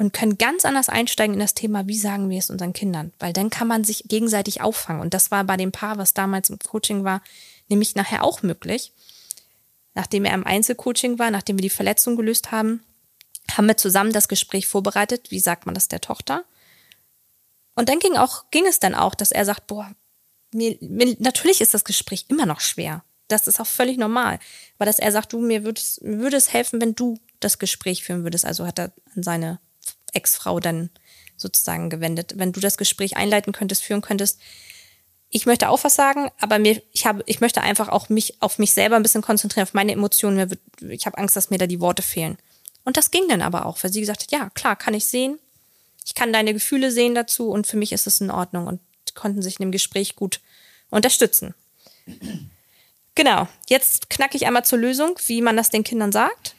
und 0.00 0.14
können 0.14 0.38
ganz 0.38 0.64
anders 0.64 0.88
einsteigen 0.88 1.34
in 1.34 1.40
das 1.40 1.52
Thema, 1.52 1.86
wie 1.86 1.98
sagen 1.98 2.30
wir 2.30 2.38
es 2.38 2.48
unseren 2.48 2.72
Kindern, 2.72 3.12
weil 3.18 3.34
dann 3.34 3.50
kann 3.50 3.68
man 3.68 3.84
sich 3.84 4.04
gegenseitig 4.08 4.62
auffangen. 4.62 5.02
Und 5.02 5.12
das 5.12 5.30
war 5.30 5.44
bei 5.44 5.58
dem 5.58 5.72
Paar, 5.72 5.98
was 5.98 6.14
damals 6.14 6.48
im 6.48 6.58
Coaching 6.58 7.04
war, 7.04 7.20
nämlich 7.68 7.94
nachher 7.96 8.24
auch 8.24 8.42
möglich. 8.42 8.94
Nachdem 9.92 10.24
er 10.24 10.32
im 10.32 10.46
Einzelcoaching 10.46 11.18
war, 11.18 11.30
nachdem 11.30 11.58
wir 11.58 11.62
die 11.62 11.68
Verletzung 11.68 12.16
gelöst 12.16 12.50
haben, 12.50 12.82
haben 13.50 13.66
wir 13.66 13.76
zusammen 13.76 14.14
das 14.14 14.28
Gespräch 14.28 14.66
vorbereitet. 14.66 15.30
Wie 15.30 15.38
sagt 15.38 15.66
man 15.66 15.74
das 15.74 15.88
der 15.88 16.00
Tochter? 16.00 16.44
Und 17.74 17.90
dann 17.90 17.98
ging 17.98 18.16
auch, 18.16 18.50
ging 18.50 18.64
es 18.64 18.80
dann 18.80 18.94
auch, 18.94 19.14
dass 19.14 19.32
er 19.32 19.44
sagt, 19.44 19.66
boah, 19.66 19.94
mir, 20.50 20.78
mir, 20.80 21.14
natürlich 21.18 21.60
ist 21.60 21.74
das 21.74 21.84
Gespräch 21.84 22.24
immer 22.28 22.46
noch 22.46 22.60
schwer. 22.60 23.04
Das 23.28 23.46
ist 23.46 23.60
auch 23.60 23.66
völlig 23.66 23.98
normal. 23.98 24.38
Aber 24.78 24.86
dass 24.86 24.98
er 24.98 25.12
sagt, 25.12 25.34
du, 25.34 25.40
mir 25.40 25.62
würde 25.62 25.78
es, 26.36 26.52
helfen, 26.54 26.80
wenn 26.80 26.94
du 26.94 27.18
das 27.38 27.58
Gespräch 27.58 28.02
führen 28.02 28.22
würdest. 28.22 28.46
Also 28.46 28.66
hat 28.66 28.78
er 28.78 28.92
an 29.14 29.22
seine 29.22 29.60
Ex-Frau 30.14 30.60
dann 30.60 30.90
sozusagen 31.36 31.90
gewendet. 31.90 32.34
Wenn 32.36 32.52
du 32.52 32.60
das 32.60 32.76
Gespräch 32.76 33.16
einleiten 33.16 33.52
könntest, 33.52 33.82
führen 33.82 34.02
könntest. 34.02 34.40
Ich 35.30 35.46
möchte 35.46 35.68
auch 35.68 35.84
was 35.84 35.94
sagen, 35.94 36.30
aber 36.40 36.58
mir, 36.58 36.82
ich 36.92 37.06
habe, 37.06 37.22
ich 37.26 37.40
möchte 37.40 37.62
einfach 37.62 37.88
auch 37.88 38.08
mich 38.08 38.42
auf 38.42 38.58
mich 38.58 38.72
selber 38.72 38.96
ein 38.96 39.02
bisschen 39.02 39.22
konzentrieren, 39.22 39.66
auf 39.66 39.74
meine 39.74 39.92
Emotionen. 39.92 40.58
Ich 40.88 41.06
habe 41.06 41.18
Angst, 41.18 41.36
dass 41.36 41.50
mir 41.50 41.58
da 41.58 41.66
die 41.66 41.80
Worte 41.80 42.02
fehlen. 42.02 42.36
Und 42.84 42.96
das 42.96 43.10
ging 43.10 43.28
dann 43.28 43.42
aber 43.42 43.66
auch, 43.66 43.78
weil 43.82 43.92
sie 43.92 44.00
gesagt 44.00 44.22
hat, 44.22 44.32
ja, 44.32 44.50
klar, 44.50 44.76
kann 44.76 44.94
ich 44.94 45.06
sehen. 45.06 45.38
Ich 46.04 46.14
kann 46.14 46.32
deine 46.32 46.52
Gefühle 46.52 46.90
sehen 46.90 47.14
dazu 47.14 47.50
und 47.50 47.66
für 47.66 47.76
mich 47.76 47.92
ist 47.92 48.06
es 48.06 48.20
in 48.20 48.30
Ordnung 48.30 48.66
und 48.66 48.80
konnten 49.14 49.42
sich 49.42 49.60
in 49.60 49.66
dem 49.66 49.72
Gespräch 49.72 50.16
gut 50.16 50.40
unterstützen. 50.90 51.54
Genau, 53.14 53.48
jetzt 53.68 54.08
knacke 54.10 54.36
ich 54.36 54.46
einmal 54.46 54.64
zur 54.64 54.78
Lösung, 54.78 55.18
wie 55.26 55.42
man 55.42 55.56
das 55.56 55.70
den 55.70 55.84
Kindern 55.84 56.12
sagt. 56.12 56.54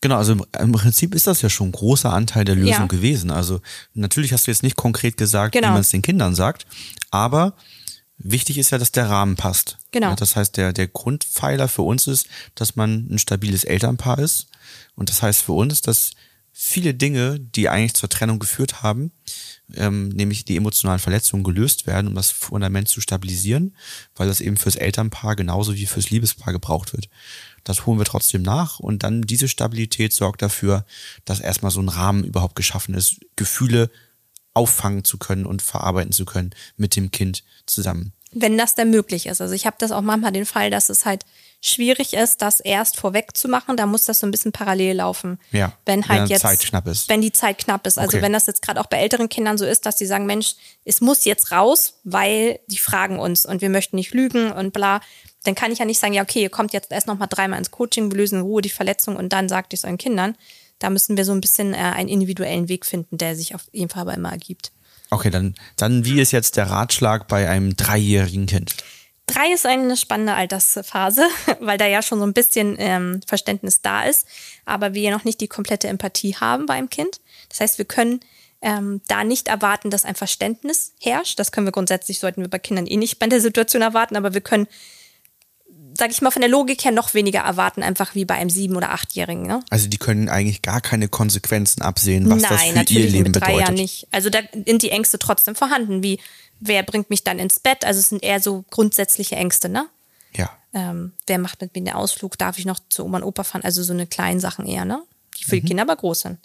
Genau, 0.00 0.16
also 0.16 0.36
im 0.58 0.72
Prinzip 0.72 1.14
ist 1.14 1.26
das 1.26 1.42
ja 1.42 1.50
schon 1.50 1.68
ein 1.68 1.72
großer 1.72 2.12
Anteil 2.12 2.44
der 2.44 2.54
Lösung 2.54 2.72
ja. 2.72 2.86
gewesen. 2.86 3.30
Also 3.30 3.60
natürlich 3.92 4.32
hast 4.32 4.46
du 4.46 4.50
jetzt 4.50 4.62
nicht 4.62 4.76
konkret 4.76 5.16
gesagt, 5.16 5.52
genau. 5.52 5.68
wie 5.68 5.72
man 5.72 5.80
es 5.82 5.90
den 5.90 6.02
Kindern 6.02 6.34
sagt, 6.34 6.66
aber 7.10 7.54
wichtig 8.16 8.58
ist 8.58 8.70
ja, 8.70 8.78
dass 8.78 8.92
der 8.92 9.10
Rahmen 9.10 9.36
passt. 9.36 9.76
Genau. 9.90 10.14
das 10.14 10.36
heißt, 10.36 10.56
der, 10.56 10.72
der 10.72 10.88
Grundpfeiler 10.88 11.68
für 11.68 11.82
uns 11.82 12.06
ist, 12.06 12.26
dass 12.54 12.76
man 12.76 13.08
ein 13.10 13.18
stabiles 13.18 13.64
Elternpaar 13.64 14.18
ist. 14.18 14.46
Und 14.94 15.10
das 15.10 15.22
heißt 15.22 15.42
für 15.42 15.52
uns, 15.52 15.82
dass 15.82 16.12
viele 16.52 16.94
Dinge, 16.94 17.38
die 17.38 17.68
eigentlich 17.68 17.94
zur 17.94 18.08
Trennung 18.08 18.38
geführt 18.38 18.82
haben, 18.82 19.12
ähm, 19.76 20.08
nämlich 20.08 20.44
die 20.44 20.56
emotionalen 20.56 20.98
Verletzungen 20.98 21.44
gelöst 21.44 21.86
werden, 21.86 22.08
um 22.08 22.14
das 22.14 22.30
Fundament 22.30 22.88
zu 22.88 23.00
stabilisieren, 23.00 23.76
weil 24.14 24.28
das 24.28 24.40
eben 24.40 24.56
fürs 24.56 24.76
Elternpaar 24.76 25.36
genauso 25.36 25.74
wie 25.74 25.86
fürs 25.86 26.10
Liebespaar 26.10 26.52
gebraucht 26.52 26.92
wird. 26.92 27.08
Das 27.64 27.86
holen 27.86 27.98
wir 27.98 28.04
trotzdem 28.04 28.42
nach 28.42 28.78
und 28.78 29.02
dann 29.02 29.22
diese 29.22 29.48
Stabilität 29.48 30.12
sorgt 30.12 30.42
dafür, 30.42 30.84
dass 31.24 31.40
erstmal 31.40 31.70
so 31.70 31.80
ein 31.80 31.88
Rahmen 31.88 32.24
überhaupt 32.24 32.56
geschaffen 32.56 32.94
ist, 32.94 33.20
Gefühle 33.36 33.90
auffangen 34.54 35.04
zu 35.04 35.18
können 35.18 35.46
und 35.46 35.62
verarbeiten 35.62 36.12
zu 36.12 36.24
können 36.24 36.50
mit 36.76 36.96
dem 36.96 37.10
Kind 37.10 37.44
zusammen. 37.66 38.12
Wenn 38.32 38.56
das 38.56 38.76
denn 38.76 38.90
möglich 38.90 39.26
ist. 39.26 39.40
Also 39.40 39.54
ich 39.54 39.66
habe 39.66 39.76
das 39.80 39.90
auch 39.90 40.02
manchmal 40.02 40.30
den 40.30 40.46
Fall, 40.46 40.70
dass 40.70 40.88
es 40.88 41.04
halt 41.04 41.24
schwierig 41.60 42.14
ist, 42.14 42.40
das 42.42 42.60
erst 42.60 42.96
vorweg 42.96 43.36
zu 43.36 43.48
machen. 43.48 43.76
Da 43.76 43.86
muss 43.86 44.04
das 44.04 44.20
so 44.20 44.26
ein 44.26 44.30
bisschen 44.30 44.52
parallel 44.52 44.96
laufen. 44.96 45.38
Ja. 45.50 45.72
Wenn 45.84 46.08
halt 46.08 46.22
wenn 46.22 46.28
jetzt 46.28 46.42
Zeit 46.42 46.60
knapp 46.60 46.86
ist. 46.86 47.08
Wenn 47.08 47.22
die 47.22 47.32
Zeit 47.32 47.58
knapp 47.58 47.86
ist. 47.88 47.98
Also 47.98 48.16
okay. 48.16 48.22
wenn 48.24 48.32
das 48.32 48.46
jetzt 48.46 48.62
gerade 48.62 48.80
auch 48.80 48.86
bei 48.86 48.98
älteren 48.98 49.28
Kindern 49.28 49.58
so 49.58 49.64
ist, 49.64 49.84
dass 49.84 49.96
die 49.96 50.06
sagen, 50.06 50.26
Mensch, 50.26 50.54
es 50.84 51.00
muss 51.00 51.24
jetzt 51.24 51.50
raus, 51.50 51.94
weil 52.04 52.60
die 52.68 52.78
fragen 52.78 53.18
uns 53.18 53.46
und 53.46 53.62
wir 53.62 53.68
möchten 53.68 53.96
nicht 53.96 54.14
lügen 54.14 54.52
und 54.52 54.72
bla 54.72 55.00
dann 55.44 55.54
kann 55.54 55.72
ich 55.72 55.78
ja 55.78 55.84
nicht 55.84 55.98
sagen, 55.98 56.12
ja, 56.12 56.22
okay, 56.22 56.42
ihr 56.42 56.50
kommt 56.50 56.72
jetzt 56.72 56.92
erst 56.92 57.06
noch 57.06 57.18
mal 57.18 57.26
dreimal 57.26 57.58
ins 57.58 57.70
Coaching, 57.70 58.10
wir 58.10 58.18
lösen 58.18 58.40
in 58.40 58.44
Ruhe 58.44 58.62
die 58.62 58.68
Verletzung 58.68 59.16
und 59.16 59.32
dann 59.32 59.48
sagt 59.48 59.72
ihr 59.72 59.78
es 59.78 59.84
euren 59.84 59.98
Kindern. 59.98 60.36
Da 60.78 60.90
müssen 60.90 61.16
wir 61.16 61.24
so 61.24 61.32
ein 61.32 61.40
bisschen 61.40 61.74
äh, 61.74 61.78
einen 61.78 62.08
individuellen 62.08 62.68
Weg 62.68 62.86
finden, 62.86 63.18
der 63.18 63.36
sich 63.36 63.54
auf 63.54 63.62
jeden 63.72 63.90
Fall 63.90 64.02
aber 64.02 64.14
immer 64.14 64.30
ergibt. 64.30 64.72
Okay, 65.10 65.30
dann, 65.30 65.54
dann 65.76 66.04
wie 66.04 66.20
ist 66.20 66.32
jetzt 66.32 66.56
der 66.56 66.70
Ratschlag 66.70 67.26
bei 67.26 67.48
einem 67.48 67.76
dreijährigen 67.76 68.46
Kind? 68.46 68.76
Drei 69.26 69.52
ist 69.52 69.66
eine 69.66 69.96
spannende 69.96 70.34
Altersphase, 70.34 71.22
weil 71.60 71.78
da 71.78 71.86
ja 71.86 72.02
schon 72.02 72.18
so 72.18 72.26
ein 72.26 72.32
bisschen 72.32 72.76
ähm, 72.78 73.20
Verständnis 73.26 73.80
da 73.82 74.04
ist, 74.04 74.26
aber 74.64 74.94
wir 74.94 75.10
noch 75.10 75.24
nicht 75.24 75.40
die 75.40 75.48
komplette 75.48 75.88
Empathie 75.88 76.34
haben 76.34 76.66
bei 76.66 76.74
einem 76.74 76.90
Kind. 76.90 77.20
Das 77.48 77.60
heißt, 77.60 77.78
wir 77.78 77.84
können 77.84 78.20
ähm, 78.62 79.00
da 79.08 79.24
nicht 79.24 79.48
erwarten, 79.48 79.90
dass 79.90 80.04
ein 80.04 80.16
Verständnis 80.16 80.94
herrscht. 81.00 81.38
Das 81.38 81.52
können 81.52 81.66
wir 81.66 81.72
grundsätzlich, 81.72 82.18
sollten 82.18 82.42
wir 82.42 82.50
bei 82.50 82.58
Kindern 82.58 82.86
eh 82.86 82.96
nicht 82.96 83.18
bei 83.18 83.26
der 83.26 83.40
Situation 83.40 83.82
erwarten, 83.82 84.16
aber 84.16 84.34
wir 84.34 84.40
können 84.40 84.66
sag 86.00 86.10
ich 86.10 86.22
mal, 86.22 86.30
von 86.30 86.40
der 86.40 86.50
Logik 86.50 86.82
her 86.82 86.92
noch 86.92 87.12
weniger 87.12 87.40
erwarten, 87.40 87.82
einfach 87.82 88.14
wie 88.14 88.24
bei 88.24 88.34
einem 88.34 88.48
sieben- 88.48 88.74
oder 88.74 88.90
achtjährigen. 88.90 89.46
Ne? 89.46 89.62
Also 89.68 89.86
die 89.86 89.98
können 89.98 90.30
eigentlich 90.30 90.62
gar 90.62 90.80
keine 90.80 91.08
Konsequenzen 91.08 91.82
absehen, 91.82 92.28
was 92.30 92.40
Nein, 92.40 92.74
das 92.74 92.88
für 92.88 92.98
ihr 92.98 93.10
Leben 93.10 93.24
mit 93.24 93.36
drei 93.36 93.48
bedeutet. 93.48 93.60
Jahren 93.60 93.74
nicht. 93.74 94.08
Also 94.10 94.30
da 94.30 94.38
sind 94.52 94.82
die 94.82 94.90
Ängste 94.90 95.18
trotzdem 95.18 95.54
vorhanden, 95.54 96.02
wie 96.02 96.18
wer 96.58 96.82
bringt 96.84 97.10
mich 97.10 97.22
dann 97.22 97.38
ins 97.38 97.60
Bett? 97.60 97.84
Also 97.84 98.00
es 98.00 98.08
sind 98.08 98.22
eher 98.22 98.40
so 98.40 98.64
grundsätzliche 98.70 99.36
Ängste, 99.36 99.68
ne? 99.68 99.88
Ja. 100.34 100.50
Ähm, 100.72 101.12
wer 101.26 101.38
macht 101.38 101.60
mit 101.60 101.74
mir 101.74 101.84
den 101.84 101.94
Ausflug? 101.94 102.38
Darf 102.38 102.58
ich 102.58 102.64
noch 102.64 102.78
zu 102.88 103.04
Oma 103.04 103.18
und 103.18 103.24
Opa 103.24 103.44
fahren? 103.44 103.62
Also 103.62 103.82
so 103.82 103.92
eine 103.92 104.06
kleinen 104.06 104.40
Sachen 104.40 104.66
eher, 104.66 104.86
ne? 104.86 105.02
Die 105.38 105.44
für 105.44 105.56
mhm. 105.56 105.60
die 105.60 105.66
Kinder 105.66 105.82
aber 105.82 105.96
groß 105.96 106.20
sind. 106.20 106.38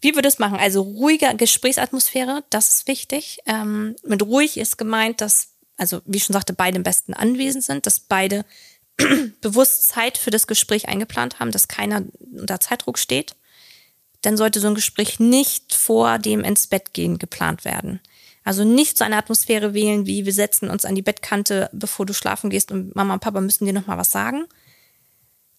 Wie 0.00 0.16
würde 0.16 0.26
es 0.26 0.40
machen? 0.40 0.58
Also 0.58 0.82
ruhige 0.82 1.32
Gesprächsatmosphäre, 1.36 2.42
das 2.50 2.68
ist 2.68 2.88
wichtig. 2.88 3.38
Ähm, 3.46 3.94
mit 4.04 4.22
ruhig 4.24 4.58
ist 4.58 4.76
gemeint, 4.76 5.20
dass 5.20 5.50
also 5.76 6.00
wie 6.04 6.16
ich 6.18 6.24
schon 6.24 6.34
sagte, 6.34 6.52
beide 6.52 6.76
im 6.76 6.82
besten 6.82 7.14
anwesend 7.14 7.64
sind, 7.64 7.86
dass 7.86 8.00
beide 8.00 8.44
bewusst 9.40 9.88
Zeit 9.88 10.18
für 10.18 10.30
das 10.30 10.46
Gespräch 10.46 10.88
eingeplant 10.88 11.38
haben, 11.38 11.52
dass 11.52 11.68
keiner 11.68 12.02
unter 12.32 12.60
Zeitdruck 12.60 12.98
steht, 12.98 13.36
dann 14.22 14.36
sollte 14.36 14.60
so 14.60 14.68
ein 14.68 14.74
Gespräch 14.74 15.20
nicht 15.20 15.74
vor 15.74 16.18
dem 16.18 16.42
ins 16.42 16.66
Bett 16.66 16.94
gehen 16.94 17.18
geplant 17.18 17.64
werden. 17.64 18.00
Also 18.42 18.64
nicht 18.64 18.96
so 18.96 19.04
eine 19.04 19.16
Atmosphäre 19.16 19.74
wählen, 19.74 20.06
wie 20.06 20.24
wir 20.24 20.32
setzen 20.32 20.70
uns 20.70 20.84
an 20.84 20.94
die 20.94 21.02
Bettkante, 21.02 21.68
bevor 21.72 22.06
du 22.06 22.14
schlafen 22.14 22.48
gehst 22.48 22.70
und 22.70 22.94
Mama 22.94 23.14
und 23.14 23.20
Papa 23.20 23.40
müssen 23.40 23.66
dir 23.66 23.72
nochmal 23.72 23.98
was 23.98 24.12
sagen. 24.12 24.44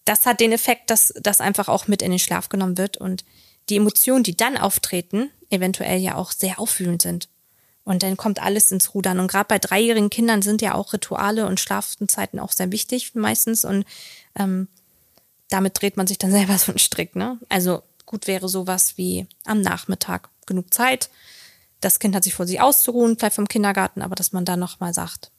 Das 0.05 0.25
hat 0.25 0.39
den 0.39 0.53
Effekt, 0.53 0.89
dass 0.89 1.13
das 1.19 1.41
einfach 1.41 1.67
auch 1.67 1.87
mit 1.87 2.01
in 2.01 2.11
den 2.11 2.19
Schlaf 2.19 2.47
genommen 2.47 2.77
wird 2.77 2.95
und 2.95 3.25
die 3.69 3.75
Emotionen, 3.75 4.23
die 4.23 4.37
dann 4.37 4.57
auftreten, 4.57 5.29
eventuell 5.49 5.99
ja 5.99 6.15
auch 6.15 6.31
sehr 6.31 6.59
aufwühlend 6.59 7.01
sind. 7.01 7.27
Und 7.87 8.03
dann 8.03 8.17
kommt 8.17 8.43
alles 8.43 8.69
ins 8.73 8.93
Rudern. 8.93 9.17
Und 9.21 9.31
gerade 9.31 9.47
bei 9.47 9.59
dreijährigen 9.59 10.09
Kindern 10.09 10.41
sind 10.41 10.61
ja 10.61 10.75
auch 10.75 10.91
Rituale 10.91 11.47
und 11.47 11.61
Schlafzeiten 11.61 12.37
auch 12.37 12.51
sehr 12.51 12.69
wichtig 12.73 13.15
meistens. 13.15 13.63
Und 13.63 13.85
ähm, 14.35 14.67
damit 15.47 15.81
dreht 15.81 15.95
man 15.95 16.05
sich 16.05 16.17
dann 16.17 16.31
selber 16.33 16.57
so 16.57 16.73
einen 16.73 16.79
Strick. 16.79 17.15
Ne? 17.15 17.39
Also 17.47 17.81
gut 18.05 18.27
wäre 18.27 18.49
sowas 18.49 18.97
wie 18.97 19.25
am 19.45 19.61
Nachmittag 19.61 20.27
genug 20.45 20.73
Zeit. 20.73 21.09
Das 21.79 21.99
Kind 21.99 22.13
hat 22.13 22.25
sich 22.25 22.33
vor 22.33 22.45
sich 22.45 22.59
auszuruhen, 22.59 23.17
vielleicht 23.17 23.35
vom 23.37 23.47
Kindergarten, 23.47 24.01
aber 24.01 24.15
dass 24.15 24.33
man 24.33 24.43
da 24.43 24.57
nochmal 24.57 24.93
sagt, 24.93 25.31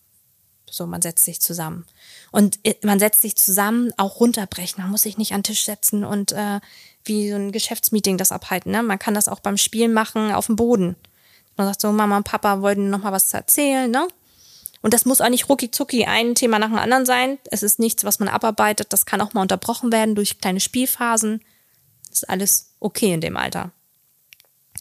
so, 0.71 0.87
man 0.87 1.03
setzt 1.03 1.27
sich 1.27 1.43
zusammen. 1.43 1.85
Und 2.31 2.61
äh, 2.65 2.77
man 2.83 2.99
setzt 2.99 3.21
sich 3.21 3.37
zusammen, 3.37 3.93
auch 3.99 4.21
runterbrechen. 4.21 4.83
Man 4.83 4.91
muss 4.91 5.03
sich 5.03 5.19
nicht 5.19 5.33
an 5.33 5.41
den 5.41 5.53
Tisch 5.53 5.67
setzen 5.67 6.03
und 6.03 6.33
äh, 6.33 6.61
wie 7.05 7.29
so 7.29 7.37
ein 7.37 7.53
Geschäftsmeeting 7.53 8.17
das 8.17 8.33
abhalten. 8.33 8.73
Ne? 8.73 8.83
Man 8.83 8.99
kann 8.99 9.13
das 9.13 9.29
auch 9.29 9.41
beim 9.41 9.59
Spielen 9.59 9.93
machen 9.93 10.33
auf 10.33 10.47
dem 10.47 10.57
Boden. 10.57 10.97
Man 11.59 11.67
sagt 11.67 11.81
so, 11.81 11.93
Mama 11.93 12.17
und 12.17 12.25
Papa 12.25 12.63
wollten 12.63 12.89
noch 12.89 13.03
mal 13.03 13.13
was 13.13 13.35
erzählen, 13.35 13.91
ne? 13.91 14.09
Und 14.81 14.95
das 14.95 15.05
muss 15.05 15.21
auch 15.21 15.29
nicht 15.29 15.49
rucki 15.49 15.73
zucki 15.73 16.05
ein 16.05 16.37
Thema 16.37 16.61
nach 16.61 16.69
dem 16.69 16.79
anderen 16.79 17.05
sein. 17.05 17.39
Es 17.51 17.65
ist 17.65 17.81
nichts, 17.81 18.05
was 18.05 18.21
man 18.21 18.29
abarbeitet. 18.29 18.93
Das 18.93 19.07
kann 19.07 19.21
auch 19.21 19.35
mal 19.35 19.43
unterbrochen 19.43 19.91
werden 19.91 20.15
durch 20.15 20.39
kleine 20.39 20.61
Spielphasen. 20.61 21.43
Das 22.09 22.23
ist 22.23 22.31
alles 22.31 22.75
okay 22.79 23.13
in 23.13 23.21
dem 23.21 23.37
Alter. 23.37 23.73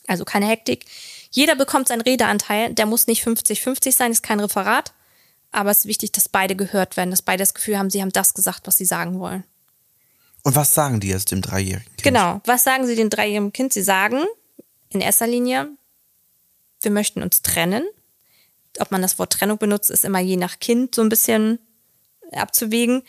Also 0.05 0.23
keine 0.23 0.45
Hektik. 0.45 0.85
Jeder 1.31 1.55
bekommt 1.55 1.87
seinen 1.87 2.01
Redeanteil. 2.01 2.73
Der 2.75 2.85
muss 2.85 3.07
nicht 3.07 3.25
50-50 3.25 3.91
sein, 3.91 4.11
ist 4.11 4.21
kein 4.21 4.39
Referat. 4.39 4.93
Aber 5.51 5.71
es 5.71 5.79
ist 5.79 5.85
wichtig, 5.85 6.11
dass 6.11 6.29
beide 6.29 6.55
gehört 6.55 6.95
werden, 6.95 7.09
dass 7.09 7.23
beide 7.23 7.41
das 7.41 7.55
Gefühl 7.55 7.79
haben, 7.79 7.89
sie 7.89 8.01
haben 8.01 8.11
das 8.11 8.35
gesagt, 8.35 8.67
was 8.67 8.77
sie 8.77 8.85
sagen 8.85 9.19
wollen. 9.19 9.43
Und 10.43 10.55
was 10.55 10.75
sagen 10.75 10.99
die 10.99 11.09
jetzt 11.09 11.31
dem 11.31 11.41
dreijährigen 11.41 11.83
Kind? 11.97 12.03
Genau. 12.03 12.39
Was 12.45 12.63
sagen 12.63 12.85
sie 12.85 12.95
dem 12.95 13.09
dreijährigen 13.09 13.51
Kind? 13.51 13.73
Sie 13.73 13.81
sagen 13.81 14.23
in 14.89 15.01
erster 15.01 15.27
Linie, 15.27 15.69
wir 16.87 16.93
möchten 16.93 17.21
uns 17.21 17.41
trennen. 17.41 17.83
Ob 18.79 18.91
man 18.91 19.01
das 19.01 19.19
Wort 19.19 19.33
Trennung 19.33 19.57
benutzt, 19.57 19.91
ist 19.91 20.05
immer 20.05 20.19
je 20.19 20.37
nach 20.37 20.59
Kind 20.59 20.95
so 20.95 21.01
ein 21.01 21.09
bisschen 21.09 21.59
abzuwägen. 22.31 23.03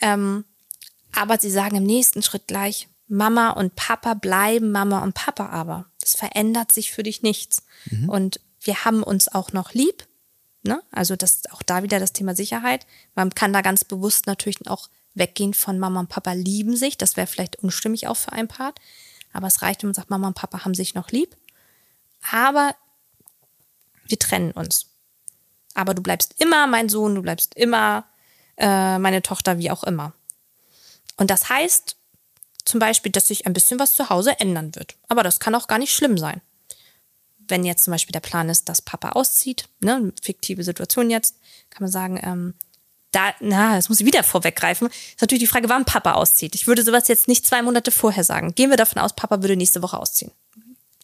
Ähm, 0.00 0.44
aber 1.12 1.38
sie 1.40 1.50
sagen 1.50 1.76
im 1.76 1.82
nächsten 1.82 2.22
Schritt 2.22 2.46
gleich, 2.46 2.88
Mama 3.08 3.50
und 3.50 3.74
Papa 3.74 4.14
bleiben 4.14 4.70
Mama 4.70 5.02
und 5.02 5.14
Papa 5.14 5.46
aber. 5.46 5.86
Es 6.00 6.14
verändert 6.14 6.70
sich 6.70 6.92
für 6.92 7.02
dich 7.02 7.22
nichts. 7.22 7.64
Mhm. 7.90 8.08
Und 8.08 8.40
wir 8.60 8.84
haben 8.84 9.02
uns 9.02 9.26
auch 9.26 9.52
noch 9.52 9.72
lieb. 9.72 10.06
Ne? 10.62 10.80
Also 10.92 11.16
das 11.16 11.42
auch 11.50 11.62
da 11.62 11.82
wieder 11.82 11.98
das 11.98 12.12
Thema 12.12 12.36
Sicherheit. 12.36 12.86
Man 13.16 13.34
kann 13.34 13.52
da 13.52 13.62
ganz 13.62 13.82
bewusst 13.82 14.26
natürlich 14.26 14.64
auch 14.68 14.90
weggehen 15.14 15.54
von 15.54 15.80
Mama 15.80 15.98
und 15.98 16.08
Papa 16.08 16.34
lieben 16.34 16.76
sich. 16.76 16.96
Das 16.96 17.16
wäre 17.16 17.26
vielleicht 17.26 17.56
unstimmig 17.56 18.06
auch 18.06 18.16
für 18.16 18.32
ein 18.32 18.46
Part. 18.46 18.78
Aber 19.32 19.48
es 19.48 19.62
reicht, 19.62 19.82
wenn 19.82 19.88
man 19.88 19.94
sagt, 19.94 20.10
Mama 20.10 20.28
und 20.28 20.34
Papa 20.34 20.64
haben 20.64 20.74
sich 20.74 20.94
noch 20.94 21.10
lieb. 21.10 21.36
Aber 22.30 22.74
wir 24.08 24.18
trennen 24.18 24.52
uns. 24.52 24.86
Aber 25.74 25.94
du 25.94 26.02
bleibst 26.02 26.34
immer 26.38 26.66
mein 26.66 26.88
Sohn, 26.88 27.14
du 27.14 27.22
bleibst 27.22 27.54
immer 27.54 28.04
äh, 28.56 28.98
meine 28.98 29.22
Tochter, 29.22 29.58
wie 29.58 29.70
auch 29.70 29.84
immer. 29.84 30.12
Und 31.16 31.30
das 31.30 31.48
heißt 31.48 31.96
zum 32.64 32.80
Beispiel, 32.80 33.12
dass 33.12 33.28
sich 33.28 33.46
ein 33.46 33.52
bisschen 33.52 33.78
was 33.78 33.94
zu 33.94 34.10
Hause 34.10 34.38
ändern 34.40 34.74
wird. 34.74 34.96
Aber 35.08 35.22
das 35.22 35.40
kann 35.40 35.54
auch 35.54 35.68
gar 35.68 35.78
nicht 35.78 35.94
schlimm 35.94 36.18
sein. 36.18 36.40
Wenn 37.38 37.64
jetzt 37.64 37.84
zum 37.84 37.92
Beispiel 37.92 38.12
der 38.12 38.20
Plan 38.20 38.48
ist, 38.50 38.68
dass 38.68 38.82
Papa 38.82 39.10
auszieht, 39.10 39.68
ne, 39.80 40.12
fiktive 40.22 40.62
Situation 40.62 41.08
jetzt, 41.08 41.36
kann 41.70 41.84
man 41.84 41.90
sagen, 41.90 42.20
ähm, 42.22 42.54
da, 43.10 43.32
na, 43.40 43.76
das 43.76 43.88
muss 43.88 44.00
ich 44.00 44.06
wieder 44.06 44.22
vorweggreifen, 44.22 44.88
ist 44.88 45.20
natürlich 45.20 45.44
die 45.44 45.46
Frage, 45.46 45.68
wann 45.70 45.86
Papa 45.86 46.12
auszieht. 46.12 46.54
Ich 46.54 46.66
würde 46.66 46.82
sowas 46.82 47.08
jetzt 47.08 47.26
nicht 47.26 47.46
zwei 47.46 47.62
Monate 47.62 47.90
vorher 47.90 48.22
sagen. 48.22 48.54
Gehen 48.54 48.68
wir 48.68 48.76
davon 48.76 49.00
aus, 49.00 49.14
Papa 49.14 49.40
würde 49.40 49.56
nächste 49.56 49.82
Woche 49.82 49.98
ausziehen. 49.98 50.30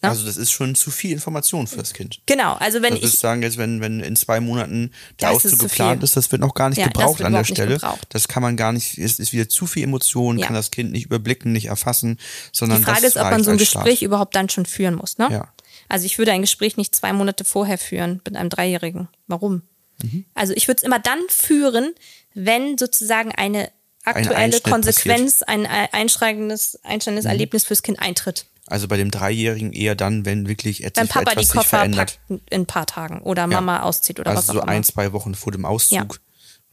Ne? 0.01 0.09
Also 0.09 0.25
das 0.25 0.37
ist 0.37 0.51
schon 0.51 0.75
zu 0.75 0.91
viel 0.91 1.11
Information 1.11 1.67
für 1.67 1.77
das 1.77 1.93
Kind. 1.93 2.19
Genau, 2.25 2.53
also 2.53 2.81
wenn 2.81 2.93
also 2.93 3.05
ich 3.05 3.17
sagen 3.17 3.41
jetzt, 3.43 3.57
wenn 3.57 3.81
wenn 3.81 4.01
in 4.01 4.15
zwei 4.15 4.39
Monaten 4.39 4.91
der 5.21 5.31
Auszug 5.31 5.59
geplant 5.59 6.03
ist, 6.03 6.17
das 6.17 6.31
wird 6.31 6.41
noch 6.41 6.53
gar 6.53 6.69
nicht 6.69 6.79
ja, 6.79 6.87
gebraucht 6.87 7.21
an 7.21 7.33
der 7.33 7.45
Stelle. 7.45 7.79
Das 8.09 8.27
kann 8.27 8.43
man 8.43 8.57
gar 8.57 8.71
nicht. 8.73 8.97
Es 8.97 9.19
ist 9.19 9.31
wieder 9.31 9.47
zu 9.47 9.65
viel 9.67 9.83
Emotion, 9.83 10.37
ja. 10.37 10.45
kann 10.45 10.55
das 10.55 10.71
Kind 10.71 10.91
nicht 10.91 11.05
überblicken, 11.05 11.53
nicht 11.53 11.67
erfassen, 11.67 12.19
sondern 12.51 12.79
die 12.79 12.83
Frage 12.83 13.05
ist, 13.05 13.17
ob 13.17 13.23
man 13.23 13.43
so 13.43 13.51
ein 13.51 13.57
Gespräch 13.57 13.97
Start. 13.97 14.01
überhaupt 14.01 14.35
dann 14.35 14.49
schon 14.49 14.65
führen 14.65 14.95
muss. 14.95 15.17
Ne? 15.17 15.29
Ja. 15.31 15.53
Also 15.87 16.05
ich 16.05 16.17
würde 16.17 16.31
ein 16.31 16.41
Gespräch 16.41 16.77
nicht 16.77 16.93
zwei 16.95 17.13
Monate 17.13 17.45
vorher 17.45 17.77
führen 17.77 18.21
mit 18.25 18.35
einem 18.35 18.49
Dreijährigen. 18.49 19.07
Warum? 19.27 19.61
Mhm. 20.03 20.25
Also 20.33 20.53
ich 20.53 20.67
würde 20.67 20.77
es 20.77 20.83
immer 20.83 20.99
dann 20.99 21.19
führen, 21.29 21.93
wenn 22.33 22.77
sozusagen 22.77 23.31
eine 23.31 23.69
aktuelle 24.05 24.59
Konsequenz, 24.61 25.39
passiert. 25.39 25.49
ein 25.49 25.65
einschränkendes, 25.65 26.79
einschneidendes 26.83 27.25
mhm. 27.25 27.31
Erlebnis 27.31 27.65
fürs 27.65 27.83
Kind 27.83 27.99
eintritt. 27.99 28.45
Also 28.67 28.87
bei 28.87 28.97
dem 28.97 29.11
Dreijährigen 29.11 29.73
eher 29.73 29.95
dann, 29.95 30.25
wenn 30.25 30.47
wirklich 30.47 30.83
etwas, 30.83 31.03
wenn 31.03 31.07
Papa 31.09 31.31
etwas 31.31 31.47
die 31.49 31.57
Koffer 31.57 31.87
packt 31.89 32.19
in 32.29 32.41
ein 32.51 32.65
paar 32.65 32.87
Tagen 32.87 33.21
oder 33.21 33.45
Mama 33.45 33.77
ja. 33.77 33.83
auszieht 33.83 34.19
oder 34.19 34.31
also 34.31 34.39
was 34.39 34.49
auch 34.49 34.53
so 34.55 34.61
immer. 34.61 34.71
ein, 34.71 34.83
zwei 34.83 35.13
Wochen 35.13 35.35
vor 35.35 35.51
dem 35.51 35.65
Auszug. 35.65 35.91
Ja. 35.93 36.03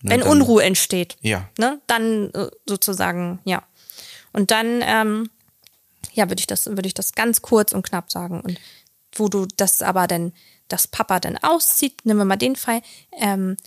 Ne, 0.03 0.11
wenn 0.11 0.21
dann, 0.21 0.29
Unruhe 0.29 0.63
entsteht. 0.63 1.17
Ja. 1.21 1.49
Ne, 1.59 1.81
dann 1.87 2.31
äh, 2.33 2.49
sozusagen, 2.67 3.41
ja. 3.45 3.63
Und 4.33 4.51
dann, 4.51 4.83
ähm, 4.83 5.31
ja, 6.15 6.29
würde 6.31 6.41
ich 6.41 6.47
das, 6.47 6.67
würde 6.67 6.87
ich 6.87 6.95
das 6.95 7.13
ganz 7.13 7.43
kurz 7.43 7.73
und 7.73 7.83
knapp 7.83 8.11
sagen. 8.11 8.41
Und 8.41 8.59
wo 9.15 9.29
du 9.29 9.47
das 9.57 9.83
aber 9.83 10.07
denn, 10.07 10.33
dass 10.69 10.89
Papa 10.89 11.21
dann 11.21 11.37
auszieht, 11.37 12.05
nehmen 12.05 12.21
wir 12.21 12.25
mal 12.25 12.37
den 12.37 12.57
Fall, 12.57 12.81
ähm, 13.21 13.59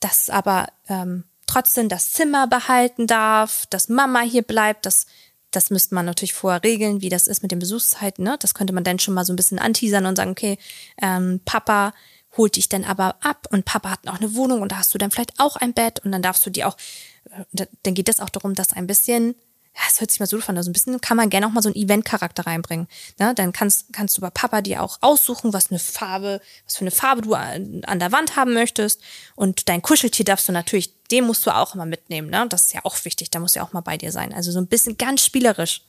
dass 0.00 0.28
aber 0.28 0.66
ähm, 0.88 1.24
trotzdem 1.52 1.88
das 1.88 2.12
Zimmer 2.12 2.46
behalten 2.46 3.06
darf, 3.06 3.66
dass 3.66 3.88
Mama 3.88 4.20
hier 4.20 4.42
bleibt, 4.42 4.86
dass 4.86 5.06
das 5.50 5.68
müsste 5.68 5.94
man 5.94 6.06
natürlich 6.06 6.32
vorher 6.32 6.62
regeln, 6.64 7.02
wie 7.02 7.10
das 7.10 7.26
ist 7.26 7.42
mit 7.42 7.52
den 7.52 7.58
Besuchszeiten. 7.58 8.24
Ne? 8.24 8.36
Das 8.40 8.54
könnte 8.54 8.72
man 8.72 8.84
dann 8.84 8.98
schon 8.98 9.12
mal 9.12 9.26
so 9.26 9.34
ein 9.34 9.36
bisschen 9.36 9.58
anteasern 9.58 10.06
und 10.06 10.16
sagen, 10.16 10.30
okay, 10.30 10.58
ähm, 11.00 11.40
Papa 11.44 11.92
holt 12.38 12.56
dich 12.56 12.70
dann 12.70 12.84
aber 12.84 13.16
ab 13.20 13.46
und 13.50 13.66
Papa 13.66 13.90
hat 13.90 14.08
auch 14.08 14.18
eine 14.18 14.34
Wohnung 14.34 14.62
und 14.62 14.72
da 14.72 14.78
hast 14.78 14.94
du 14.94 14.98
dann 14.98 15.10
vielleicht 15.10 15.38
auch 15.38 15.56
ein 15.56 15.74
Bett 15.74 16.00
und 16.00 16.12
dann 16.12 16.22
darfst 16.22 16.46
du 16.46 16.50
dir 16.50 16.68
auch, 16.68 16.76
äh, 17.54 17.66
dann 17.82 17.92
geht 17.92 18.08
es 18.08 18.20
auch 18.20 18.30
darum, 18.30 18.54
dass 18.54 18.72
ein 18.72 18.86
bisschen 18.86 19.34
ja, 19.74 19.80
es 19.88 20.00
hört 20.00 20.10
sich 20.10 20.20
mal 20.20 20.26
so 20.26 20.38
an, 20.46 20.56
also 20.56 20.70
ein 20.70 20.74
bisschen 20.74 21.00
kann 21.00 21.16
man 21.16 21.30
gerne 21.30 21.46
auch 21.46 21.50
mal 21.50 21.62
so 21.62 21.70
einen 21.70 21.76
Event-Charakter 21.76 22.46
reinbringen. 22.46 22.88
Ne? 23.18 23.34
Dann 23.34 23.52
kannst, 23.52 23.92
kannst 23.92 24.16
du 24.16 24.20
bei 24.20 24.28
Papa 24.28 24.60
dir 24.60 24.82
auch 24.82 24.98
aussuchen, 25.00 25.54
was 25.54 25.70
eine 25.70 25.78
Farbe, 25.78 26.42
was 26.66 26.76
für 26.76 26.82
eine 26.82 26.90
Farbe 26.90 27.22
du 27.22 27.34
an, 27.34 27.82
an 27.86 27.98
der 27.98 28.12
Wand 28.12 28.36
haben 28.36 28.52
möchtest. 28.52 29.00
Und 29.34 29.70
dein 29.70 29.80
Kuscheltier 29.80 30.26
darfst 30.26 30.46
du 30.46 30.52
natürlich, 30.52 30.92
den 31.10 31.24
musst 31.26 31.46
du 31.46 31.54
auch 31.54 31.74
immer 31.74 31.86
mitnehmen. 31.86 32.28
Ne? 32.28 32.46
Das 32.50 32.64
ist 32.64 32.74
ja 32.74 32.80
auch 32.84 33.02
wichtig, 33.04 33.30
da 33.30 33.40
muss 33.40 33.54
ja 33.54 33.62
auch 33.62 33.72
mal 33.72 33.80
bei 33.80 33.96
dir 33.96 34.12
sein. 34.12 34.34
Also 34.34 34.52
so 34.52 34.60
ein 34.60 34.66
bisschen 34.66 34.98
ganz 34.98 35.24
spielerisch. 35.24 35.82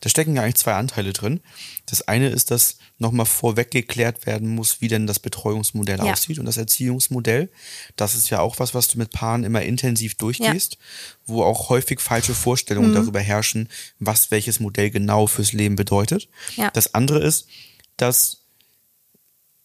Da 0.00 0.08
stecken 0.08 0.36
ja 0.36 0.42
eigentlich 0.42 0.56
zwei 0.56 0.74
Anteile 0.74 1.12
drin. 1.12 1.40
Das 1.86 2.06
eine 2.06 2.28
ist, 2.28 2.50
dass 2.50 2.78
nochmal 2.98 3.26
vorweg 3.26 3.70
geklärt 3.70 4.26
werden 4.26 4.48
muss, 4.48 4.80
wie 4.80 4.88
denn 4.88 5.06
das 5.06 5.18
Betreuungsmodell 5.18 5.98
ja. 5.98 6.12
aussieht 6.12 6.38
und 6.38 6.46
das 6.46 6.56
Erziehungsmodell. 6.56 7.50
Das 7.96 8.14
ist 8.14 8.30
ja 8.30 8.40
auch 8.40 8.58
was, 8.58 8.74
was 8.74 8.88
du 8.88 8.98
mit 8.98 9.10
Paaren 9.10 9.44
immer 9.44 9.62
intensiv 9.62 10.14
durchgehst, 10.16 10.74
ja. 10.74 10.78
wo 11.26 11.42
auch 11.42 11.68
häufig 11.68 12.00
falsche 12.00 12.34
Vorstellungen 12.34 12.90
mhm. 12.90 12.94
darüber 12.94 13.20
herrschen, 13.20 13.68
was 13.98 14.30
welches 14.30 14.60
Modell 14.60 14.90
genau 14.90 15.26
fürs 15.26 15.52
Leben 15.52 15.76
bedeutet. 15.76 16.28
Ja. 16.56 16.70
Das 16.70 16.94
andere 16.94 17.20
ist, 17.20 17.46
dass 17.96 18.38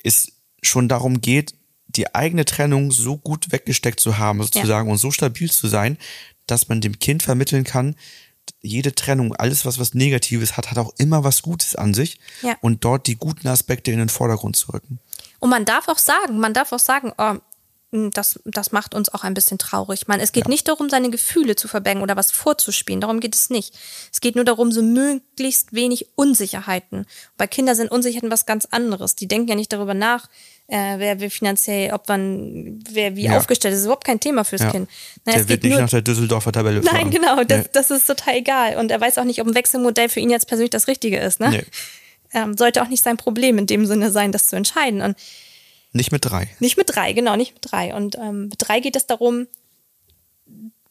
es 0.03 0.33
schon 0.61 0.89
darum 0.89 1.21
geht, 1.21 1.55
die 1.87 2.13
eigene 2.13 2.45
Trennung 2.45 2.91
so 2.91 3.17
gut 3.17 3.51
weggesteckt 3.51 3.99
zu 3.99 4.17
haben, 4.17 4.41
sozusagen, 4.41 4.89
und 4.89 4.97
so 4.97 5.11
stabil 5.11 5.49
zu 5.49 5.67
sein, 5.67 5.97
dass 6.47 6.67
man 6.67 6.81
dem 6.81 6.99
Kind 6.99 7.23
vermitteln 7.23 7.63
kann, 7.63 7.95
jede 8.61 8.93
Trennung, 8.95 9.35
alles 9.35 9.65
was 9.65 9.79
was 9.79 9.93
Negatives 9.93 10.57
hat, 10.57 10.71
hat 10.71 10.77
auch 10.77 10.93
immer 10.97 11.23
was 11.23 11.41
Gutes 11.41 11.75
an 11.75 11.93
sich 11.93 12.19
ja. 12.41 12.55
und 12.61 12.83
dort 12.83 13.07
die 13.07 13.15
guten 13.15 13.47
Aspekte 13.47 13.91
in 13.91 13.99
den 13.99 14.09
Vordergrund 14.09 14.55
zu 14.55 14.71
rücken. 14.71 14.99
Und 15.39 15.49
man 15.49 15.65
darf 15.65 15.87
auch 15.87 15.97
sagen, 15.97 16.39
man 16.39 16.53
darf 16.53 16.71
auch 16.71 16.79
sagen, 16.79 17.11
oh, 17.17 17.35
das, 18.11 18.39
das 18.45 18.71
macht 18.71 18.93
uns 18.93 19.09
auch 19.09 19.23
ein 19.23 19.33
bisschen 19.33 19.57
traurig. 19.57 20.07
Man, 20.07 20.19
es 20.19 20.31
geht 20.31 20.45
ja. 20.45 20.49
nicht 20.49 20.67
darum, 20.67 20.89
seine 20.89 21.09
Gefühle 21.09 21.55
zu 21.55 21.67
verbergen 21.67 22.01
oder 22.01 22.15
was 22.15 22.31
vorzuspielen. 22.31 23.01
Darum 23.01 23.19
geht 23.19 23.35
es 23.35 23.49
nicht. 23.49 23.73
Es 24.11 24.21
geht 24.21 24.35
nur 24.35 24.45
darum, 24.45 24.71
so 24.71 24.81
möglichst 24.81 25.73
wenig 25.73 26.07
Unsicherheiten. 26.15 27.05
Bei 27.37 27.47
Kindern 27.47 27.75
sind 27.75 27.91
Unsicherheiten 27.91 28.31
was 28.31 28.45
ganz 28.45 28.65
anderes. 28.65 29.15
Die 29.15 29.27
denken 29.27 29.49
ja 29.49 29.55
nicht 29.55 29.73
darüber 29.73 29.93
nach, 29.93 30.27
äh, 30.67 30.97
wer 30.97 31.19
wie 31.19 31.29
finanziell, 31.29 31.93
ob 31.93 32.07
man, 32.07 32.79
wer 32.89 33.15
wie 33.15 33.25
ja. 33.25 33.37
aufgestellt 33.37 33.73
ist. 33.73 33.77
Das 33.77 33.81
ist 33.81 33.85
überhaupt 33.85 34.05
kein 34.05 34.19
Thema 34.19 34.43
fürs 34.43 34.61
ja. 34.61 34.71
Kind. 34.71 34.89
Na, 35.25 35.33
der 35.33 35.47
wird 35.47 35.63
nicht 35.63 35.71
nur, 35.71 35.81
nach 35.81 35.89
der 35.89 36.01
Düsseldorfer 36.01 36.51
Tabelle 36.51 36.81
fahren. 36.81 36.95
Nein, 36.95 37.11
genau, 37.11 37.43
das, 37.43 37.63
nee. 37.63 37.69
das 37.73 37.91
ist 37.91 38.07
total 38.07 38.35
egal. 38.35 38.77
Und 38.77 38.91
er 38.91 38.99
weiß 38.99 39.17
auch 39.17 39.23
nicht, 39.23 39.41
ob 39.41 39.47
ein 39.47 39.55
Wechselmodell 39.55 40.09
für 40.09 40.19
ihn 40.19 40.29
jetzt 40.29 40.47
persönlich 40.47 40.71
das 40.71 40.87
Richtige 40.87 41.19
ist. 41.19 41.39
Ne? 41.39 41.49
Nee. 41.49 41.63
Ähm, 42.33 42.57
sollte 42.57 42.81
auch 42.81 42.87
nicht 42.87 43.03
sein 43.03 43.17
Problem 43.17 43.57
in 43.57 43.67
dem 43.67 43.85
Sinne 43.85 44.11
sein, 44.11 44.31
das 44.31 44.47
zu 44.47 44.55
entscheiden. 44.55 45.01
Und 45.01 45.15
nicht 45.95 46.11
mit 46.11 46.25
drei. 46.25 46.49
Nicht 46.59 46.77
mit 46.77 46.95
drei, 46.95 47.13
genau, 47.13 47.35
nicht 47.35 47.53
mit 47.53 47.71
drei. 47.71 47.93
Und 47.93 48.15
ähm, 48.15 48.49
mit 48.49 48.57
drei 48.59 48.79
geht 48.79 48.95
es 48.95 49.07
darum, 49.07 49.47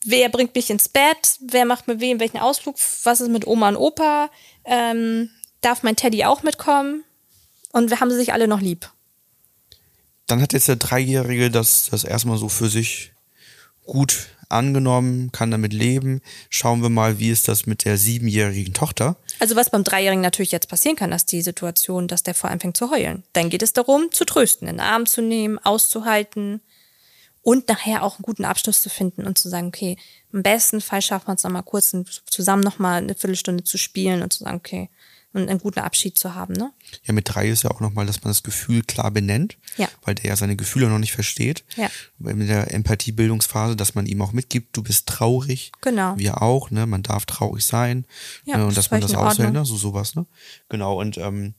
wer 0.05 0.29
bringt 0.29 0.55
mich 0.55 0.71
ins 0.71 0.89
Bett, 0.89 1.39
wer 1.41 1.65
macht 1.65 1.87
mit 1.89 2.01
wem 2.01 2.21
welchen 2.21 2.39
Ausflug, 2.39 2.77
was 3.05 3.21
ist 3.21 3.31
mit 3.31 3.47
Oma 3.47 3.69
und 3.71 3.77
Opa, 3.77 4.31
ähm, 4.65 5.31
darf 5.61 5.83
mein 5.83 5.97
Teddy 5.97 6.25
auch 6.25 6.43
mitkommen 6.43 7.05
und 7.73 7.91
wir 7.91 8.01
haben 8.01 8.11
sie 8.11 8.17
sich 8.17 8.33
alle 8.33 8.49
noch 8.49 8.61
lieb 8.61 8.91
dann 10.27 10.41
hat 10.41 10.53
jetzt 10.53 10.69
der 10.69 10.77
Dreijährige 10.77 11.51
das, 11.51 11.89
das 11.91 12.05
erstmal 12.05 12.39
so 12.39 12.49
für 12.49 12.69
sich 12.69 13.13
gut 13.85 14.29
angenommen, 14.55 15.31
kann 15.33 15.51
damit 15.51 15.73
leben. 15.73 16.21
Schauen 16.49 16.83
wir 16.83 16.89
mal, 16.89 17.19
wie 17.19 17.31
ist 17.31 17.49
das 17.49 17.67
mit 17.67 17.85
der 17.85 17.99
siebenjährigen 17.99 18.73
Tochter? 18.73 19.17
Also 19.41 19.57
was 19.57 19.71
beim 19.71 19.85
Dreijährigen 19.85 20.23
natürlich 20.23 20.53
jetzt 20.53 20.69
passieren 20.69 20.97
kann, 20.97 21.11
dass 21.11 21.27
die 21.27 21.43
Situation, 21.43 22.09
dass 22.09 22.23
der 22.23 22.35
vor 22.35 22.51
anfängt 22.51 22.77
zu 22.77 22.91
heulen. 22.91 23.25
Dann 23.33 23.51
geht 23.51 23.63
es 23.63 23.73
darum, 23.73 24.11
zu 24.11 24.25
trösten, 24.25 24.69
in 24.69 24.77
den 24.77 24.81
Arm 24.81 25.07
zu 25.07 25.21
nehmen, 25.21 25.59
auszuhalten 25.59 26.61
und 27.43 27.69
nachher 27.69 28.03
auch 28.03 28.15
einen 28.15 28.23
guten 28.23 28.47
Abschluss 28.47 28.81
zu 28.81 28.89
finden 28.89 29.27
und 29.27 29.37
zu 29.37 29.51
sagen, 29.51 29.69
okay, 29.69 29.99
im 30.33 30.43
besten 30.43 30.81
Fall 30.81 31.03
schaffen 31.03 31.29
wir 31.29 31.35
es 31.35 31.43
nochmal 31.43 31.63
kurz 31.63 31.95
zusammen 32.25 32.63
nochmal 32.63 33.03
eine 33.03 33.15
Viertelstunde 33.15 33.65
zu 33.65 33.77
spielen 33.77 34.23
und 34.23 34.33
zu 34.33 34.45
sagen, 34.45 34.57
okay, 34.57 34.89
und 35.35 35.49
einen 35.49 35.59
guten 35.59 35.81
Abschied 35.81 36.17
zu 36.17 36.35
haben. 36.35 36.55
Ne? 36.55 36.73
Ja, 37.05 37.13
mit 37.13 37.29
drei 37.29 37.49
ist 37.49 37.65
ja 37.65 37.71
auch 37.71 37.81
nochmal, 37.81 38.07
dass 38.07 38.23
man 38.23 38.31
das 38.31 38.45
Gefühl 38.45 38.83
klar 38.83 39.11
benennt, 39.11 39.59
ja. 39.77 39.89
weil 40.05 40.15
der 40.15 40.27
ja 40.27 40.37
seine 40.37 40.57
Gefühle 40.57 40.89
noch 40.89 41.01
nicht 41.01 41.13
versteht. 41.13 41.65
Ja. 41.77 41.91
Mit 42.19 42.49
der 42.49 42.73
Empathiebildungsphase, 42.73 43.75
dass 43.75 43.95
man 43.95 44.07
ihm 44.07 44.23
auch 44.23 44.33
mitgibt, 44.33 44.77
du 44.77 44.83
bist 44.83 45.07
traurig. 45.09 45.73
Genau. 45.81 46.17
Wir 46.17 46.41
auch, 46.41 46.71
ne? 46.71 46.87
Man 46.87 47.03
darf 47.03 47.27
traurig 47.27 47.65
sein. 47.65 48.07
Ja, 48.45 48.59
ne? 48.59 48.67
Und 48.67 48.77
das 48.77 48.85
dass 48.85 48.91
man 48.93 49.01
das 49.01 49.11
in 49.11 49.17
aushält, 49.17 49.53
ne? 49.53 49.65
So 49.65 49.77
sowas, 49.77 50.15
ne? 50.15 50.25
Genau. 50.69 51.01
Und 51.01 51.19
ähm, 51.19 51.55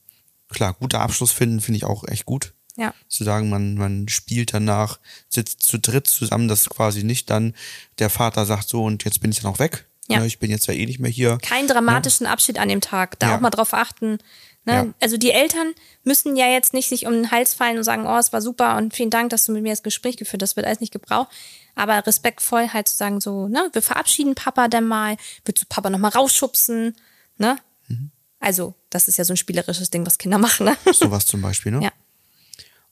klar, 0.50 0.74
guter 0.74 1.02
Abschluss 1.02 1.32
finden, 1.32 1.60
finde 1.60 1.78
ich 1.78 1.84
auch 1.84 2.08
echt 2.08 2.26
gut. 2.26 2.54
Ja. 2.78 2.94
Zu 3.08 3.24
sagen, 3.24 3.50
man, 3.50 3.76
man 3.76 4.08
spielt 4.08 4.54
danach, 4.54 5.00
sitzt 5.30 5.64
zu 5.64 5.80
dritt 5.80 6.08
zusammen, 6.08 6.48
dass 6.48 6.70
quasi 6.70 7.04
nicht 7.04 7.30
dann 7.30 7.54
der 8.00 8.10
Vater 8.10 8.46
sagt 8.46 8.68
so 8.68 8.84
und 8.84 9.04
jetzt 9.06 9.22
bin 9.22 9.32
ich 9.32 9.42
dann 9.42 9.52
auch 9.52 9.60
weg. 9.60 9.86
Ja. 10.08 10.20
Ne? 10.20 10.28
Ich 10.28 10.40
bin 10.40 10.52
jetzt 10.52 10.68
ja 10.68 10.74
eh 10.74 10.86
nicht 10.86 11.00
mehr 11.00 11.10
hier. 11.12 11.38
Keinen 11.42 11.68
dramatischen 11.68 12.28
Abschied 12.28 12.60
an 12.60 12.70
dem 12.70 12.82
Tag. 12.82 13.20
Da 13.20 13.30
Ja. 13.30 13.36
auch 13.38 13.42
mal 13.42 13.50
drauf 13.50 13.74
achten. 13.74 14.20
Ne? 14.66 14.74
Ja. 14.74 14.86
Also 15.00 15.18
die 15.18 15.32
Eltern 15.32 15.74
müssen 16.04 16.36
ja 16.36 16.48
jetzt 16.48 16.74
nicht 16.74 16.90
sich 16.90 17.06
um 17.06 17.14
den 17.14 17.32
Hals 17.32 17.54
fallen 17.54 17.78
und 17.78 17.84
sagen, 17.84 18.06
oh, 18.08 18.18
es 18.18 18.34
war 18.34 18.42
super 18.42 18.78
und 18.78 18.96
vielen 18.96 19.10
Dank, 19.12 19.30
dass 19.30 19.46
du 19.46 19.52
mit 19.52 19.64
mir 19.64 19.70
das 19.72 19.84
Gespräch 19.84 20.18
geführt 20.18 20.42
hast. 20.42 20.52
Das 20.52 20.56
wird 20.56 20.66
alles 20.68 20.80
nicht 20.80 20.94
gebraucht. 20.94 21.30
Aber 21.76 22.06
respektvoll 22.08 22.70
halt 22.74 22.88
zu 22.88 22.96
sagen, 22.98 23.20
so, 23.22 23.48
ne, 23.48 23.70
wir 23.74 23.82
verabschieden 23.82 24.34
Papa 24.34 24.68
dann 24.68 24.88
mal, 24.88 25.18
willst 25.44 25.62
du 25.64 25.68
Papa 25.68 25.90
nochmal 25.90 26.12
rausschubsen, 26.12 26.96
ne? 27.38 27.58
Mhm. 27.90 28.12
Also, 28.40 28.74
das 28.90 29.08
ist 29.08 29.18
ja 29.18 29.26
so 29.26 29.34
ein 29.34 29.38
spielerisches 29.38 29.90
Ding, 29.90 30.06
was 30.06 30.18
Kinder 30.18 30.38
machen, 30.40 30.66
ne? 30.68 30.78
Sowas 30.94 31.26
zum 31.26 31.42
Beispiel, 31.42 31.72
ne? 31.74 31.84
Ja. 31.84 31.92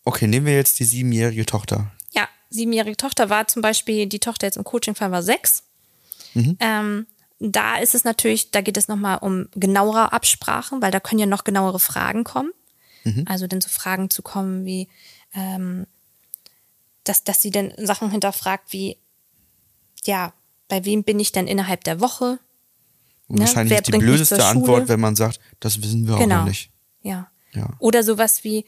Okay, 0.03 0.27
nehmen 0.27 0.45
wir 0.45 0.55
jetzt 0.55 0.79
die 0.79 0.83
siebenjährige 0.83 1.45
Tochter. 1.45 1.91
Ja, 2.11 2.27
siebenjährige 2.49 2.97
Tochter 2.97 3.29
war 3.29 3.47
zum 3.47 3.61
Beispiel, 3.61 4.05
die 4.07 4.19
Tochter 4.19 4.47
jetzt 4.47 4.57
im 4.57 4.63
Coaching-Fall 4.65 5.11
war 5.11 5.23
sechs. 5.23 5.63
Ähm, 6.59 7.07
da 7.39 7.77
ist 7.77 7.93
es 7.95 8.03
natürlich, 8.03 8.51
da 8.51 8.61
geht 8.61 8.77
es 8.77 8.87
nochmal 8.87 9.17
um 9.19 9.47
genauere 9.55 10.13
Absprachen, 10.13 10.81
weil 10.81 10.91
da 10.91 10.99
können 10.99 11.19
ja 11.19 11.25
noch 11.25 11.43
genauere 11.43 11.79
Fragen 11.79 12.23
kommen. 12.23 12.51
Also 13.25 13.47
dann 13.47 13.59
so 13.59 13.67
Fragen 13.67 14.09
zu 14.09 14.21
kommen 14.21 14.63
wie, 14.65 14.87
ähm, 15.33 15.85
dass, 17.03 17.25
dass 17.25 17.41
sie 17.41 17.51
dann 17.51 17.73
Sachen 17.77 18.09
hinterfragt 18.09 18.71
wie, 18.71 18.97
ja, 20.05 20.31
bei 20.69 20.85
wem 20.85 21.03
bin 21.03 21.19
ich 21.19 21.33
denn 21.33 21.47
innerhalb 21.47 21.83
der 21.83 21.99
Woche? 21.99 22.39
Ne? 23.27 23.41
wahrscheinlich 23.41 23.77
ist 23.77 23.87
die 23.87 23.97
blödeste 23.97 24.45
Antwort, 24.45 24.87
wenn 24.87 25.01
man 25.01 25.17
sagt, 25.17 25.39
das 25.59 25.81
wissen 25.83 26.07
wir 26.07 26.15
auch 26.15 26.19
Genau. 26.19 26.37
noch 26.39 26.45
nicht. 26.45 26.71
Ja. 27.01 27.29
Ja. 27.51 27.71
Oder 27.79 28.03
sowas 28.03 28.43
wie, 28.45 28.65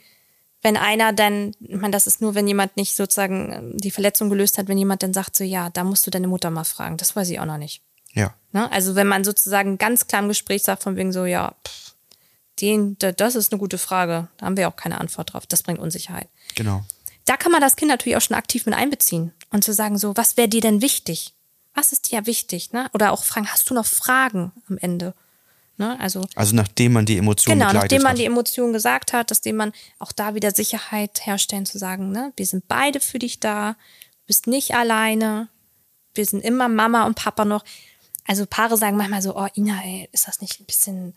wenn 0.65 0.77
einer 0.77 1.13
dann, 1.13 1.51
ich 1.59 1.75
meine, 1.75 1.91
das 1.91 2.07
ist 2.07 2.21
nur, 2.21 2.33
wenn 2.33 2.47
jemand 2.47 2.75
nicht 2.75 2.95
sozusagen 2.95 3.51
ähm, 3.53 3.77
die 3.77 3.91
Verletzung 3.91 4.29
gelöst 4.29 4.57
hat, 4.57 4.67
wenn 4.67 4.77
jemand 4.79 5.03
dann 5.03 5.13
sagt, 5.13 5.35
so 5.35 5.43
ja, 5.43 5.69
da 5.69 5.83
musst 5.83 6.05
du 6.07 6.11
deine 6.11 6.27
Mutter 6.27 6.49
mal 6.49 6.63
fragen. 6.63 6.97
Das 6.97 7.15
weiß 7.15 7.29
ich 7.29 7.39
auch 7.39 7.45
noch 7.45 7.57
nicht. 7.59 7.81
Ja. 8.13 8.33
Ne? 8.51 8.71
Also 8.71 8.95
wenn 8.95 9.07
man 9.07 9.23
sozusagen 9.23 9.77
ganz 9.77 10.07
klar 10.07 10.21
im 10.23 10.27
Gespräch 10.27 10.63
sagt, 10.63 10.81
von 10.83 10.95
wegen 10.95 11.13
so, 11.13 11.25
ja, 11.25 11.53
pff, 11.67 11.93
den, 12.61 12.97
da- 12.97 13.11
das 13.11 13.35
ist 13.35 13.51
eine 13.51 13.59
gute 13.59 13.77
Frage. 13.77 14.27
Da 14.37 14.45
haben 14.47 14.57
wir 14.57 14.67
auch 14.67 14.75
keine 14.75 14.99
Antwort 14.99 15.33
drauf. 15.33 15.45
Das 15.45 15.61
bringt 15.63 15.79
Unsicherheit. 15.79 16.29
Genau. 16.55 16.83
Da 17.25 17.37
kann 17.37 17.51
man 17.51 17.61
das 17.61 17.75
Kind 17.75 17.89
natürlich 17.89 18.17
auch 18.17 18.21
schon 18.21 18.35
aktiv 18.37 18.65
mit 18.65 18.75
einbeziehen 18.75 19.33
und 19.51 19.63
zu 19.63 19.73
sagen, 19.73 19.97
so, 19.97 20.15
was 20.17 20.35
wäre 20.37 20.47
dir 20.49 20.61
denn 20.61 20.81
wichtig? 20.81 21.33
Was 21.73 21.91
ist 21.91 22.11
dir 22.11 22.25
wichtig? 22.25 22.71
Ne? 22.71 22.89
Oder 22.93 23.11
auch 23.11 23.23
fragen, 23.23 23.47
hast 23.51 23.69
du 23.69 23.73
noch 23.73 23.85
Fragen 23.85 24.51
am 24.69 24.77
Ende? 24.77 25.13
Ne? 25.77 25.99
Also 25.99 26.25
Also 26.35 26.55
nachdem 26.55 26.93
man 26.93 27.05
die 27.05 27.17
Emotionen 27.17 27.59
Genau, 27.59 27.73
nachdem 27.73 28.01
man 28.01 28.11
hat. 28.13 28.17
die 28.17 28.25
Emotionen 28.25 28.71
gesagt 28.71 29.11
hat, 29.13 29.29
dass 29.29 29.41
man 29.45 29.73
auch 29.99 30.11
da 30.11 30.33
wieder 30.33 30.51
Sicherheit 30.51 31.25
herstellen, 31.25 31.65
zu 31.65 31.77
sagen, 31.77 32.11
ne, 32.11 32.31
wir 32.37 32.45
sind 32.45 32.67
beide 32.67 32.99
für 32.99 33.19
dich 33.19 33.39
da, 33.39 33.73
du 33.73 34.27
bist 34.27 34.47
nicht 34.47 34.73
alleine, 34.75 35.49
wir 36.13 36.25
sind 36.25 36.43
immer 36.43 36.69
Mama 36.69 37.05
und 37.05 37.15
Papa 37.15 37.43
noch. 37.43 37.63
Also 38.25 38.45
Paare 38.45 38.77
sagen 38.77 38.97
manchmal 38.97 39.21
so, 39.21 39.35
oh 39.35 39.47
Ina, 39.55 39.81
ey, 39.83 40.09
ist 40.13 40.27
das 40.27 40.41
nicht 40.41 40.59
ein 40.61 40.65
bisschen, 40.65 41.13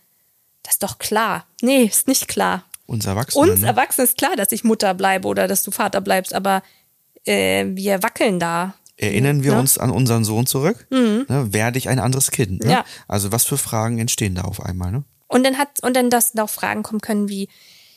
das 0.63 0.75
ist 0.75 0.83
doch 0.83 0.99
klar. 0.99 1.47
Nee, 1.63 1.85
ist 1.85 2.09
nicht 2.09 2.27
klar. 2.29 2.65
Uns 2.87 3.07
Erwachsenen. 3.07 3.51
Uns 3.51 3.61
ne? 3.61 3.69
Erwachsenen 3.69 4.07
ist 4.09 4.19
klar, 4.19 4.35
dass 4.35 4.51
ich 4.51 4.65
Mutter 4.65 4.93
bleibe 4.95 5.29
oder 5.29 5.47
dass 5.47 5.63
du 5.63 5.71
Vater 5.71 6.01
bleibst, 6.01 6.35
aber 6.35 6.63
äh, 7.25 7.67
wir 7.69 8.03
wackeln 8.03 8.41
da. 8.41 8.75
Erinnern 8.99 9.43
wir 9.45 9.53
Ne? 9.55 9.61
uns 9.61 9.79
an 9.79 9.91
unseren 9.91 10.25
Sohn 10.25 10.47
zurück? 10.47 10.87
Ne? 10.91 11.25
Werde 11.29 11.79
ich 11.79 11.89
ein 11.89 12.01
anderes 12.01 12.31
Kind? 12.33 12.65
Ne? 12.65 12.73
Ja. 12.73 12.85
Also 13.07 13.31
was 13.33 13.45
für 13.45 13.57
Fragen 13.57 13.99
entstehen 13.99 14.35
da 14.35 14.43
auf 14.43 14.61
einmal? 14.61 14.91
Ne? 14.93 15.05
Und 15.29 15.45
dann 15.45 15.57
hat, 15.57 15.69
und 15.83 15.95
dann, 15.95 16.11
dass 16.11 16.33
da 16.33 16.43
auch 16.45 16.51
Fragen 16.51 16.83
kommen 16.83 17.01
können 17.01 17.29
wie, 17.29 17.49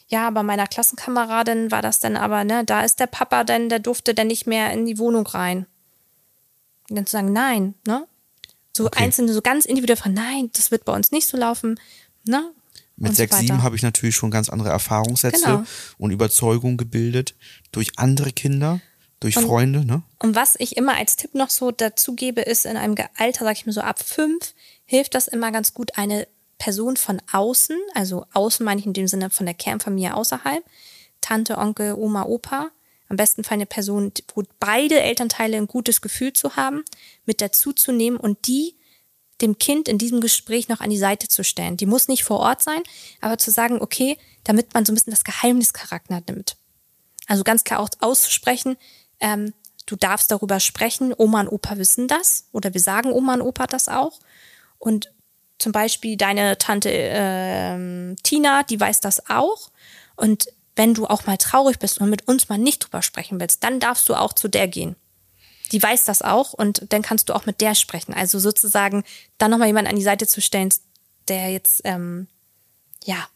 ja, 0.08 0.30
bei 0.30 0.44
meiner 0.44 0.68
Klassenkameradin 0.68 1.72
war 1.72 1.82
das 1.82 2.00
dann 2.00 2.18
aber, 2.18 2.44
ne, 2.44 2.64
da 2.66 2.82
ist 2.84 3.00
der 3.00 3.08
Papa 3.08 3.44
denn, 3.46 3.70
der 3.70 3.80
durfte 3.80 4.14
dann 4.14 4.28
nicht 4.28 4.46
mehr 4.46 4.72
in 4.74 4.86
die 4.86 4.98
Wohnung 5.00 5.26
rein. 5.26 5.66
Und 6.90 6.98
dann 6.98 7.06
zu 7.06 7.14
sagen, 7.14 7.32
nein, 7.34 7.74
ne? 7.88 8.06
So 8.76 8.86
Okay. 8.86 9.04
einzelne, 9.04 9.34
so 9.34 9.42
ganz 9.42 9.66
individuell 9.66 9.98
fragen, 9.98 10.16
nein, 10.16 10.50
das 10.54 10.70
wird 10.72 10.86
bei 10.86 10.94
uns 10.94 11.12
nicht 11.12 11.28
so 11.28 11.38
laufen, 11.38 11.80
ne? 12.26 12.52
Mit 12.98 13.14
so 13.14 13.16
sechs, 13.18 13.38
sieben 13.40 13.64
habe 13.64 13.76
ich 13.76 13.82
natürlich 13.82 14.16
schon 14.16 14.30
ganz 14.32 14.50
andere 14.50 14.70
Erfahrungssätze 14.70 15.44
Genau. 15.46 15.64
und 15.98 16.12
Überzeugungen 16.12 16.78
gebildet 16.78 17.36
durch 17.72 17.98
andere 17.98 18.32
Kinder, 18.32 18.80
durch 19.21 19.36
Freunde. 19.36 19.86
Ne? 19.86 20.03
Und 20.19 20.36
was 20.36 20.55
ich 20.60 20.75
immer 20.75 20.97
als 20.97 21.15
Tipp 21.15 21.34
noch 21.34 21.49
so 21.49 21.71
dazu 21.71 22.15
gebe, 22.15 22.41
ist 22.41 22.65
in 22.65 22.75
einem 22.75 22.95
Alter, 23.17 23.45
sag 23.45 23.55
ich 23.55 23.65
mal 23.65 23.71
so 23.71 23.81
ab 23.81 23.99
fünf, 24.03 24.53
hilft 24.86 25.15
das 25.15 25.29
immer 25.29 25.51
ganz 25.51 25.73
gut, 25.73 25.97
eine 25.97 26.27
Person 26.57 26.97
von 26.97 27.21
außen, 27.31 27.77
also 27.95 28.25
außen 28.34 28.65
meine 28.65 28.81
ich 28.81 28.86
in 28.86 28.93
dem 28.93 29.07
Sinne 29.07 29.29
von 29.29 29.45
der 29.45 29.55
Kernfamilie 29.55 30.13
außerhalb, 30.15 30.63
Tante, 31.21 31.57
Onkel, 31.57 31.93
Oma, 31.93 32.23
Opa, 32.23 32.71
am 33.10 33.17
besten 33.17 33.43
Fall 33.43 33.55
eine 33.55 33.65
Person, 33.65 34.12
wo 34.34 34.43
beide 34.60 35.01
Elternteile 35.01 35.57
ein 35.57 35.67
gutes 35.67 36.01
Gefühl 36.01 36.34
zu 36.34 36.55
haben, 36.55 36.84
mit 37.25 37.41
dazu 37.41 37.73
zu 37.73 37.91
nehmen 37.91 38.17
und 38.17 38.47
die 38.47 38.75
dem 39.41 39.57
Kind 39.57 39.88
in 39.88 39.97
diesem 39.97 40.21
Gespräch 40.21 40.67
noch 40.67 40.81
an 40.81 40.89
die 40.89 40.97
Seite 40.97 41.27
zu 41.27 41.43
stellen. 41.43 41.77
Die 41.77 41.86
muss 41.86 42.07
nicht 42.07 42.23
vor 42.23 42.39
Ort 42.39 42.62
sein, 42.62 42.81
aber 43.21 43.38
zu 43.38 43.51
sagen, 43.51 43.81
okay, 43.81 44.17
damit 44.43 44.73
man 44.73 44.86
so 44.86 44.91
ein 44.91 44.95
bisschen 44.95 45.12
das 45.12 45.23
Geheimnischarakter 45.23 46.21
nimmt. 46.27 46.57
Also 47.27 47.43
ganz 47.43 47.63
klar 47.63 47.79
auch 47.79 47.89
auszusprechen, 47.99 48.77
ähm, 49.21 49.53
du 49.86 49.95
darfst 49.95 50.31
darüber 50.31 50.60
sprechen, 50.60 51.13
Oma 51.17 51.41
und 51.41 51.49
Opa 51.49 51.77
wissen 51.77 52.07
das 52.07 52.47
oder 52.51 52.73
wir 52.73 52.81
sagen 52.81 53.12
Oma 53.12 53.36
und 53.36 53.41
Opa 53.41 53.67
das 53.67 53.88
auch. 53.88 54.19
Und 54.77 55.12
zum 55.60 55.71
Beispiel 55.71 56.17
deine 56.17 56.57
Tante 56.57 56.89
ähm, 56.91 58.15
Tina, 58.23 58.63
die 58.63 58.79
weiß 58.79 58.99
das 58.99 59.29
auch. 59.29 59.69
Und 60.15 60.47
wenn 60.75 60.93
du 60.93 61.05
auch 61.05 61.25
mal 61.25 61.38
traurig 61.38 61.77
bist 61.79 61.99
und 61.99 62.10
mit 62.10 62.27
uns 62.27 62.49
mal 62.49 62.57
nicht 62.57 62.79
drüber 62.84 63.01
sprechen 63.01 63.39
willst, 63.39 63.63
dann 63.63 63.79
darfst 63.79 64.10
du 64.10 64.15
auch 64.15 64.34
zu 64.34 64.47
der 64.47 64.67
gehen. 64.67 64.95
Die 65.71 65.81
weiß 65.81 66.03
das 66.05 66.21
auch 66.21 66.53
und 66.53 66.91
dann 66.91 67.01
kannst 67.01 67.29
du 67.29 67.34
auch 67.34 67.45
mit 67.45 67.62
der 67.62 67.75
sprechen. 67.75 68.13
Also 68.13 68.39
sozusagen 68.39 69.03
dann 69.38 69.51
nochmal 69.51 69.67
jemanden 69.67 69.89
an 69.89 69.95
die 69.95 70.03
Seite 70.03 70.27
zu 70.27 70.41
stellen, 70.41 70.73
der 71.27 71.51
jetzt, 71.51 71.81
ähm, 71.84 72.27
ja, 73.05 73.27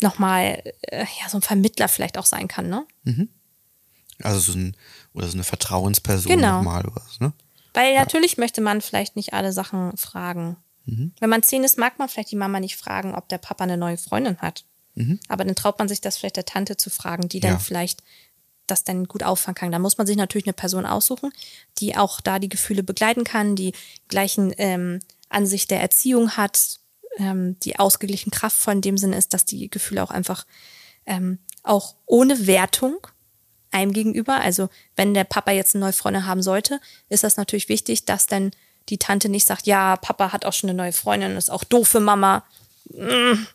nochmal, 0.00 0.62
äh, 0.82 1.06
ja, 1.20 1.28
so 1.28 1.38
ein 1.38 1.42
Vermittler 1.42 1.88
vielleicht 1.88 2.18
auch 2.18 2.26
sein 2.26 2.48
kann, 2.48 2.68
ne? 2.68 2.86
Also 4.22 4.40
so 4.52 4.58
ein, 4.58 4.76
oder 5.12 5.26
so 5.28 5.34
eine 5.34 5.44
Vertrauensperson 5.44 6.32
Genau. 6.32 6.56
nochmal 6.58 6.84
oder 6.86 6.96
was, 7.04 7.20
ne? 7.20 7.32
Weil 7.74 7.94
natürlich 7.94 8.38
möchte 8.38 8.60
man 8.62 8.80
vielleicht 8.80 9.16
nicht 9.16 9.34
alle 9.34 9.52
Sachen 9.52 9.96
fragen. 9.96 10.56
Wenn 10.86 11.28
man 11.30 11.42
zehn 11.42 11.64
ist, 11.64 11.78
mag 11.78 11.98
man 11.98 12.08
vielleicht 12.08 12.30
die 12.30 12.36
Mama 12.36 12.60
nicht 12.60 12.76
fragen, 12.76 13.14
ob 13.16 13.28
der 13.28 13.38
Papa 13.38 13.64
eine 13.64 13.76
neue 13.76 13.96
Freundin 13.98 14.38
hat. 14.38 14.64
Aber 15.28 15.44
dann 15.44 15.56
traut 15.56 15.78
man 15.80 15.88
sich 15.88 16.00
das 16.00 16.16
vielleicht 16.16 16.36
der 16.36 16.44
Tante 16.46 16.76
zu 16.76 16.88
fragen, 16.90 17.28
die 17.28 17.40
dann 17.40 17.54
Ja. 17.54 17.58
vielleicht 17.58 18.02
das 18.68 18.84
dann 18.84 19.04
gut 19.06 19.22
auffangen 19.24 19.56
kann. 19.56 19.72
Da 19.72 19.78
muss 19.80 19.98
man 19.98 20.06
sich 20.06 20.16
natürlich 20.16 20.46
eine 20.46 20.52
Person 20.54 20.86
aussuchen, 20.86 21.32
die 21.78 21.96
auch 21.96 22.20
da 22.20 22.38
die 22.38 22.48
Gefühle 22.48 22.82
begleiten 22.82 23.24
kann, 23.24 23.56
die 23.56 23.72
gleichen 24.08 24.54
ähm, 24.58 25.00
Ansicht 25.28 25.70
der 25.72 25.80
Erziehung 25.80 26.30
hat, 26.36 26.78
ähm, 27.18 27.58
die 27.60 27.78
ausgeglichen 27.78 28.30
kraftvoll 28.30 28.74
in 28.74 28.80
dem 28.80 28.96
Sinne 28.96 29.16
ist, 29.16 29.34
dass 29.34 29.44
die 29.44 29.68
Gefühle 29.68 30.02
auch 30.02 30.10
einfach 30.10 30.46
ähm, 31.04 31.38
auch 31.62 31.94
ohne 32.06 32.46
Wertung 32.46 32.96
einem 33.76 33.92
gegenüber. 33.92 34.40
Also 34.40 34.68
wenn 34.96 35.14
der 35.14 35.24
Papa 35.24 35.52
jetzt 35.52 35.74
eine 35.74 35.84
neue 35.84 35.92
Freundin 35.92 36.26
haben 36.26 36.42
sollte, 36.42 36.80
ist 37.08 37.24
das 37.24 37.36
natürlich 37.36 37.68
wichtig, 37.68 38.04
dass 38.04 38.26
dann 38.26 38.50
die 38.88 38.98
Tante 38.98 39.28
nicht 39.28 39.46
sagt, 39.46 39.66
ja, 39.66 39.96
Papa 39.96 40.32
hat 40.32 40.44
auch 40.44 40.52
schon 40.52 40.70
eine 40.70 40.76
neue 40.76 40.92
Freundin, 40.92 41.36
ist 41.36 41.50
auch 41.50 41.64
doof 41.64 41.88
für 41.88 42.00
Mama. 42.00 42.44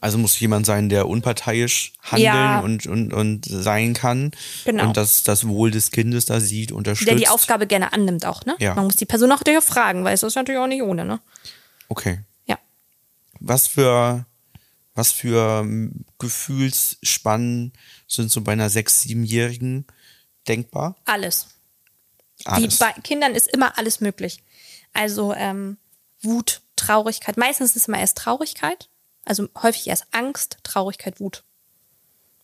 Also 0.02 0.18
muss 0.18 0.38
jemand 0.40 0.66
sein, 0.66 0.90
der 0.90 1.08
unparteiisch 1.08 1.94
handeln 2.02 2.26
Ja. 2.26 2.60
und, 2.60 2.86
und, 2.86 3.14
und 3.14 3.46
sein 3.46 3.94
kann. 3.94 4.32
Genau. 4.66 4.88
Und 4.88 4.98
das, 4.98 5.24
das 5.24 5.48
Wohl 5.48 5.72
des 5.72 5.92
Kindes 5.92 6.26
da 6.26 6.42
sieht, 6.42 6.74
unterstützt. 6.74 7.10
Der 7.10 7.16
die 7.16 7.30
Aufgabe 7.30 7.66
gerne 7.66 7.94
annimmt 7.94 8.26
auch, 8.26 8.46
ne? 8.46 8.56
Ja. 8.60 8.76
Man 8.76 8.86
muss 8.86 8.98
die 8.98 9.06
Person 9.06 9.32
auch 9.32 9.40
natürlich 9.40 9.64
fragen, 9.64 10.04
weil 10.04 10.14
es 10.14 10.24
ist 10.24 10.36
natürlich 10.36 10.60
auch 10.60 10.68
nicht 10.68 10.84
ohne, 10.84 11.06
ne? 11.06 11.22
Okay. 11.88 12.20
Ja. 12.46 12.60
Was 13.40 13.68
für, 13.68 14.26
was 14.96 15.14
für 15.14 15.62
ähm, 15.62 16.04
Gefühlsspannen 16.20 17.72
sind 18.08 18.32
so 18.32 18.42
bei 18.42 18.52
einer 18.52 18.70
sechs-, 18.70 19.02
siebenjährigen 19.02 19.86
denkbar? 20.48 20.96
Alles. 21.06 21.48
Alles. 22.46 22.78
Die 22.78 22.84
bei 22.84 22.92
Kindern 23.02 23.36
ist 23.36 23.48
immer 23.48 23.78
alles 23.78 24.02
möglich. 24.02 24.44
Also 24.94 25.34
ähm, 25.34 25.78
Wut, 26.22 26.62
Traurigkeit. 26.76 27.38
Meistens 27.38 27.72
ist 27.72 27.76
es 27.84 27.88
immer 27.88 28.00
erst 28.00 28.18
Traurigkeit. 28.18 28.90
Also 29.26 29.48
häufig 29.62 29.88
erst 29.88 30.08
Angst, 30.12 30.58
Traurigkeit, 30.64 31.20
Wut. 31.20 31.44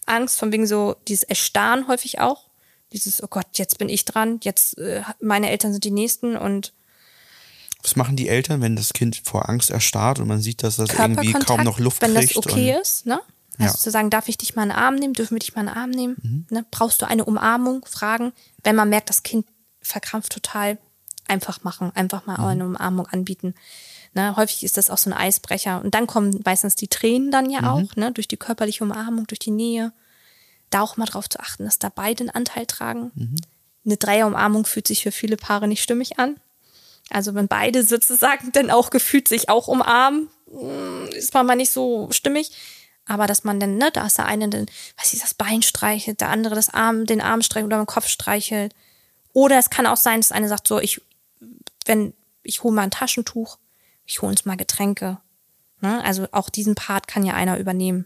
Angst, 0.06 0.40
von 0.40 0.52
wegen 0.52 0.68
so 0.68 0.96
dieses 1.08 1.24
Erstarren 1.24 1.88
häufig 1.88 2.20
auch. 2.20 2.48
Dieses, 2.94 3.22
oh 3.22 3.28
Gott, 3.28 3.48
jetzt 3.54 3.78
bin 3.78 3.90
ich 3.90 4.06
dran, 4.06 4.40
jetzt 4.44 4.78
äh, 4.78 5.02
meine 5.20 5.50
Eltern 5.50 5.74
sind 5.74 5.84
die 5.84 5.92
Nächsten 5.92 6.38
und 6.38 6.74
Was 7.84 7.98
machen 7.98 8.16
die 8.16 8.30
Eltern, 8.30 8.62
wenn 8.62 8.78
das 8.78 8.94
Kind 8.94 9.22
vor 9.26 9.50
Angst 9.50 9.72
erstarrt 9.72 10.20
und 10.20 10.28
man 10.28 10.40
sieht, 10.40 10.64
dass 10.64 10.78
das 10.78 10.94
irgendwie 10.94 11.34
kaum 11.34 11.64
noch 11.64 11.80
Luft 11.80 12.02
wenn 12.02 12.14
kriegt? 12.14 12.38
das 12.38 12.38
okay 12.38 12.78
ist, 12.80 13.06
ne? 13.06 13.20
Also 13.60 13.74
Ja. 13.74 13.80
zu 13.80 13.92
sagen, 13.92 14.10
darf 14.10 14.28
ich 14.30 14.38
dich 14.38 14.56
mal 14.56 14.64
in 14.64 14.70
den 14.70 14.78
Arm 14.78 14.96
nehmen? 14.96 15.14
Dürfen 15.14 15.36
wir 15.36 15.40
dich 15.40 15.56
mal 15.56 15.62
in 15.62 15.68
den 15.68 15.76
Arm 15.78 15.90
nehmen? 15.90 16.16
Mhm. 16.22 16.46
Ne? 16.50 16.66
Brauchst 16.72 17.02
du 17.02 17.08
eine 17.08 17.26
Umarmung? 17.26 17.86
Fragen. 17.86 18.34
Wenn 18.64 18.76
man 18.76 18.90
merkt, 18.90 19.10
das 19.10 19.24
Kind 19.24 19.48
verkrampft 19.82 20.32
total, 20.34 20.78
einfach 21.28 21.64
machen, 21.64 21.92
einfach 21.96 22.26
mal 22.26 22.38
Mhm. 22.38 22.46
eine 22.46 22.66
Umarmung 22.66 23.08
anbieten. 23.08 23.54
Ne? 24.14 24.36
Häufig 24.36 24.64
ist 24.64 24.78
das 24.78 24.90
auch 24.90 24.98
so 24.98 25.10
ein 25.10 25.14
Eisbrecher. 25.14 25.82
Und 25.84 25.94
dann 25.96 26.08
kommen 26.08 26.40
meistens 26.46 26.76
die 26.76 26.88
Tränen 26.88 27.32
dann 27.32 27.46
Mhm. 27.46 27.52
ja 27.52 27.72
auch, 27.72 27.96
ne? 27.96 28.12
durch 28.12 28.28
die 28.28 28.38
körperliche 28.38 28.84
Umarmung, 28.84 29.28
durch 29.28 29.40
die 29.40 29.52
Nähe. 29.52 29.92
Da 30.70 30.82
auch 30.82 30.98
mal 30.98 31.06
drauf 31.06 31.30
zu 31.30 31.40
achten, 31.40 31.64
dass 31.66 31.80
da 31.80 31.90
beide 31.90 32.22
einen 32.22 32.30
Anteil 32.30 32.66
tragen. 32.66 33.12
Mhm. 33.16 33.36
Eine 33.86 33.98
Dreierumarmung 33.98 34.66
fühlt 34.66 34.88
sich 34.88 35.04
für 35.04 35.12
viele 35.14 35.38
Paare 35.38 35.68
nicht 35.68 35.82
stimmig 35.82 36.20
an. 36.20 36.36
Also 37.10 37.34
wenn 37.36 37.48
beide 37.48 37.84
sozusagen 37.84 38.52
dann 38.54 38.70
auch 38.70 38.90
gefühlt 38.90 39.28
sich 39.30 39.48
auch 39.50 39.68
umarmen, 39.70 40.28
mm, 40.52 41.06
ist 41.16 41.34
man 41.34 41.46
mal 41.46 41.56
nicht 41.56 41.72
so 41.72 42.10
stimmig. 42.12 42.52
Aber 43.08 43.26
dass 43.26 43.44
man 43.44 43.60
dann, 43.60 43.78
ne, 43.78 43.90
da 43.92 44.06
ist 44.06 44.18
der 44.18 44.26
eine 44.26 44.50
dann, 44.50 44.66
weiß 44.98 45.14
ich, 45.14 45.22
das 45.22 45.34
Bein 45.34 45.62
streichelt, 45.62 46.22
der 46.22 46.30
andere 46.30 46.56
das 46.56 46.74
Arm, 46.74 47.06
den 47.06 47.22
Arm 47.22 47.42
streichelt 47.42 47.68
oder 47.68 47.82
den 47.82 47.86
Kopf 47.86 48.08
streichelt. 48.08 48.76
Oder 49.34 49.58
es 49.58 49.70
kann 49.70 49.88
auch 49.88 49.98
sein, 49.98 50.20
dass 50.20 50.32
eine 50.32 50.50
sagt, 50.50 50.68
so, 50.68 50.80
ich, 50.80 51.02
wenn, 51.86 52.14
ich 52.44 52.64
hole 52.64 52.76
mal 52.76 52.84
ein 52.84 52.92
Taschentuch, 52.92 53.58
ich 54.06 54.22
hole 54.22 54.32
uns 54.32 54.46
mal 54.46 54.58
Getränke. 54.58 55.18
Ne? 55.82 56.04
Also 56.04 56.28
auch 56.32 56.50
diesen 56.50 56.76
Part 56.76 57.08
kann 57.08 57.24
ja 57.24 57.34
einer 57.34 57.58
übernehmen. 57.58 58.06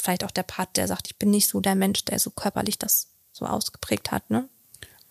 Vielleicht 0.00 0.24
auch 0.24 0.30
der 0.30 0.42
Part, 0.42 0.76
der 0.76 0.86
sagt, 0.88 1.08
ich 1.08 1.16
bin 1.16 1.30
nicht 1.30 1.48
so 1.48 1.60
der 1.60 1.74
Mensch, 1.74 2.04
der 2.04 2.18
so 2.18 2.30
körperlich 2.30 2.78
das 2.78 3.08
so 3.32 3.46
ausgeprägt 3.46 4.10
hat, 4.12 4.28
ne? 4.30 4.48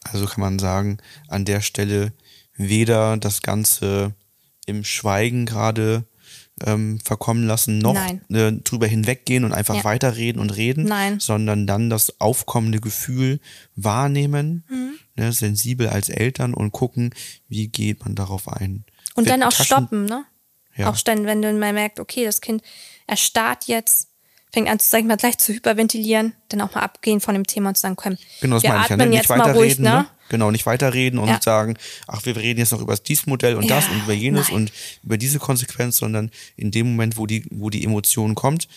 Also 0.04 0.26
kann 0.26 0.42
man 0.42 0.60
sagen, 0.60 0.98
an 1.28 1.46
der 1.46 1.62
Stelle 1.62 2.14
weder 2.56 3.18
das 3.18 3.42
Ganze 3.42 4.14
im 4.66 4.84
Schweigen 4.84 5.46
gerade 5.46 6.06
ähm, 6.66 7.00
verkommen 7.04 7.46
lassen, 7.48 7.80
noch 7.80 7.96
äh, 7.96 8.52
drüber 8.64 8.88
hinweggehen 8.88 9.44
und 9.44 9.54
einfach 9.54 9.76
Ja. 9.76 9.84
weiterreden 9.84 10.42
und 10.42 10.50
reden, 10.56 10.86
Nein. 10.86 11.20
sondern 11.20 11.68
dann 11.68 11.90
das 11.90 12.20
aufkommende 12.20 12.80
Gefühl 12.80 13.40
wahrnehmen, 13.76 14.64
Mhm. 14.70 14.92
ne, 15.16 15.32
sensibel 15.34 15.90
als 15.90 16.10
Eltern 16.10 16.54
und 16.54 16.72
gucken, 16.72 17.14
wie 17.48 17.68
geht 17.68 18.04
man 18.06 18.16
darauf 18.16 18.48
ein. 18.48 18.86
Und 19.16 19.26
Wird 19.26 19.34
dann 19.34 19.44
auch 19.44 19.50
Taschen- 19.52 19.66
stoppen, 19.66 20.06
ne? 20.06 20.26
Ja. 20.76 20.90
Auch 20.90 20.98
dann, 21.02 21.26
wenn 21.26 21.42
du 21.42 21.52
mal 21.54 21.74
merkt, 21.74 22.00
okay, 22.00 22.24
das 22.24 22.40
Kind 22.40 22.62
erstarrt 23.08 23.66
jetzt, 23.66 24.08
fängt 24.54 24.70
an, 24.70 24.78
sag 24.80 25.02
ich 25.02 25.06
mal, 25.06 25.18
gleich 25.18 25.38
zu 25.38 25.52
hyperventilieren, 25.54 26.34
dann 26.50 26.62
auch 26.62 26.74
mal 26.74 26.82
abgehen 26.82 27.20
von 27.20 27.34
dem 27.36 27.46
Thema 27.46 27.70
und 27.70 27.76
zu 27.76 27.82
sagen, 27.82 27.96
komm, 27.98 28.18
Genau, 28.42 28.56
das 28.56 28.64
wir 28.64 28.70
meine 28.70 28.84
ich 28.84 28.90
ja. 28.90 28.96
atmen 28.96 29.10
Ne? 29.10 29.16
jetzt 29.16 29.30
Nicht 29.30 29.38
mal 29.38 29.52
ruhig, 29.52 29.56
weiterreden, 29.80 29.84
ne? 29.84 29.90
ne? 29.92 30.08
Genau, 30.30 30.52
nicht 30.52 30.66
weiterreden 30.66 31.20
und 31.20 31.28
Ja. 31.28 31.40
sagen, 31.42 31.76
ach, 32.08 32.26
wir 32.26 32.36
reden 32.36 32.60
jetzt 32.60 32.72
noch 32.72 32.82
über 32.82 32.96
dieses 32.96 33.26
Modell 33.26 33.56
und 33.56 33.70
das 33.70 33.88
Ja, 33.88 33.94
und 33.94 34.04
über 34.04 34.14
jenes 34.14 34.48
nein. 34.48 34.56
und 34.56 34.72
über 35.04 35.18
diese 35.18 35.40
Konsequenz, 35.40 35.98
sondern 35.98 36.32
in 36.56 36.72
dem 36.72 36.92
Moment, 36.92 37.18
wo 37.18 37.26
die, 37.26 37.46
wo 37.50 37.70
die 37.70 37.84
Emotion 37.84 38.36
kommt, 38.36 38.68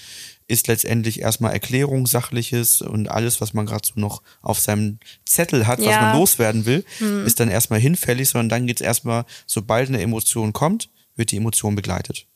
ist 0.48 0.66
letztendlich 0.66 1.20
erstmal 1.20 1.52
Erklärung, 1.52 2.06
Sachliches 2.06 2.82
und 2.82 3.08
alles, 3.10 3.40
was 3.40 3.54
man 3.54 3.64
gerade 3.66 3.86
so 3.86 3.98
noch 4.00 4.22
auf 4.42 4.58
seinem 4.58 4.98
Zettel 5.24 5.66
hat, 5.66 5.78
was 5.78 5.86
Ja. 5.86 6.00
Hm. 6.00 6.06
man 6.08 6.16
loswerden 6.18 6.66
will, 6.66 6.84
ist 7.24 7.38
dann 7.40 7.48
erstmal 7.48 7.80
hinfällig, 7.80 8.28
sondern 8.28 8.48
dann 8.48 8.66
geht's 8.66 8.80
erstmal, 8.80 9.24
sobald 9.46 9.88
eine 9.88 10.00
Emotion 10.02 10.52
kommt, 10.52 10.88
wird 11.16 11.30
die 11.30 11.36
Emotion 11.36 11.74
begleitet. 11.74 12.26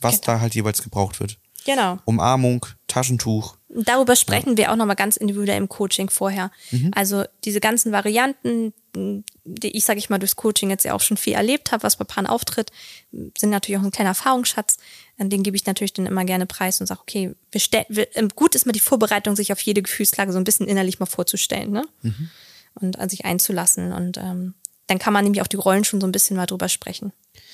Was 0.00 0.20
Genau. 0.20 0.34
da 0.34 0.40
halt 0.40 0.54
jeweils 0.54 0.82
gebraucht 0.82 1.20
wird. 1.20 1.38
Genau. 1.64 1.98
Umarmung, 2.04 2.66
Taschentuch, 2.88 3.56
Darüber 3.74 4.14
sprechen 4.14 4.56
wir 4.56 4.70
auch 4.70 4.76
nochmal 4.76 4.94
ganz 4.94 5.16
individuell 5.16 5.58
im 5.58 5.68
Coaching 5.68 6.08
vorher. 6.08 6.52
Mhm. 6.70 6.92
Also 6.94 7.24
diese 7.44 7.58
ganzen 7.58 7.90
Varianten, 7.90 8.72
die 8.94 9.76
ich, 9.76 9.84
sage 9.84 9.98
ich 9.98 10.10
mal, 10.10 10.18
durchs 10.18 10.36
Coaching 10.36 10.70
jetzt 10.70 10.84
ja 10.84 10.94
auch 10.94 11.00
schon 11.00 11.16
viel 11.16 11.32
erlebt 11.32 11.72
habe, 11.72 11.82
was 11.82 11.96
bei 11.96 12.04
Paaren 12.04 12.28
auftritt, 12.28 12.70
sind 13.10 13.50
natürlich 13.50 13.80
auch 13.80 13.84
ein 13.84 13.90
kleiner 13.90 14.10
Erfahrungsschatz. 14.10 14.76
An 15.18 15.28
Den 15.28 15.42
gebe 15.42 15.56
ich 15.56 15.66
natürlich 15.66 15.92
dann 15.92 16.06
immer 16.06 16.24
gerne 16.24 16.46
preis 16.46 16.80
und 16.80 16.86
sage, 16.86 17.00
okay, 17.00 17.34
wir 17.50 17.60
stell, 17.60 17.84
wir, 17.88 18.16
ähm, 18.16 18.28
gut 18.28 18.54
ist 18.54 18.64
mal 18.64 18.72
die 18.72 18.80
Vorbereitung, 18.80 19.34
sich 19.34 19.52
auf 19.52 19.60
jede 19.60 19.82
Gefühlslage 19.82 20.32
so 20.32 20.38
ein 20.38 20.44
bisschen 20.44 20.68
innerlich 20.68 21.00
mal 21.00 21.06
vorzustellen 21.06 21.72
ne? 21.72 21.84
Mhm. 22.02 22.30
und 22.74 22.98
an 23.00 23.08
sich 23.08 23.24
einzulassen. 23.24 23.92
Und 23.92 24.18
ähm, 24.18 24.54
dann 24.86 24.98
kann 24.98 25.12
man 25.12 25.24
nämlich 25.24 25.42
auch 25.42 25.48
die 25.48 25.56
Rollen 25.56 25.84
schon 25.84 26.00
so 26.00 26.06
ein 26.06 26.12
bisschen 26.12 26.36
mal 26.36 26.46
drüber 26.46 26.68
sprechen. 26.68 27.12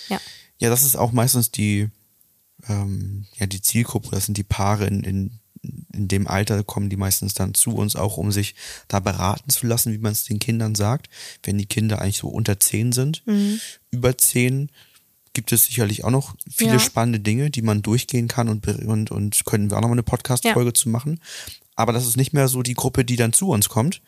Ja. 0.09 0.21
Ja, 0.59 0.69
das 0.69 0.83
ist 0.83 0.97
auch 0.97 1.13
meistens 1.13 1.51
die, 1.51 1.89
ähm, 2.69 3.27
ja, 3.39 3.47
die 3.47 3.63
Zielgruppe, 3.63 4.11
das 4.13 4.27
sind 4.27 4.37
die 4.37 4.43
Paare 4.43 4.87
in, 4.87 5.03
in, 5.05 5.40
in 5.63 6.09
dem 6.09 6.27
Alter 6.27 6.65
kommen 6.65 6.89
die 6.89 6.97
meistens 6.97 7.35
dann 7.35 7.55
zu 7.55 7.75
uns 7.77 7.95
auch, 7.97 8.17
um 8.17 8.33
sich 8.33 8.55
da 8.89 9.01
beraten 9.01 9.51
zu 9.51 9.67
lassen, 9.67 9.93
wie 9.93 9.99
man 9.99 10.13
es 10.13 10.25
den 10.25 10.39
Kindern 10.39 10.75
sagt. 10.75 11.09
Wenn 11.43 11.59
die 11.59 11.67
Kinder 11.67 12.01
eigentlich 12.01 12.19
so 12.19 12.29
unter 12.29 12.59
zehn 12.61 12.93
sind, 12.93 13.23
Mhm. 13.27 13.61
über 13.91 14.17
zehn 14.17 14.71
gibt 15.33 15.53
es 15.53 15.67
sicherlich 15.67 16.03
auch 16.05 16.11
noch 16.11 16.35
viele 16.51 16.73
Ja. 16.73 16.79
spannende 16.81 17.21
Dinge, 17.21 17.51
die 17.51 17.63
man 17.63 17.83
durchgehen 17.83 18.27
kann 18.27 18.49
und, 18.49 18.67
und, 18.67 19.11
und 19.11 19.45
können 19.45 19.71
wir 19.71 19.77
auch 19.77 19.81
noch 19.83 19.89
mal 19.89 19.93
eine 19.95 20.03
Podcast-Folge 20.03 20.73
zu 20.73 20.89
machen. 20.89 21.21
Aber 21.77 21.93
das 21.93 22.05
ist 22.07 22.17
nicht 22.17 22.33
mehr 22.33 22.49
so 22.49 22.63
die 22.63 22.75
Gruppe, 22.75 23.05
die 23.05 23.17
dann 23.17 23.33
zu 23.33 23.49
uns 23.51 23.69
kommt, 23.69 24.03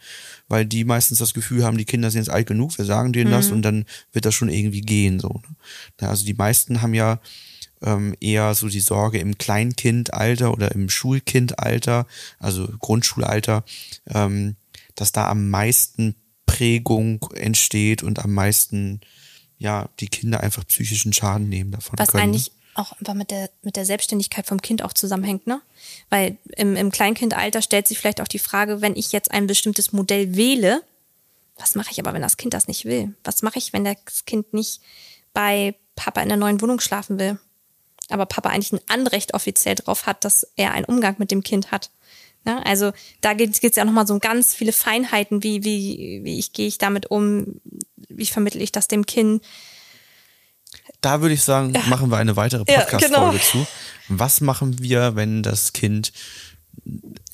weil 0.48 0.66
die 0.66 0.84
meistens 0.84 1.18
das 1.18 1.32
Gefühl 1.32 1.64
haben, 1.64 1.78
die 1.78 1.84
Kinder 1.84 2.10
sind 2.10 2.22
jetzt 2.22 2.28
alt 2.30 2.46
genug, 2.48 2.76
wir 2.76 2.84
sagen 2.84 3.12
denen 3.12 3.30
das 3.30 3.50
und 3.50 3.62
dann 3.62 3.84
wird 4.12 4.24
das 4.26 4.34
schon 4.34 4.48
irgendwie 4.50 4.80
gehen. 4.82 5.20
So. 5.20 5.28
ne? 5.28 5.56
Ja, 6.00 6.08
Also 6.08 6.24
die 6.26 6.34
meisten 6.34 6.82
haben 6.82 6.92
ja 6.92 7.20
ähm, 7.82 8.14
eher 8.20 8.54
so 8.54 8.68
die 8.68 8.80
Sorge 8.80 9.18
im 9.18 9.38
Kleinkindalter 9.38 10.52
oder 10.52 10.72
im 10.72 10.88
Schulkindalter, 10.88 12.06
also 12.38 12.68
Grundschulalter, 12.78 13.64
ähm, 14.08 14.56
dass 14.94 15.12
da 15.12 15.28
am 15.28 15.50
meisten 15.50 16.14
Prägung 16.46 17.26
entsteht 17.34 18.02
und 18.02 18.18
am 18.18 18.32
meisten 18.32 19.00
ja 19.58 19.88
die 20.00 20.08
Kinder 20.08 20.40
einfach 20.40 20.66
psychischen 20.66 21.12
Schaden 21.12 21.48
nehmen 21.48 21.70
davon 21.70 21.98
Was 21.98 22.08
können. 22.08 22.24
eigentlich 22.24 22.52
auch 22.74 22.92
einfach 22.92 23.14
mit 23.14 23.30
der, 23.30 23.50
mit 23.62 23.76
der 23.76 23.84
Selbstständigkeit 23.84 24.46
vom 24.46 24.62
Kind 24.62 24.82
auch 24.82 24.92
zusammenhängt, 24.92 25.46
ne? 25.46 25.60
Weil 26.08 26.38
im, 26.56 26.74
im 26.76 26.90
Kleinkindalter 26.90 27.60
stellt 27.62 27.86
sich 27.86 27.98
vielleicht 27.98 28.20
auch 28.20 28.28
die 28.28 28.38
Frage, 28.38 28.80
wenn 28.80 28.96
ich 28.96 29.12
jetzt 29.12 29.30
ein 29.30 29.46
bestimmtes 29.46 29.92
Modell 29.92 30.36
wähle, 30.36 30.82
was 31.56 31.74
mache 31.74 31.90
ich 31.90 32.00
aber, 32.00 32.14
wenn 32.14 32.22
das 32.22 32.36
Kind 32.36 32.54
das 32.54 32.68
nicht 32.68 32.84
will? 32.84 33.14
Was 33.24 33.42
mache 33.42 33.58
ich, 33.58 33.72
wenn 33.72 33.84
das 33.84 34.24
Kind 34.26 34.54
nicht 34.54 34.80
bei 35.34 35.74
Papa 35.96 36.22
in 36.22 36.28
der 36.28 36.38
neuen 36.38 36.60
Wohnung 36.60 36.80
schlafen 36.80 37.18
will? 37.18 37.38
Aber 38.08 38.26
Papa 38.26 38.50
eigentlich 38.50 38.72
ein 38.72 38.80
Anrecht 38.88 39.34
offiziell 39.34 39.74
drauf 39.76 40.06
hat, 40.06 40.24
dass 40.24 40.46
er 40.56 40.72
einen 40.72 40.84
Umgang 40.84 41.16
mit 41.18 41.30
dem 41.30 41.42
Kind 41.42 41.70
hat. 41.70 41.90
Ne? 42.44 42.64
Also 42.66 42.92
da 43.20 43.34
geht 43.34 43.62
es 43.62 43.76
ja 43.76 43.84
nochmal 43.84 44.06
so 44.06 44.14
um 44.14 44.20
ganz 44.20 44.54
viele 44.54 44.72
Feinheiten, 44.72 45.42
wie, 45.42 45.64
wie, 45.64 46.20
wie 46.24 46.38
ich 46.38 46.52
gehe 46.52 46.66
ich 46.66 46.78
damit 46.78 47.10
um, 47.10 47.60
wie 48.08 48.26
vermittle 48.26 48.60
ich 48.62 48.72
das 48.72 48.88
dem 48.88 49.06
Kind. 49.06 49.42
Da 51.00 51.20
würde 51.20 51.34
ich 51.34 51.42
sagen, 51.42 51.72
machen 51.88 52.10
wir 52.10 52.16
eine 52.16 52.36
weitere 52.36 52.64
Ja, 52.70 52.80
Podcast-Folge 52.80 53.38
genau. 53.38 53.42
zu. 53.42 53.66
Was 54.08 54.40
machen 54.40 54.80
wir, 54.82 55.14
wenn 55.16 55.42
das 55.42 55.72
Kind 55.72 56.12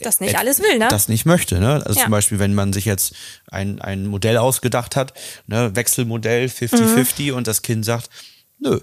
Das 0.01 0.21
nicht 0.21 0.37
alles 0.39 0.61
will, 0.61 0.79
ne? 0.79 0.89
Das 0.91 1.09
nicht 1.09 1.25
möchte. 1.25 1.59
Ne? 1.59 1.83
Also 1.85 1.99
Ja. 1.99 2.05
zum 2.05 2.11
Beispiel, 2.11 2.39
wenn 2.39 2.55
man 2.55 2.73
sich 2.73 2.85
jetzt 2.85 3.15
ein, 3.51 3.81
ein 3.81 4.07
Modell 4.07 4.37
ausgedacht 4.37 4.97
hat, 4.97 5.13
ne? 5.47 5.75
Wechselmodell 5.75 6.47
50-50 6.47 7.33
und 7.33 7.47
das 7.47 7.63
Kind 7.63 7.85
sagt, 7.85 8.11
nö. 8.59 8.81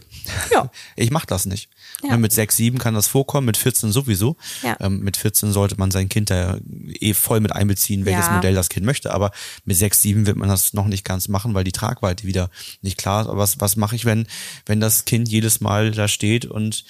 Ja. 0.51 0.69
ich 0.95 1.11
mach 1.11 1.25
das 1.25 1.45
nicht. 1.45 1.69
Ja. 2.03 2.17
Mit 2.17 2.31
6, 2.31 2.55
7 2.55 2.77
kann 2.77 2.93
das 2.93 3.07
vorkommen, 3.07 3.45
mit 3.45 3.57
14 3.57 3.91
sowieso. 3.91 4.35
Ja. 4.63 4.77
Ähm, 4.79 4.99
mit 4.99 5.17
14 5.17 5.51
sollte 5.51 5.77
man 5.77 5.91
sein 5.91 6.09
Kind 6.09 6.29
da 6.29 6.57
eh 6.99 7.13
voll 7.13 7.39
mit 7.39 7.51
einbeziehen, 7.51 8.05
welches. 8.05 8.29
Modell 8.29 8.55
das 8.55 8.69
Kind 8.69 8.85
möchte. 8.85 9.13
Aber 9.13 9.31
mit 9.65 9.77
6, 9.77 10.01
7 10.01 10.25
wird 10.25 10.37
man 10.37 10.49
das 10.49 10.73
noch 10.73 10.87
nicht 10.87 11.05
ganz 11.05 11.27
machen, 11.27 11.53
weil 11.53 11.63
die 11.63 11.71
Tragweite 11.71 12.25
wieder 12.25 12.49
nicht 12.81 12.97
klar 12.97 13.21
ist. 13.21 13.27
Aber 13.27 13.39
was, 13.39 13.59
was 13.59 13.75
mache 13.75 13.95
ich, 13.95 14.05
wenn, 14.05 14.27
wenn 14.65 14.79
das 14.79 15.05
Kind 15.05 15.29
jedes 15.29 15.61
Mal 15.61 15.91
da 15.91 16.07
steht 16.07 16.45
und 16.45 16.85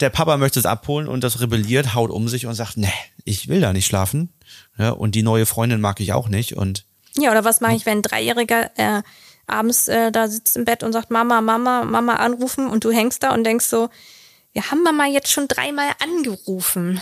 der 0.00 0.10
Papa 0.10 0.36
möchte 0.36 0.58
es 0.58 0.66
abholen 0.66 1.08
und 1.08 1.24
das 1.24 1.40
rebelliert, 1.40 1.94
haut 1.94 2.10
um 2.10 2.28
sich 2.28 2.46
und 2.46 2.54
sagt, 2.54 2.76
nee, 2.76 2.92
ich 3.24 3.48
will 3.48 3.60
da 3.60 3.72
nicht 3.72 3.86
schlafen. 3.86 4.32
Ja, 4.78 4.90
und 4.90 5.14
die 5.14 5.22
neue 5.22 5.46
Freundin 5.46 5.80
mag 5.80 6.00
ich 6.00 6.12
auch 6.12 6.28
nicht. 6.28 6.54
Und 6.54 6.84
Ja, 7.16 7.30
oder 7.30 7.44
was 7.44 7.60
mache 7.60 7.74
ich, 7.74 7.86
wenn 7.86 7.98
ein 7.98 8.02
Dreijähriger 8.02 8.70
äh, 8.76 9.02
abends 9.46 9.88
äh, 9.88 10.10
da 10.12 10.28
sitzt 10.28 10.56
im 10.56 10.64
Bett 10.64 10.82
und 10.82 10.92
sagt, 10.92 11.10
Mama, 11.10 11.40
Mama, 11.40 11.84
Mama 11.84 12.16
anrufen 12.16 12.66
und 12.68 12.84
du 12.84 12.90
hängst 12.90 13.22
da 13.22 13.32
und 13.32 13.44
denkst 13.44 13.66
so, 13.66 13.88
wir 14.52 14.70
haben 14.70 14.82
Mama 14.82 15.06
jetzt 15.06 15.30
schon 15.30 15.48
dreimal 15.48 15.90
angerufen. 16.02 17.00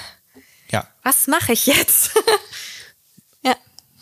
ja, 0.70 0.86
Was 1.03 1.26
mache 1.28 1.53
ich 1.53 1.66
jetzt? 1.66 2.11
ja, 3.42 3.55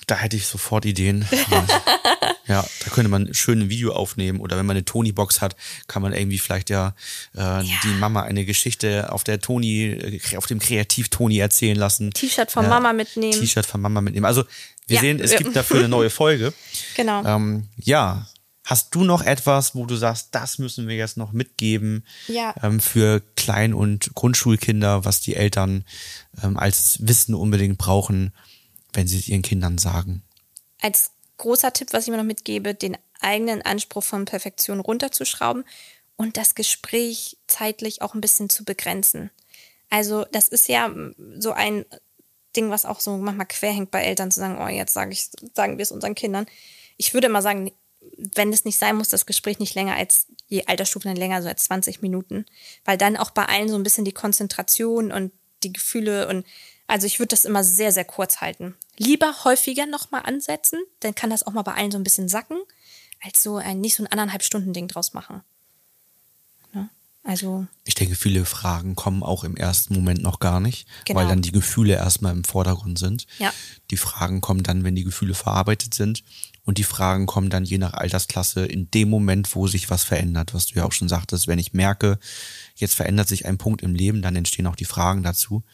da 0.07 0.17
hätte 0.17 0.37
ich 0.37 0.47
sofort 0.47 0.85
Ideen. 0.87 1.27
ja, 2.47 2.65
da 2.85 2.91
könnte 2.91 3.11
man 3.11 3.33
schön 3.35 3.61
ein 3.61 3.69
Video 3.71 3.93
aufnehmen 3.93 4.41
oder 4.41 4.57
wenn 4.57 4.67
man 4.67 4.77
eine 4.77 4.85
Tony-Box 4.85 5.41
hat, 5.41 5.55
kann 5.87 6.03
man 6.03 6.13
irgendwie 6.13 6.39
vielleicht 6.39 6.71
ja, 6.71 6.95
äh, 7.35 7.63
die 7.85 7.95
Mama 7.99 8.23
eine 8.23 8.45
Geschichte 8.45 9.13
auf 9.13 9.23
der 9.23 9.41
Tony, 9.41 9.85
äh, 9.85 10.37
auf 10.37 10.47
dem 10.47 10.59
Kreativ-Tony 10.59 11.39
erzählen 11.39 11.77
lassen. 11.77 12.11
T-Shirt 12.11 12.51
von 12.51 12.65
Ja, 12.65 12.71
Mama 12.71 12.93
mitnehmen. 12.93 13.39
T-Shirt 13.39 13.67
von 13.67 13.81
Mama 13.81 14.01
mitnehmen. 14.01 14.27
Also 14.27 14.45
wir 14.87 14.97
Ja, 14.97 15.01
sehen, 15.01 15.21
es 15.21 15.37
gibt 15.37 15.55
dafür 15.57 15.79
eine 15.79 15.89
neue 15.89 16.11
Folge. 16.11 16.53
Genau. 16.97 17.25
Ähm, 17.25 17.69
ja, 17.77 18.27
Hast 18.65 18.95
du 18.95 19.03
noch 19.03 19.23
etwas, 19.23 19.75
wo 19.75 19.87
du 19.87 19.97
sagst, 19.97 20.29
das 20.31 20.59
müssen 20.59 20.87
wir 20.87 20.95
jetzt 20.95 21.17
noch 21.17 21.33
mitgeben 21.33 22.07
Ja. 22.29 22.55
ähm, 22.63 22.79
für 22.79 23.21
Klein- 23.35 23.75
und 23.75 24.15
Grundschulkinder, 24.15 25.05
was 25.05 25.21
die 25.21 25.35
Eltern 25.35 25.85
ähm, 26.45 26.57
als 26.57 26.99
Wissen 27.01 27.35
unbedingt 27.35 27.77
brauchen, 27.77 28.33
wenn 28.93 29.09
sie 29.09 29.19
es 29.19 29.27
ihren 29.29 29.43
Kindern 29.43 29.79
sagen? 29.79 30.23
als 30.81 31.11
großer 31.39 31.73
Tipp, 31.73 31.89
was 31.93 32.05
ich 32.05 32.11
mir 32.13 32.19
noch 32.19 32.25
mitgebe, 32.25 32.73
den 32.75 32.97
eigenen 33.21 33.63
Anspruch 33.63 34.05
von 34.05 34.27
Perfektion 34.27 34.79
runterzuschrauben 34.81 35.65
und 36.17 36.37
das 36.37 36.55
Gespräch 36.55 37.39
zeitlich 37.49 38.01
auch 38.01 38.15
ein 38.15 38.21
bisschen 38.21 38.49
zu 38.49 38.65
begrenzen. 38.65 39.31
Also 39.91 40.25
das 40.31 40.47
ist 40.49 40.69
ja 40.69 40.89
so 41.39 41.51
ein 41.53 41.85
Ding, 42.57 42.71
was 42.71 42.85
auch 42.85 43.01
so 43.01 43.17
manchmal 43.17 43.47
quer 43.47 43.73
hängt 43.73 43.91
bei 43.91 44.03
Eltern 44.03 44.31
zu 44.31 44.41
sagen, 44.41 44.59
oh, 44.61 44.69
jetzt 44.69 44.95
sage 44.95 45.13
ich, 45.13 45.29
sagen 45.55 45.79
wir 45.79 45.83
es 45.83 45.93
unseren 45.93 46.15
Kindern. 46.15 46.47
Ich 46.97 47.15
würde 47.15 47.27
immer 47.29 47.43
sagen, 47.43 47.73
wenn 48.17 48.53
es 48.53 48.65
nicht 48.65 48.79
sein 48.79 48.97
muss, 48.97 49.09
das 49.09 49.27
Gespräch 49.27 49.59
nicht 49.59 49.75
länger 49.75 49.95
als 49.97 50.27
je 50.49 50.65
Altersstufe 50.67 51.09
dann 51.09 51.17
länger, 51.17 51.43
so 51.43 51.49
als 51.49 51.65
20 51.65 52.03
Minuten, 52.03 52.47
weil 52.85 52.99
dann 52.99 53.17
auch 53.17 53.31
bei 53.31 53.47
allen 53.47 53.69
so 53.69 53.77
ein 53.77 53.83
bisschen 53.83 54.05
die 54.05 54.13
Konzentration 54.13 55.13
und 55.13 55.33
die 55.63 55.73
Gefühle 55.73 56.29
und 56.29 56.45
also 56.87 57.07
ich 57.07 57.19
würde 57.21 57.29
das 57.29 57.45
immer 57.45 57.65
sehr, 57.65 57.93
sehr 57.93 58.05
kurz 58.05 58.41
halten. 58.41 58.77
Lieber 58.99 59.45
häufiger 59.45 59.87
nochmal 59.87 60.23
ansetzen, 60.25 60.81
dann 61.01 61.15
kann 61.15 61.31
das 61.31 61.47
auch 61.47 61.53
mal 61.53 61.63
bei 61.63 61.75
allen 61.75 61.91
so 61.91 61.99
ein 61.99 62.05
bisschen 62.05 62.29
sacken, 62.29 62.59
als 63.23 63.43
so 63.43 63.57
ein 63.57 63.81
nicht 63.81 63.95
so 63.95 64.03
ein 64.03 64.09
anderthalb 64.09 64.43
Stunden 64.43 64.73
Ding 64.73 64.89
draus 64.89 65.15
machen. 65.15 65.43
Also 67.25 67.67
Ich 67.85 67.95
denke, 67.95 68.17
viele 68.17 68.45
Fragen 68.45 68.97
kommen 68.97 69.23
auch 69.23 69.45
im 69.45 69.57
ersten 69.57 69.95
Moment 69.95 70.23
noch 70.23 70.41
gar 70.41 70.59
nicht, 70.59 70.89
Genau. 71.05 71.21
weil 71.21 71.29
dann 71.29 71.41
die 71.43 71.53
Gefühle 71.53 71.95
erstmal 71.95 72.33
im 72.33 72.43
Vordergrund 72.43 72.99
sind. 72.99 73.27
Ja. 73.39 73.53
Die 73.93 73.97
Fragen 73.97 74.41
kommen 74.41 74.65
dann, 74.65 74.83
wenn 74.83 74.97
die 74.97 75.05
Gefühle 75.05 75.35
verarbeitet 75.35 75.95
sind. 75.95 76.25
Und 76.65 76.79
die 76.79 76.85
Fragen 76.85 77.27
kommen 77.27 77.51
dann 77.51 77.65
je 77.65 77.79
nach 77.79 77.93
Altersklasse 77.93 78.65
in 78.65 78.89
dem 78.93 79.11
Moment, 79.11 79.55
wo 79.55 79.67
sich 79.67 79.91
was 79.91 80.05
verändert, 80.05 80.55
was 80.55 80.67
du 80.67 80.77
ja 80.77 80.85
auch 80.85 80.93
schon 80.93 81.09
sagtest. 81.09 81.49
Wenn 81.49 81.59
ich 81.59 81.73
merke, 81.73 82.19
jetzt 82.77 82.95
verändert 82.95 83.29
sich 83.29 83.47
ein 83.47 83.59
Punkt 83.59 83.83
im 83.83 83.95
Leben, 83.95 84.23
dann 84.23 84.37
entstehen 84.37 84.67
auch 84.69 84.77
die 84.77 84.85
Fragen 84.85 85.23
dazu, 85.25 85.65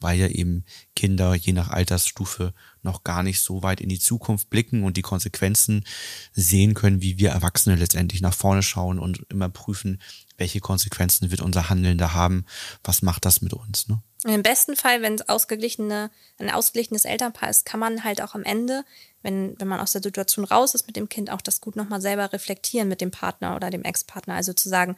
weil 0.00 0.18
ja 0.18 0.28
eben 0.28 0.64
Kinder 0.96 1.34
je 1.34 1.52
nach 1.52 1.68
Altersstufe 1.68 2.54
noch 2.82 3.04
gar 3.04 3.22
nicht 3.22 3.40
so 3.40 3.62
weit 3.62 3.80
in 3.80 3.88
die 3.88 3.98
Zukunft 3.98 4.50
blicken 4.50 4.84
und 4.84 4.96
die 4.96 5.02
Konsequenzen 5.02 5.84
sehen 6.32 6.74
können, 6.74 7.02
wie 7.02 7.18
wir 7.18 7.30
Erwachsene 7.30 7.76
letztendlich 7.76 8.20
nach 8.20 8.34
vorne 8.34 8.62
schauen 8.62 8.98
und 8.98 9.26
immer 9.28 9.48
prüfen, 9.48 10.00
welche 10.38 10.60
Konsequenzen 10.60 11.30
wird 11.30 11.42
unser 11.42 11.68
Handeln 11.68 11.98
da 11.98 12.14
haben, 12.14 12.46
was 12.82 13.02
macht 13.02 13.24
das 13.24 13.42
mit 13.42 13.52
uns. 13.52 13.88
Ne? 13.88 14.00
Im 14.24 14.42
besten 14.42 14.76
Fall, 14.76 15.02
wenn 15.02 15.14
es 15.14 15.28
ausgeglichene, 15.28 16.10
ein 16.38 16.50
ausgeglichenes 16.50 17.04
Elternpaar 17.04 17.50
ist, 17.50 17.64
kann 17.64 17.80
man 17.80 18.04
halt 18.04 18.22
auch 18.22 18.34
am 18.34 18.44
Ende, 18.44 18.84
wenn, 19.22 19.58
wenn 19.58 19.68
man 19.68 19.80
aus 19.80 19.92
der 19.92 20.02
Situation 20.02 20.44
raus 20.44 20.74
ist 20.74 20.86
mit 20.86 20.96
dem 20.96 21.08
Kind, 21.08 21.30
auch 21.30 21.40
das 21.40 21.60
gut 21.60 21.76
nochmal 21.76 22.00
selber 22.00 22.32
reflektieren 22.32 22.88
mit 22.88 23.00
dem 23.00 23.10
Partner 23.10 23.56
oder 23.56 23.70
dem 23.70 23.82
Ex-Partner. 23.82 24.34
Also 24.34 24.52
zu 24.52 24.68
sagen, 24.68 24.96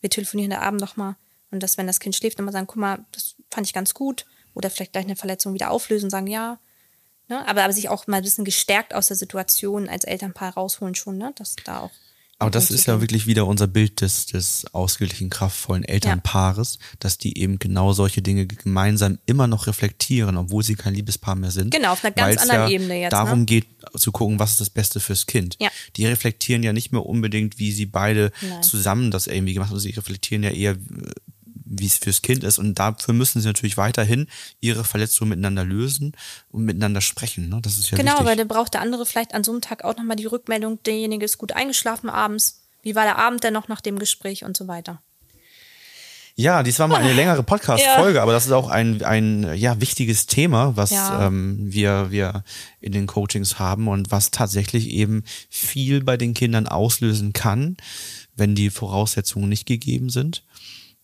wir 0.00 0.10
telefonieren 0.10 0.50
da 0.50 0.60
Abend 0.60 0.80
nochmal 0.80 1.16
und 1.50 1.62
dass, 1.62 1.78
wenn 1.78 1.86
das 1.86 2.00
Kind 2.00 2.16
schläft, 2.16 2.38
nochmal 2.38 2.52
sagen, 2.52 2.66
guck 2.66 2.76
mal, 2.76 3.04
das 3.12 3.36
fand 3.50 3.66
ich 3.66 3.72
ganz 3.72 3.94
gut. 3.94 4.26
Oder 4.54 4.70
vielleicht 4.70 4.92
gleich 4.92 5.04
eine 5.04 5.16
Verletzung 5.16 5.54
wieder 5.54 5.70
auflösen 5.70 6.10
sagen, 6.10 6.26
ja. 6.26 6.58
Ne? 7.28 7.46
Aber, 7.48 7.64
aber 7.64 7.72
sich 7.72 7.88
auch 7.88 8.06
mal 8.06 8.18
ein 8.18 8.22
bisschen 8.22 8.44
gestärkt 8.44 8.94
aus 8.94 9.08
der 9.08 9.16
Situation 9.16 9.88
als 9.88 10.04
Elternpaar 10.04 10.54
rausholen 10.54 10.94
schon, 10.94 11.18
ne? 11.18 11.32
Dass 11.36 11.56
da 11.64 11.80
auch. 11.80 11.90
Aber 12.38 12.50
das 12.50 12.70
ist 12.70 12.86
ja 12.86 13.00
wirklich 13.00 13.26
wieder 13.26 13.46
unser 13.46 13.66
Bild 13.68 14.00
des, 14.00 14.26
des 14.26 14.66
ausgeglichen, 14.74 15.30
kraftvollen 15.30 15.84
Elternpaares, 15.84 16.78
dass 16.98 17.16
die 17.16 17.38
eben 17.38 17.58
genau 17.58 17.92
solche 17.92 18.22
Dinge 18.22 18.46
gemeinsam 18.46 19.18
immer 19.24 19.46
noch 19.46 19.66
reflektieren, 19.66 20.36
obwohl 20.36 20.64
sie 20.64 20.74
kein 20.74 20.94
Liebespaar 20.94 21.36
mehr 21.36 21.52
sind. 21.52 21.72
Genau, 21.72 21.92
auf 21.92 22.04
einer 22.04 22.12
ganz 22.12 22.42
anderen 22.42 22.62
ja 22.62 22.68
Ebene 22.68 23.00
jetzt, 23.00 23.12
Darum 23.12 23.40
ne? 23.40 23.44
geht 23.46 23.66
zu 23.96 24.10
gucken, 24.10 24.38
was 24.40 24.52
ist 24.52 24.60
das 24.60 24.70
Beste 24.70 24.98
fürs 24.98 25.26
Kind. 25.26 25.56
Ja. 25.60 25.70
Die 25.96 26.06
reflektieren 26.06 26.62
ja 26.64 26.72
nicht 26.72 26.92
mehr 26.92 27.06
unbedingt, 27.06 27.58
wie 27.58 27.70
sie 27.70 27.86
beide 27.86 28.32
Nein. 28.42 28.62
zusammen 28.62 29.10
das 29.10 29.28
irgendwie 29.28 29.54
gemacht 29.54 29.70
haben. 29.70 29.78
Sie 29.78 29.90
reflektieren 29.90 30.42
ja 30.42 30.50
eher, 30.50 30.76
wie 31.78 31.86
es 31.86 31.96
fürs 31.98 32.22
Kind 32.22 32.44
ist. 32.44 32.58
Und 32.58 32.74
dafür 32.78 33.14
müssen 33.14 33.40
sie 33.40 33.46
natürlich 33.48 33.76
weiterhin 33.76 34.26
ihre 34.60 34.84
Verletzungen 34.84 35.30
miteinander 35.30 35.64
lösen 35.64 36.12
und 36.50 36.64
miteinander 36.64 37.00
sprechen. 37.00 37.48
Ne? 37.48 37.60
Das 37.62 37.76
ist 37.78 37.90
ja 37.90 37.96
Genau, 37.96 38.12
wichtig. 38.12 38.26
weil 38.26 38.36
dann 38.36 38.48
braucht 38.48 38.74
der 38.74 38.80
andere 38.80 39.06
vielleicht 39.06 39.34
an 39.34 39.44
so 39.44 39.52
einem 39.52 39.60
Tag 39.60 39.84
auch 39.84 39.96
nochmal 39.96 40.16
die 40.16 40.26
Rückmeldung, 40.26 40.82
derjenige 40.84 41.24
ist 41.24 41.38
gut 41.38 41.52
eingeschlafen 41.52 42.08
abends. 42.10 42.60
Wie 42.82 42.94
war 42.94 43.04
der 43.04 43.18
Abend 43.18 43.42
denn 43.44 43.54
noch 43.54 43.68
nach 43.68 43.80
dem 43.80 43.98
Gespräch 43.98 44.44
und 44.44 44.56
so 44.56 44.68
weiter. 44.68 45.00
Ja, 46.36 46.64
dies 46.64 46.80
war 46.80 46.88
mal 46.88 46.96
eine 47.00 47.12
längere 47.14 47.44
Podcast-Folge, 47.44 48.16
Ja. 48.16 48.22
aber 48.22 48.32
das 48.32 48.46
ist 48.46 48.52
auch 48.52 48.68
ein, 48.68 49.02
ein 49.04 49.54
ja, 49.56 49.80
wichtiges 49.80 50.26
Thema, 50.26 50.76
was 50.76 50.90
Ja. 50.90 51.28
ähm, 51.28 51.58
wir, 51.60 52.10
wir 52.10 52.42
in 52.80 52.90
den 52.92 53.06
Coachings 53.06 53.58
haben 53.60 53.86
und 53.86 54.10
was 54.10 54.32
tatsächlich 54.32 54.88
eben 54.88 55.22
viel 55.48 56.02
bei 56.02 56.16
den 56.16 56.34
Kindern 56.34 56.66
auslösen 56.66 57.32
kann, 57.32 57.76
wenn 58.34 58.56
die 58.56 58.70
Voraussetzungen 58.70 59.48
nicht 59.48 59.64
gegeben 59.66 60.10
sind. 60.10 60.42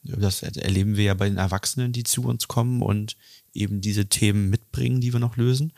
Das 0.03 0.43
erleben 0.43 0.97
wir 0.97 1.05
ja 1.05 1.15
bei 1.15 1.29
den 1.29 1.39
Erwachsenen, 1.39 1.93
die 1.93 2.05
zu 2.05 2.23
uns 2.23 2.49
kommen 2.49 2.83
und 2.83 3.17
eben 3.53 3.81
diese 3.81 4.07
Themen 4.07 4.49
mitbringen, 4.49 5.01
die 5.01 5.13
wir 5.13 5.21
noch 5.21 5.37
lösen. 5.37 5.73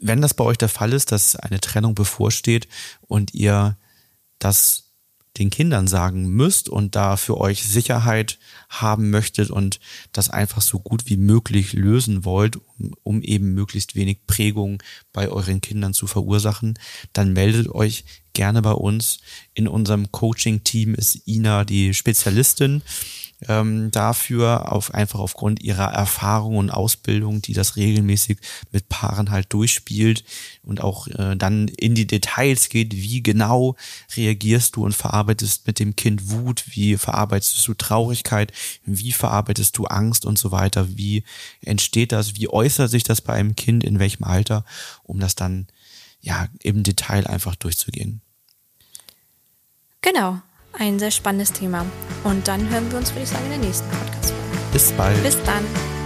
Wenn 0.00 0.20
das 0.20 0.34
bei 0.34 0.44
euch 0.44 0.58
der 0.58 0.68
Fall 0.68 0.92
ist, 0.92 1.12
dass 1.12 1.36
eine 1.36 1.60
Trennung 1.60 1.94
bevorsteht 1.94 2.68
und 3.02 3.34
ihr 3.34 3.76
das 4.38 4.92
den 5.38 5.50
Kindern 5.50 5.86
sagen 5.88 6.28
müsst 6.28 6.68
und 6.68 6.94
da 6.94 7.16
für 7.16 7.38
euch 7.38 7.64
Sicherheit 7.64 8.38
haben 8.68 9.08
möchtet 9.10 9.50
und 9.50 9.80
das 10.12 10.28
einfach 10.28 10.60
so 10.60 10.78
gut 10.78 11.08
wie 11.08 11.16
möglich 11.16 11.72
lösen 11.72 12.24
wollt, 12.24 12.56
um, 12.56 12.94
um 13.02 13.22
eben 13.22 13.54
möglichst 13.54 13.94
wenig 13.94 14.26
Prägung 14.26 14.82
bei 15.12 15.28
euren 15.28 15.62
Kindern 15.62 15.94
zu 15.94 16.06
verursachen, 16.06 16.78
dann 17.14 17.32
meldet 17.32 17.68
euch 17.68 18.04
gerne 18.34 18.60
bei 18.60 18.72
uns. 18.72 19.20
In 19.54 19.68
unserem 19.68 20.12
Coaching-Team 20.12 20.94
ist 20.94 21.26
Ina 21.26 21.64
die 21.64 21.94
Spezialistin 21.94 22.82
ähm, 23.48 23.90
dafür, 23.90 24.72
auf, 24.72 24.94
einfach 24.94 25.20
aufgrund 25.20 25.62
ihrer 25.62 25.92
Erfahrung 25.92 26.56
und 26.56 26.70
Ausbildung, 26.70 27.42
die 27.42 27.52
das 27.52 27.76
regelmäßig 27.76 28.38
mit 28.70 28.88
Paaren 28.88 29.30
halt 29.30 29.52
durchspielt 29.52 30.24
und 30.62 30.80
auch 30.80 31.08
äh, 31.08 31.36
dann 31.36 31.68
in 31.68 31.94
die 31.94 32.06
Details 32.06 32.68
geht, 32.68 32.94
wie 32.94 33.22
genau 33.22 33.76
reagierst 34.16 34.76
du 34.76 34.84
und 34.84 34.94
verarbeitest 34.94 35.66
mit 35.66 35.78
dem 35.78 35.96
Kind 35.96 36.30
Wut, 36.30 36.64
wie 36.66 36.96
verarbeitest 36.96 37.66
du 37.66 37.74
Traurigkeit, 37.74 38.52
wie 38.84 39.12
verarbeitest 39.12 39.76
du 39.76 39.86
Angst 39.86 40.24
und 40.24 40.38
so 40.38 40.52
weiter, 40.52 40.96
wie 40.96 41.24
entsteht 41.62 42.12
das, 42.12 42.36
wie 42.36 42.48
äußert 42.48 42.90
sich 42.90 43.02
das 43.02 43.20
bei 43.20 43.34
einem 43.34 43.56
Kind, 43.56 43.84
in 43.84 43.98
welchem 43.98 44.24
Alter, 44.24 44.64
um 45.02 45.20
das 45.20 45.34
dann 45.34 45.66
ja 46.20 46.48
im 46.62 46.82
Detail 46.82 47.26
einfach 47.26 47.56
durchzugehen. 47.56 48.20
Genau, 50.00 50.40
ein 50.72 50.98
sehr 50.98 51.10
spannendes 51.10 51.52
Thema. 51.52 51.86
Und 52.24 52.48
dann 52.48 52.68
hören 52.70 52.90
wir 52.90 52.98
uns, 52.98 53.12
würde 53.12 53.22
ich 53.22 53.28
sagen, 53.28 53.44
in 53.44 53.50
der 53.50 53.58
nächsten 53.58 53.88
Podcast-Folge. 53.88 54.42
Bis 54.72 54.92
bald. 54.92 55.22
Bis 55.22 55.36
dann. 55.44 56.01